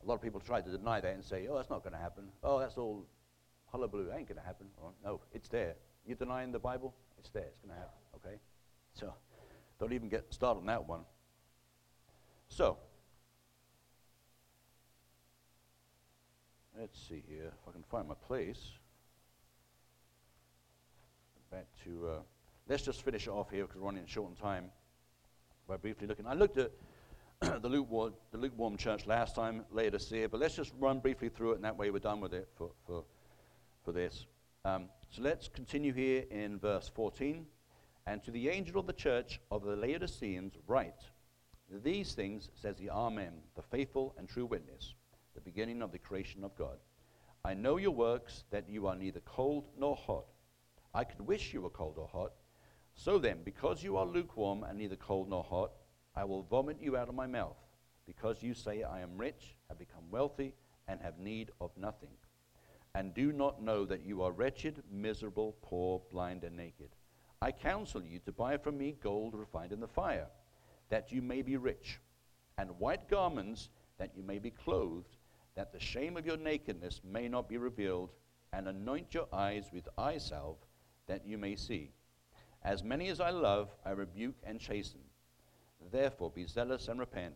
A 0.03 0.07
lot 0.07 0.15
of 0.15 0.21
people 0.21 0.39
try 0.39 0.61
to 0.61 0.69
deny 0.69 1.01
that 1.01 1.13
and 1.13 1.23
say, 1.23 1.47
oh, 1.49 1.55
that's 1.55 1.69
not 1.69 1.83
going 1.83 1.93
to 1.93 1.99
happen. 1.99 2.25
Oh, 2.43 2.59
that's 2.59 2.77
all 2.77 3.05
hullabaloo. 3.71 4.11
Ain't 4.15 4.27
going 4.27 4.39
to 4.39 4.45
happen. 4.45 4.67
Or, 4.81 4.91
no, 5.03 5.21
it's 5.33 5.49
there. 5.49 5.75
You're 6.05 6.17
denying 6.17 6.51
the 6.51 6.59
Bible? 6.59 6.93
It's 7.17 7.29
there. 7.29 7.43
It's 7.43 7.61
going 7.61 7.73
to 7.73 7.79
happen, 7.79 7.99
okay? 8.15 8.37
So 8.93 9.13
don't 9.79 9.93
even 9.93 10.09
get 10.09 10.33
started 10.33 10.59
on 10.61 10.65
that 10.67 10.87
one. 10.87 11.01
So, 12.47 12.77
let's 16.79 16.99
see 17.09 17.23
here 17.27 17.47
if 17.47 17.67
I 17.67 17.71
can 17.71 17.83
find 17.89 18.07
my 18.07 18.15
place. 18.27 18.59
Back 21.53 21.67
to, 21.83 22.07
uh, 22.07 22.19
let's 22.67 22.81
just 22.81 23.03
finish 23.03 23.27
off 23.27 23.51
here 23.51 23.65
because 23.65 23.79
we're 23.79 23.85
running 23.85 24.07
short 24.07 24.31
on 24.31 24.35
time 24.35 24.71
by 25.67 25.77
briefly 25.77 26.07
looking. 26.07 26.25
I 26.25 26.33
looked 26.33 26.57
at 26.57 26.71
the, 27.61 27.69
lukewarm, 27.69 28.15
the 28.31 28.39
lukewarm 28.39 28.75
church 28.75 29.05
last 29.05 29.35
time, 29.35 29.63
Laodicea, 29.71 30.29
but 30.29 30.39
let's 30.39 30.55
just 30.55 30.73
run 30.79 30.99
briefly 30.99 31.29
through 31.29 31.51
it, 31.51 31.55
and 31.57 31.63
that 31.63 31.77
way 31.77 31.91
we're 31.91 31.99
done 31.99 32.21
with 32.21 32.33
it 32.33 32.49
for, 32.57 32.71
for, 32.87 33.03
for 33.85 33.91
this. 33.91 34.25
Um, 34.65 34.85
so 35.11 35.21
let's 35.21 35.47
continue 35.47 35.93
here 35.93 36.23
in 36.31 36.57
verse 36.57 36.89
14. 36.95 37.45
And 38.07 38.23
to 38.23 38.31
the 38.31 38.49
angel 38.49 38.79
of 38.79 38.87
the 38.87 38.93
church 38.93 39.39
of 39.51 39.63
the 39.63 39.75
Laodiceans, 39.75 40.55
write 40.65 41.03
These 41.83 42.13
things 42.13 42.49
says 42.55 42.77
the 42.77 42.89
Amen, 42.89 43.33
the 43.55 43.61
faithful 43.61 44.15
and 44.17 44.27
true 44.27 44.47
witness, 44.47 44.95
the 45.35 45.41
beginning 45.41 45.83
of 45.83 45.91
the 45.91 45.99
creation 45.99 46.43
of 46.43 46.55
God. 46.55 46.77
I 47.45 47.53
know 47.53 47.77
your 47.77 47.91
works, 47.91 48.43
that 48.49 48.67
you 48.67 48.87
are 48.87 48.95
neither 48.95 49.19
cold 49.19 49.65
nor 49.77 49.95
hot. 49.95 50.25
I 50.93 51.03
could 51.03 51.21
wish 51.21 51.53
you 51.53 51.61
were 51.61 51.69
cold 51.69 51.95
or 51.97 52.07
hot. 52.07 52.33
So 52.95 53.17
then, 53.17 53.39
because 53.43 53.83
you 53.83 53.97
are 53.97 54.05
lukewarm 54.05 54.63
and 54.63 54.77
neither 54.77 54.95
cold 54.95 55.29
nor 55.29 55.43
hot, 55.43 55.71
I 56.15 56.23
will 56.25 56.43
vomit 56.43 56.77
you 56.79 56.95
out 56.95 57.09
of 57.09 57.15
my 57.15 57.25
mouth, 57.25 57.57
because 58.05 58.43
you 58.43 58.53
say, 58.53 58.83
I 58.83 59.01
am 59.01 59.17
rich, 59.17 59.55
have 59.69 59.79
become 59.79 60.03
wealthy, 60.11 60.53
and 60.87 61.01
have 61.01 61.17
need 61.17 61.49
of 61.59 61.71
nothing, 61.75 62.11
and 62.93 63.13
do 63.13 63.31
not 63.31 63.63
know 63.63 63.85
that 63.85 64.05
you 64.05 64.21
are 64.21 64.31
wretched, 64.31 64.83
miserable, 64.91 65.55
poor, 65.63 66.01
blind, 66.11 66.43
and 66.43 66.55
naked. 66.55 66.89
I 67.41 67.51
counsel 67.51 68.03
you 68.03 68.19
to 68.19 68.31
buy 68.31 68.57
from 68.57 68.77
me 68.77 68.95
gold 69.01 69.33
refined 69.33 69.71
in 69.71 69.79
the 69.79 69.87
fire, 69.87 70.27
that 70.89 71.11
you 71.11 71.23
may 71.23 71.41
be 71.41 71.57
rich, 71.57 71.99
and 72.59 72.77
white 72.77 73.09
garments, 73.09 73.69
that 73.97 74.11
you 74.15 74.21
may 74.21 74.37
be 74.37 74.51
clothed, 74.51 75.17
that 75.55 75.73
the 75.73 75.79
shame 75.79 76.17
of 76.17 76.25
your 76.27 76.37
nakedness 76.37 77.01
may 77.03 77.27
not 77.27 77.49
be 77.49 77.57
revealed, 77.57 78.11
and 78.51 78.67
anoint 78.67 79.15
your 79.15 79.27
eyes 79.33 79.65
with 79.73 79.89
eye 79.97 80.19
salve, 80.19 80.62
that 81.07 81.25
you 81.25 81.37
may 81.37 81.55
see. 81.55 81.91
As 82.63 82.83
many 82.83 83.09
as 83.09 83.19
I 83.19 83.29
love, 83.29 83.69
I 83.85 83.91
rebuke 83.91 84.37
and 84.43 84.59
chasten. 84.59 85.01
Therefore, 85.91 86.31
be 86.31 86.45
zealous 86.45 86.87
and 86.87 86.99
repent. 86.99 87.35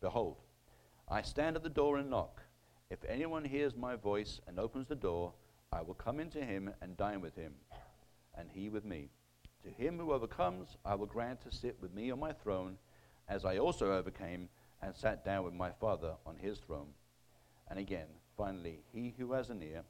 Behold, 0.00 0.38
I 1.08 1.22
stand 1.22 1.56
at 1.56 1.62
the 1.62 1.68
door 1.68 1.98
and 1.98 2.10
knock. 2.10 2.40
If 2.90 3.04
anyone 3.08 3.44
hears 3.44 3.76
my 3.76 3.96
voice 3.96 4.40
and 4.46 4.58
opens 4.58 4.88
the 4.88 4.94
door, 4.94 5.32
I 5.72 5.82
will 5.82 5.94
come 5.94 6.20
into 6.20 6.42
him 6.42 6.70
and 6.80 6.96
dine 6.96 7.20
with 7.20 7.34
him, 7.34 7.52
and 8.38 8.48
he 8.52 8.68
with 8.68 8.84
me. 8.84 9.10
To 9.64 9.70
him 9.70 9.98
who 9.98 10.12
overcomes, 10.12 10.76
I 10.84 10.94
will 10.94 11.06
grant 11.06 11.40
to 11.42 11.54
sit 11.54 11.76
with 11.80 11.94
me 11.94 12.10
on 12.10 12.20
my 12.20 12.32
throne, 12.32 12.78
as 13.28 13.44
I 13.44 13.58
also 13.58 13.92
overcame 13.92 14.48
and 14.82 14.94
sat 14.94 15.24
down 15.24 15.44
with 15.44 15.54
my 15.54 15.70
Father 15.70 16.14
on 16.26 16.36
his 16.36 16.58
throne. 16.58 16.88
And 17.68 17.78
again, 17.78 18.06
finally, 18.36 18.80
he 18.92 19.14
who 19.18 19.32
has 19.32 19.50
an 19.50 19.62
ear, 19.62 19.82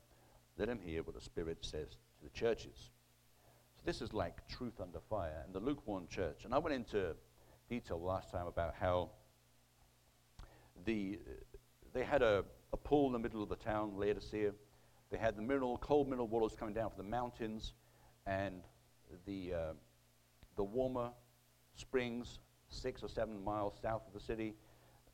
let 0.57 0.69
him 0.69 0.81
hear 0.85 1.03
what 1.03 1.15
the 1.15 1.21
Spirit 1.21 1.59
says 1.61 1.89
to 1.91 2.25
the 2.25 2.31
churches. 2.31 2.91
This 3.85 4.01
is 4.01 4.15
like 4.15 4.47
truth 4.49 4.81
under 4.81 4.99
fire 5.11 5.43
and 5.45 5.55
the 5.55 5.61
lukewarm 5.61 6.07
church. 6.09 6.45
And 6.45 6.55
I 6.55 6.59
went 6.59 6.75
into 6.75 7.15
detail 7.69 8.01
last 8.01 8.31
time 8.31 8.47
about 8.47 8.75
how 8.81 9.11
the, 10.87 11.19
they 11.93 12.03
had 12.03 12.23
a, 12.23 12.45
a 12.73 12.77
pool 12.79 13.07
in 13.09 13.13
the 13.13 13.19
middle 13.19 13.43
of 13.43 13.51
the 13.51 13.57
town, 13.57 13.93
Laodicea. 13.97 14.53
They 15.11 15.19
had 15.19 15.37
the 15.37 15.43
mineral, 15.43 15.77
cold 15.79 16.09
mineral 16.09 16.29
waters 16.29 16.57
coming 16.59 16.75
down 16.75 16.91
from 16.91 17.05
the 17.05 17.11
mountains, 17.11 17.75
and 18.27 18.63
the, 19.27 19.53
uh, 19.53 19.73
the 20.57 20.65
warmer 20.65 21.11
springs, 21.75 22.39
six 22.69 23.03
or 23.03 23.09
seven 23.09 23.43
miles 23.45 23.75
south 23.83 24.03
of 24.07 24.15
the 24.15 24.21
city, 24.21 24.55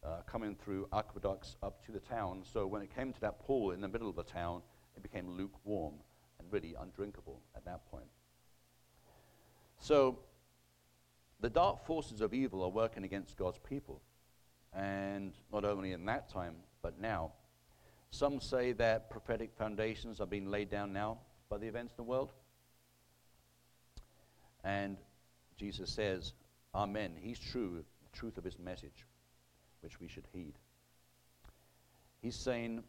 uh, 0.05 0.21
coming 0.27 0.55
through 0.55 0.89
aqueducts 0.93 1.57
up 1.63 1.85
to 1.85 1.93
the 1.93 2.01
town. 2.01 2.43
So 2.45 2.67
when 2.69 2.83
it 2.83 2.95
came 2.95 3.13
to 3.13 3.21
that 3.21 3.41
pool 3.41 3.73
in 3.73 3.81
the 3.81 3.89
middle 3.89 4.09
of 4.09 4.17
the 4.17 4.23
town, 4.23 4.63
it 4.97 5.03
became 5.03 5.29
lukewarm 5.29 5.95
and 6.39 6.51
really 6.53 6.77
undrinkable 6.81 7.41
at 7.57 7.65
that 7.65 7.85
point. 7.91 8.07
So 9.81 10.19
the 11.41 11.51
dark 11.51 11.85
forces 11.85 12.21
of 12.21 12.35
evil 12.35 12.63
are 12.63 12.69
working 12.69 13.05
against 13.05 13.37
God's 13.37 13.59
people. 13.59 14.01
And 14.73 15.33
not 15.53 15.65
only 15.65 15.93
in 15.93 16.05
that 16.05 16.29
time, 16.29 16.57
but 16.83 17.01
now. 17.01 17.33
Some 18.11 18.41
say 18.41 18.73
that 18.73 19.11
prophetic 19.11 19.51
foundations 19.57 20.21
are 20.21 20.27
being 20.27 20.47
laid 20.47 20.71
down 20.71 20.93
now 20.93 21.19
by 21.49 21.59
the 21.59 21.67
events 21.67 21.93
in 21.93 22.05
the 22.05 22.09
world. 22.09 22.33
And 24.63 24.97
Jesus 25.57 25.91
says, 25.91 26.35
Amen. 26.75 27.13
He's 27.21 27.39
true, 27.39 27.83
the 28.03 28.19
truth 28.19 28.39
of 28.39 28.45
his 28.45 28.59
message, 28.59 29.07
which 29.81 29.99
we 30.01 30.09
should 30.09 30.27
heed. 30.33 30.55
He's 32.23 32.37
saying, 32.37 32.85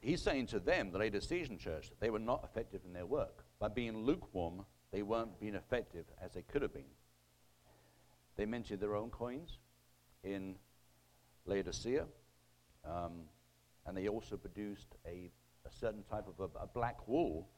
he's 0.00 0.22
saying 0.22 0.46
to 0.48 0.58
them, 0.58 0.90
the 0.90 0.98
Laodicean 0.98 1.58
church, 1.58 1.90
that 1.90 2.00
they 2.00 2.10
were 2.10 2.18
not 2.18 2.42
effective 2.42 2.80
in 2.84 2.92
their 2.92 3.06
work. 3.06 3.44
By 3.60 3.68
being 3.68 4.04
lukewarm, 4.04 4.64
they 4.92 5.02
weren't 5.02 5.38
being 5.40 5.54
effective 5.54 6.04
as 6.22 6.32
they 6.32 6.42
could 6.42 6.62
have 6.62 6.72
been. 6.72 6.90
They 8.36 8.46
minted 8.46 8.80
their 8.80 8.94
own 8.94 9.10
coins 9.10 9.58
in 10.22 10.56
Laodicea, 11.46 12.04
um, 12.84 13.24
and 13.86 13.96
they 13.96 14.08
also 14.08 14.36
produced 14.36 14.94
a, 15.06 15.30
a 15.66 15.70
certain 15.70 16.02
type 16.04 16.26
of 16.28 16.38
a, 16.40 16.58
a 16.58 16.66
black 16.66 17.08
wool 17.08 17.48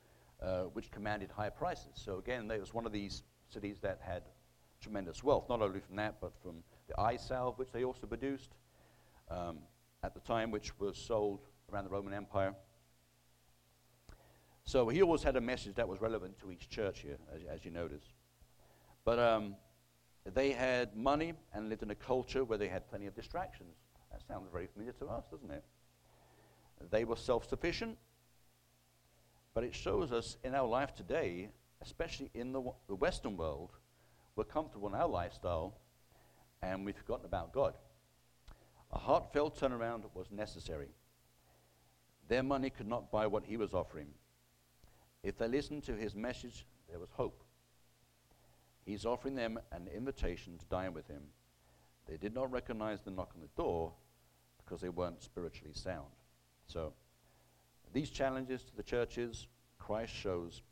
uh, 0.43 0.63
which 0.73 0.91
commanded 0.91 1.31
high 1.31 1.51
prices. 1.51 1.93
So 1.95 2.19
again, 2.19 2.51
it 2.51 2.61
was 2.61 2.75
one 2.75 2.87
of 2.87 2.93
these 2.93 3.23
cities 3.49 3.79
that 3.81 4.01
had 4.03 4.23
tremendous 4.81 5.23
wealth, 5.23 5.49
not 5.49 5.63
only 5.63 5.81
from 5.81 5.97
that, 5.97 6.17
but 6.21 6.33
from 6.43 6.63
the 6.89 7.01
eye 7.01 7.17
salve, 7.17 7.59
which 7.59 7.73
they 7.73 7.85
also 7.85 8.07
produced 8.07 8.51
um, 9.31 9.59
at 10.03 10.15
the 10.15 10.21
time, 10.21 10.51
which 10.51 10.79
was 10.79 10.97
sold 10.99 11.41
around 11.73 11.85
the 11.85 11.91
Roman 11.91 12.13
Empire. 12.13 12.55
So 14.65 14.89
he 14.89 15.03
always 15.03 15.23
had 15.23 15.37
a 15.37 15.41
message 15.41 15.75
that 15.75 15.89
was 15.89 16.01
relevant 16.01 16.39
to 16.39 16.51
each 16.51 16.69
church 16.69 17.01
here, 17.01 17.19
as, 17.35 17.43
as 17.45 17.65
you 17.65 17.71
notice. 17.71 18.05
But 19.05 19.19
um, 19.19 19.57
they 20.33 20.53
had 20.53 20.97
money 20.97 21.35
and 21.53 21.69
lived 21.69 21.83
in 21.83 21.91
a 21.91 21.95
culture 21.95 22.45
where 22.45 22.59
they 22.59 22.69
had 22.69 22.89
plenty 22.89 23.07
of 23.07 23.15
distractions. 23.15 23.77
That 24.11 24.23
sounds 24.27 24.49
very 24.51 24.67
familiar 24.67 24.95
to 25.01 25.07
us, 25.07 25.25
doesn't 25.31 25.51
it? 25.51 25.65
They 26.91 27.05
were 27.05 27.17
self 27.17 27.49
sufficient, 27.49 27.99
but 29.53 29.65
it 29.65 29.75
shows 29.75 30.13
us 30.13 30.37
in 30.45 30.55
our 30.55 30.67
life 30.67 30.95
today, 30.95 31.51
especially 31.83 32.31
in 32.35 32.53
the, 32.53 32.63
the 32.89 32.95
Western 32.95 33.37
world, 33.37 33.71
we're 34.37 34.45
comfortable 34.45 34.89
in 34.89 34.95
our 34.95 35.09
lifestyle 35.09 35.79
and 36.63 36.85
we've 36.85 36.97
forgotten 36.97 37.27
about 37.27 37.53
God. 37.53 37.75
A 38.93 38.99
heartfelt 38.99 39.59
turnaround 39.59 40.05
was 40.15 40.31
necessary. 40.31 40.89
Their 42.29 42.43
money 42.43 42.71
could 42.71 42.89
not 42.89 43.13
buy 43.13 43.27
what 43.27 43.45
he 43.45 43.57
was 43.57 43.75
offering. 43.75 44.09
If 45.25 45.39
they 45.39 45.49
listened 45.49 45.85
to 45.85 45.95
his 45.95 46.15
message, 46.15 46.67
there 46.91 46.99
was 46.99 47.09
hope. 47.11 47.43
He's 48.85 49.07
offering 49.07 49.35
them 49.35 49.59
an 49.73 49.89
invitation 49.89 50.59
to 50.59 50.67
dine 50.67 50.93
with 50.93 51.09
him. 51.09 51.23
They 52.07 52.19
did 52.19 52.35
not 52.35 52.53
recognize 52.53 53.01
the 53.01 53.11
knock 53.11 53.31
on 53.35 53.41
the 53.41 53.49
door 53.57 53.95
because 54.59 54.83
they 54.83 54.91
weren't 54.91 55.23
spiritually 55.23 55.73
sound. 55.73 56.09
So, 56.67 56.93
these 57.95 58.11
challenges 58.11 58.65
to 58.65 58.77
the 58.77 58.83
churches, 58.83 59.47
Christ 59.79 60.13
shows 60.13 60.63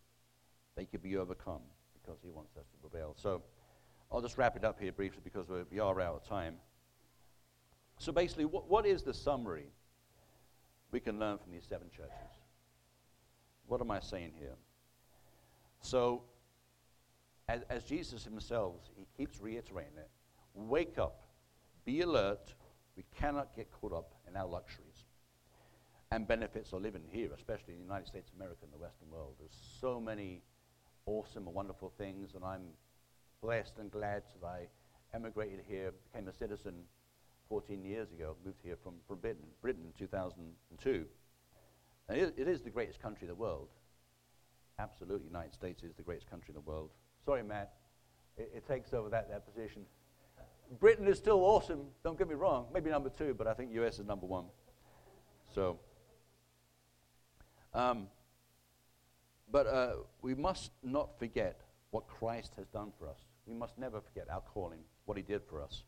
they 0.77 0.85
can 0.85 1.01
be 1.01 1.17
overcome 1.17 1.63
because 1.95 2.21
he 2.23 2.31
wants 2.31 2.55
us 2.59 2.67
to 2.73 2.77
prevail. 2.77 3.15
So, 3.17 3.43
I'll 4.11 4.21
just 4.21 4.37
wrap 4.37 4.57
it 4.57 4.65
up 4.65 4.79
here 4.79 4.93
briefly 4.93 5.21
because 5.25 5.47
we 5.71 5.79
are 5.79 5.99
out 5.99 6.17
of 6.17 6.29
time. 6.29 6.57
So, 7.99 8.13
basically, 8.13 8.45
what, 8.45 8.69
what 8.69 8.85
is 8.85 9.03
the 9.03 9.15
summary 9.15 9.69
we 10.91 11.01
can 11.01 11.19
learn 11.19 11.39
from 11.39 11.53
these 11.53 11.65
seven 11.67 11.89
churches? 11.91 12.13
What 13.67 13.81
am 13.81 13.91
I 13.91 14.01
saying 14.01 14.33
here? 14.39 14.57
So, 15.81 16.23
as, 17.49 17.63
as 17.71 17.85
Jesus 17.85 18.25
himself, 18.25 18.77
he 18.97 19.07
keeps 19.17 19.41
reiterating 19.41 19.97
it 19.97 20.11
wake 20.55 20.99
up, 20.99 21.23
be 21.85 22.01
alert. 22.03 22.55
We 22.97 23.05
cannot 23.19 23.57
get 23.57 23.71
caught 23.73 23.93
up 23.93 24.15
in 24.29 24.37
our 24.37 24.47
luxuries 24.47 25.05
and 26.11 26.29
benefits 26.29 26.73
of 26.73 26.83
living 26.83 27.03
here, 27.11 27.31
especially 27.35 27.73
in 27.75 27.79
the 27.79 27.85
United 27.85 28.07
States 28.07 28.29
of 28.29 28.37
America 28.37 28.59
and 28.63 28.73
the 28.73 28.79
Western 28.79 29.11
world. 29.11 29.35
There's 29.39 29.57
so 29.81 29.99
many 29.99 30.43
awesome 31.07 31.47
and 31.47 31.55
wonderful 31.55 31.91
things, 31.97 32.35
and 32.35 32.45
I'm 32.45 32.65
blessed 33.41 33.79
and 33.79 33.91
glad 33.91 34.23
that 34.41 34.47
I 34.47 34.67
emigrated 35.15 35.61
here, 35.67 35.93
became 36.13 36.29
a 36.29 36.33
citizen 36.33 36.75
14 37.49 37.83
years 37.83 38.13
ago, 38.13 38.37
moved 38.45 38.61
here 38.63 38.77
from, 38.83 38.95
from 39.09 39.19
Britain, 39.19 39.45
Britain 39.63 39.85
in 39.87 39.93
2002. 39.99 41.07
And 42.09 42.19
it, 42.19 42.35
it 42.37 42.49
is 42.49 42.63
the 42.63 42.71
greatest 42.71 43.01
country 43.01 43.23
in 43.23 43.29
the 43.29 43.35
world. 43.35 43.69
Absolutely, 44.79 45.27
United 45.27 45.55
States 45.55 45.83
is 45.83 45.95
the 45.95 46.03
greatest 46.03 46.29
country 46.29 46.49
in 46.49 46.55
the 46.55 46.61
world. 46.61 46.91
Sorry, 47.25 47.43
Matt. 47.43 47.75
It, 48.37 48.51
it, 48.57 48.67
takes 48.67 48.95
over 48.95 49.09
that, 49.11 49.29
that 49.31 49.47
position. 49.47 49.83
Britain 50.81 51.07
is 51.07 51.19
still 51.19 51.41
awesome, 51.41 51.83
don't 52.03 52.19
get 52.19 52.29
me 52.29 52.35
wrong. 52.35 52.67
Maybe 52.73 52.91
number 52.91 53.11
two, 53.11 53.35
but 53.35 53.47
I 53.47 53.55
think 53.55 53.73
US 53.75 53.99
is 53.99 54.07
number 54.07 54.27
one. 54.27 54.47
So, 55.55 55.79
um, 57.75 58.09
but 59.51 59.67
uh, 59.67 59.93
we 60.23 60.35
must 60.35 60.73
not 60.83 61.19
forget 61.19 61.61
what 61.91 62.09
Christ 62.09 62.55
has 62.57 62.67
done 62.69 62.91
for 62.99 63.07
us. 63.07 63.19
We 63.47 63.55
must 63.55 63.79
never 63.79 64.01
forget 64.01 64.29
our 64.31 64.41
calling, 64.41 64.81
what 65.05 65.17
he 65.19 65.23
did 65.23 65.43
for 65.45 65.63
us. 65.63 65.83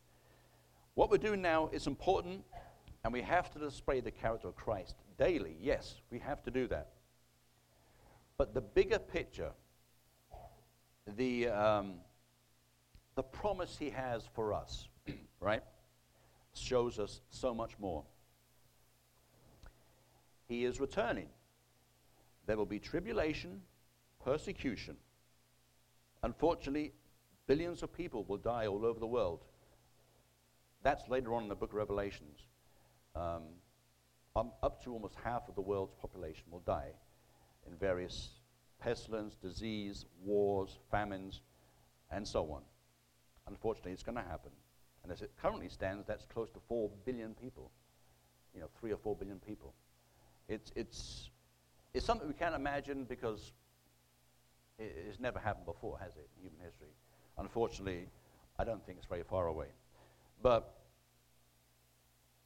What 0.94 1.10
we're 1.10 1.18
doing 1.18 1.40
now 1.40 1.70
is 1.72 1.86
important, 1.86 2.44
and 3.04 3.12
we 3.12 3.20
have 3.20 3.52
to 3.52 3.58
display 3.58 4.00
the 4.00 4.10
character 4.10 4.48
of 4.48 4.56
Christ 4.56 4.96
daily. 5.18 5.56
Yes, 5.60 5.96
we 6.10 6.18
have 6.18 6.42
to 6.44 6.50
do 6.50 6.66
that. 6.68 6.88
But 8.38 8.54
the 8.54 8.62
bigger 8.62 8.98
picture 8.98 9.52
the, 11.16 11.48
um, 11.48 11.94
the 13.14 13.22
promise 13.22 13.76
he 13.78 13.90
has 13.90 14.24
for 14.34 14.52
us, 14.52 14.88
right, 15.40 15.62
shows 16.54 16.98
us 16.98 17.20
so 17.30 17.54
much 17.54 17.72
more. 17.78 18.04
He 20.48 20.64
is 20.64 20.80
returning. 20.80 21.28
There 22.46 22.56
will 22.56 22.66
be 22.66 22.78
tribulation, 22.78 23.62
persecution. 24.24 24.96
Unfortunately, 26.22 26.92
billions 27.46 27.82
of 27.82 27.92
people 27.92 28.24
will 28.24 28.38
die 28.38 28.66
all 28.66 28.84
over 28.84 29.00
the 29.00 29.06
world. 29.06 29.44
That's 30.82 31.08
later 31.08 31.34
on 31.34 31.44
in 31.44 31.48
the 31.48 31.54
book 31.54 31.70
of 31.70 31.76
Revelations. 31.76 32.40
Um, 33.16 33.42
um, 34.36 34.50
up 34.62 34.82
to 34.84 34.92
almost 34.92 35.14
half 35.22 35.48
of 35.48 35.54
the 35.54 35.60
world's 35.60 35.94
population 36.00 36.44
will 36.50 36.62
die 36.66 36.90
in 37.68 37.76
various 37.76 38.30
pestilence, 38.80 39.36
disease, 39.36 40.06
wars, 40.24 40.78
famines, 40.90 41.40
and 42.10 42.26
so 42.26 42.50
on. 42.50 42.62
Unfortunately, 43.46 43.92
it's 43.92 44.02
going 44.02 44.16
to 44.16 44.22
happen. 44.22 44.50
And 45.02 45.12
as 45.12 45.22
it 45.22 45.30
currently 45.40 45.68
stands, 45.68 46.06
that's 46.06 46.24
close 46.24 46.50
to 46.50 46.60
4 46.68 46.90
billion 47.04 47.34
people. 47.34 47.70
You 48.54 48.60
know, 48.62 48.68
3 48.80 48.92
or 48.92 48.96
4 48.96 49.16
billion 49.16 49.38
people. 49.38 49.74
It's, 50.48 50.72
it's, 50.74 51.30
it's 51.92 52.04
something 52.04 52.26
we 52.26 52.34
can't 52.34 52.54
imagine 52.54 53.04
because 53.04 53.52
it, 54.78 54.94
it's 55.08 55.20
never 55.20 55.38
happened 55.38 55.66
before, 55.66 55.98
has 55.98 56.16
it, 56.16 56.28
in 56.36 56.48
human 56.48 56.64
history? 56.64 56.88
Unfortunately, 57.38 58.06
I 58.58 58.64
don't 58.64 58.84
think 58.84 58.98
it's 58.98 59.06
very 59.06 59.24
far 59.24 59.46
away. 59.46 59.68
But 60.42 60.74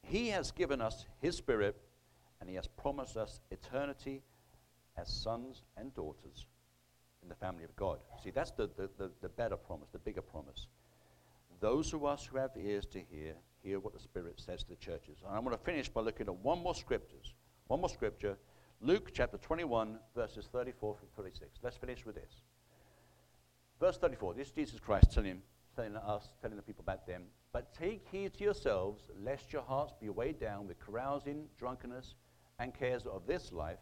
he 0.09 0.29
has 0.29 0.51
given 0.51 0.81
us 0.81 1.05
His 1.21 1.37
Spirit, 1.37 1.77
and 2.41 2.49
He 2.49 2.55
has 2.55 2.67
promised 2.67 3.15
us 3.15 3.41
eternity 3.51 4.23
as 4.97 5.07
sons 5.07 5.61
and 5.77 5.93
daughters 5.93 6.47
in 7.21 7.29
the 7.29 7.35
family 7.35 7.63
of 7.63 7.75
God. 7.75 7.99
See, 8.23 8.31
that's 8.31 8.51
the, 8.51 8.69
the, 8.75 8.89
the, 8.97 9.11
the 9.21 9.29
better 9.29 9.55
promise, 9.55 9.87
the 9.91 9.99
bigger 9.99 10.21
promise. 10.21 10.67
Those 11.59 11.93
of 11.93 12.03
us 12.05 12.25
who 12.25 12.37
have 12.37 12.51
ears 12.57 12.85
to 12.87 12.99
hear, 13.11 13.35
hear 13.61 13.79
what 13.79 13.93
the 13.93 13.99
Spirit 13.99 14.41
says 14.43 14.63
to 14.63 14.69
the 14.69 14.75
churches. 14.77 15.17
And 15.25 15.35
I'm 15.35 15.43
going 15.43 15.55
to 15.55 15.63
finish 15.63 15.89
by 15.89 16.01
looking 16.01 16.27
at 16.27 16.35
one 16.37 16.59
more 16.59 16.75
scriptures. 16.75 17.35
One 17.67 17.81
more 17.81 17.89
scripture. 17.89 18.37
Luke 18.81 19.11
chapter 19.13 19.37
21, 19.37 19.99
verses 20.15 20.47
34 20.51 20.95
through 20.97 21.23
36. 21.23 21.59
Let's 21.61 21.77
finish 21.77 22.05
with 22.05 22.15
this. 22.15 22.41
Verse 23.79 23.97
34. 23.97 24.33
This 24.33 24.47
is 24.47 24.53
Jesus 24.53 24.79
Christ 24.79 25.11
telling, 25.11 25.41
telling 25.79 25.95
us, 25.95 26.29
telling 26.41 26.57
the 26.57 26.61
people 26.61 26.83
back 26.83 27.05
then, 27.07 27.21
but 27.53 27.73
take 27.73 28.05
heed 28.11 28.33
to 28.33 28.43
yourselves, 28.43 29.03
lest 29.23 29.53
your 29.53 29.61
hearts 29.61 29.93
be 30.01 30.09
weighed 30.09 30.39
down 30.39 30.67
with 30.67 30.77
carousing, 30.79 31.45
drunkenness, 31.57 32.15
and 32.59 32.77
cares 32.77 33.05
of 33.05 33.25
this 33.25 33.53
life, 33.53 33.79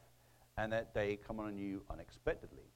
and 0.60 0.72
that 0.72 0.94
day 0.94 1.18
come 1.28 1.40
on 1.40 1.58
you 1.58 1.82
unexpectedly. 1.90 2.70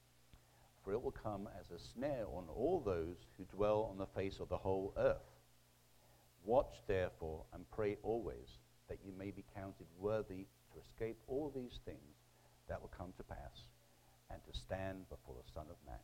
For 0.84 0.92
it 0.92 1.00
will 1.00 1.12
come 1.12 1.48
as 1.60 1.70
a 1.70 1.78
snare 1.78 2.26
on 2.26 2.46
all 2.48 2.82
those 2.84 3.16
who 3.38 3.44
dwell 3.44 3.88
on 3.90 3.98
the 3.98 4.06
face 4.06 4.40
of 4.40 4.48
the 4.48 4.56
whole 4.56 4.92
earth. 4.96 5.30
Watch 6.44 6.82
therefore 6.88 7.44
and 7.54 7.70
pray 7.70 7.98
always 8.02 8.58
that 8.88 8.98
you 9.04 9.12
may 9.16 9.30
be 9.30 9.44
counted 9.54 9.86
worthy 10.00 10.46
to 10.72 10.80
escape 10.80 11.18
all 11.28 11.52
these 11.54 11.78
things 11.84 12.16
that 12.68 12.80
will 12.80 12.90
come 12.96 13.12
to 13.16 13.22
pass 13.22 13.68
and 14.32 14.40
to 14.44 14.58
stand 14.58 15.08
before 15.08 15.36
the 15.36 15.52
Son 15.52 15.66
of 15.70 15.76
Man. 15.86 16.00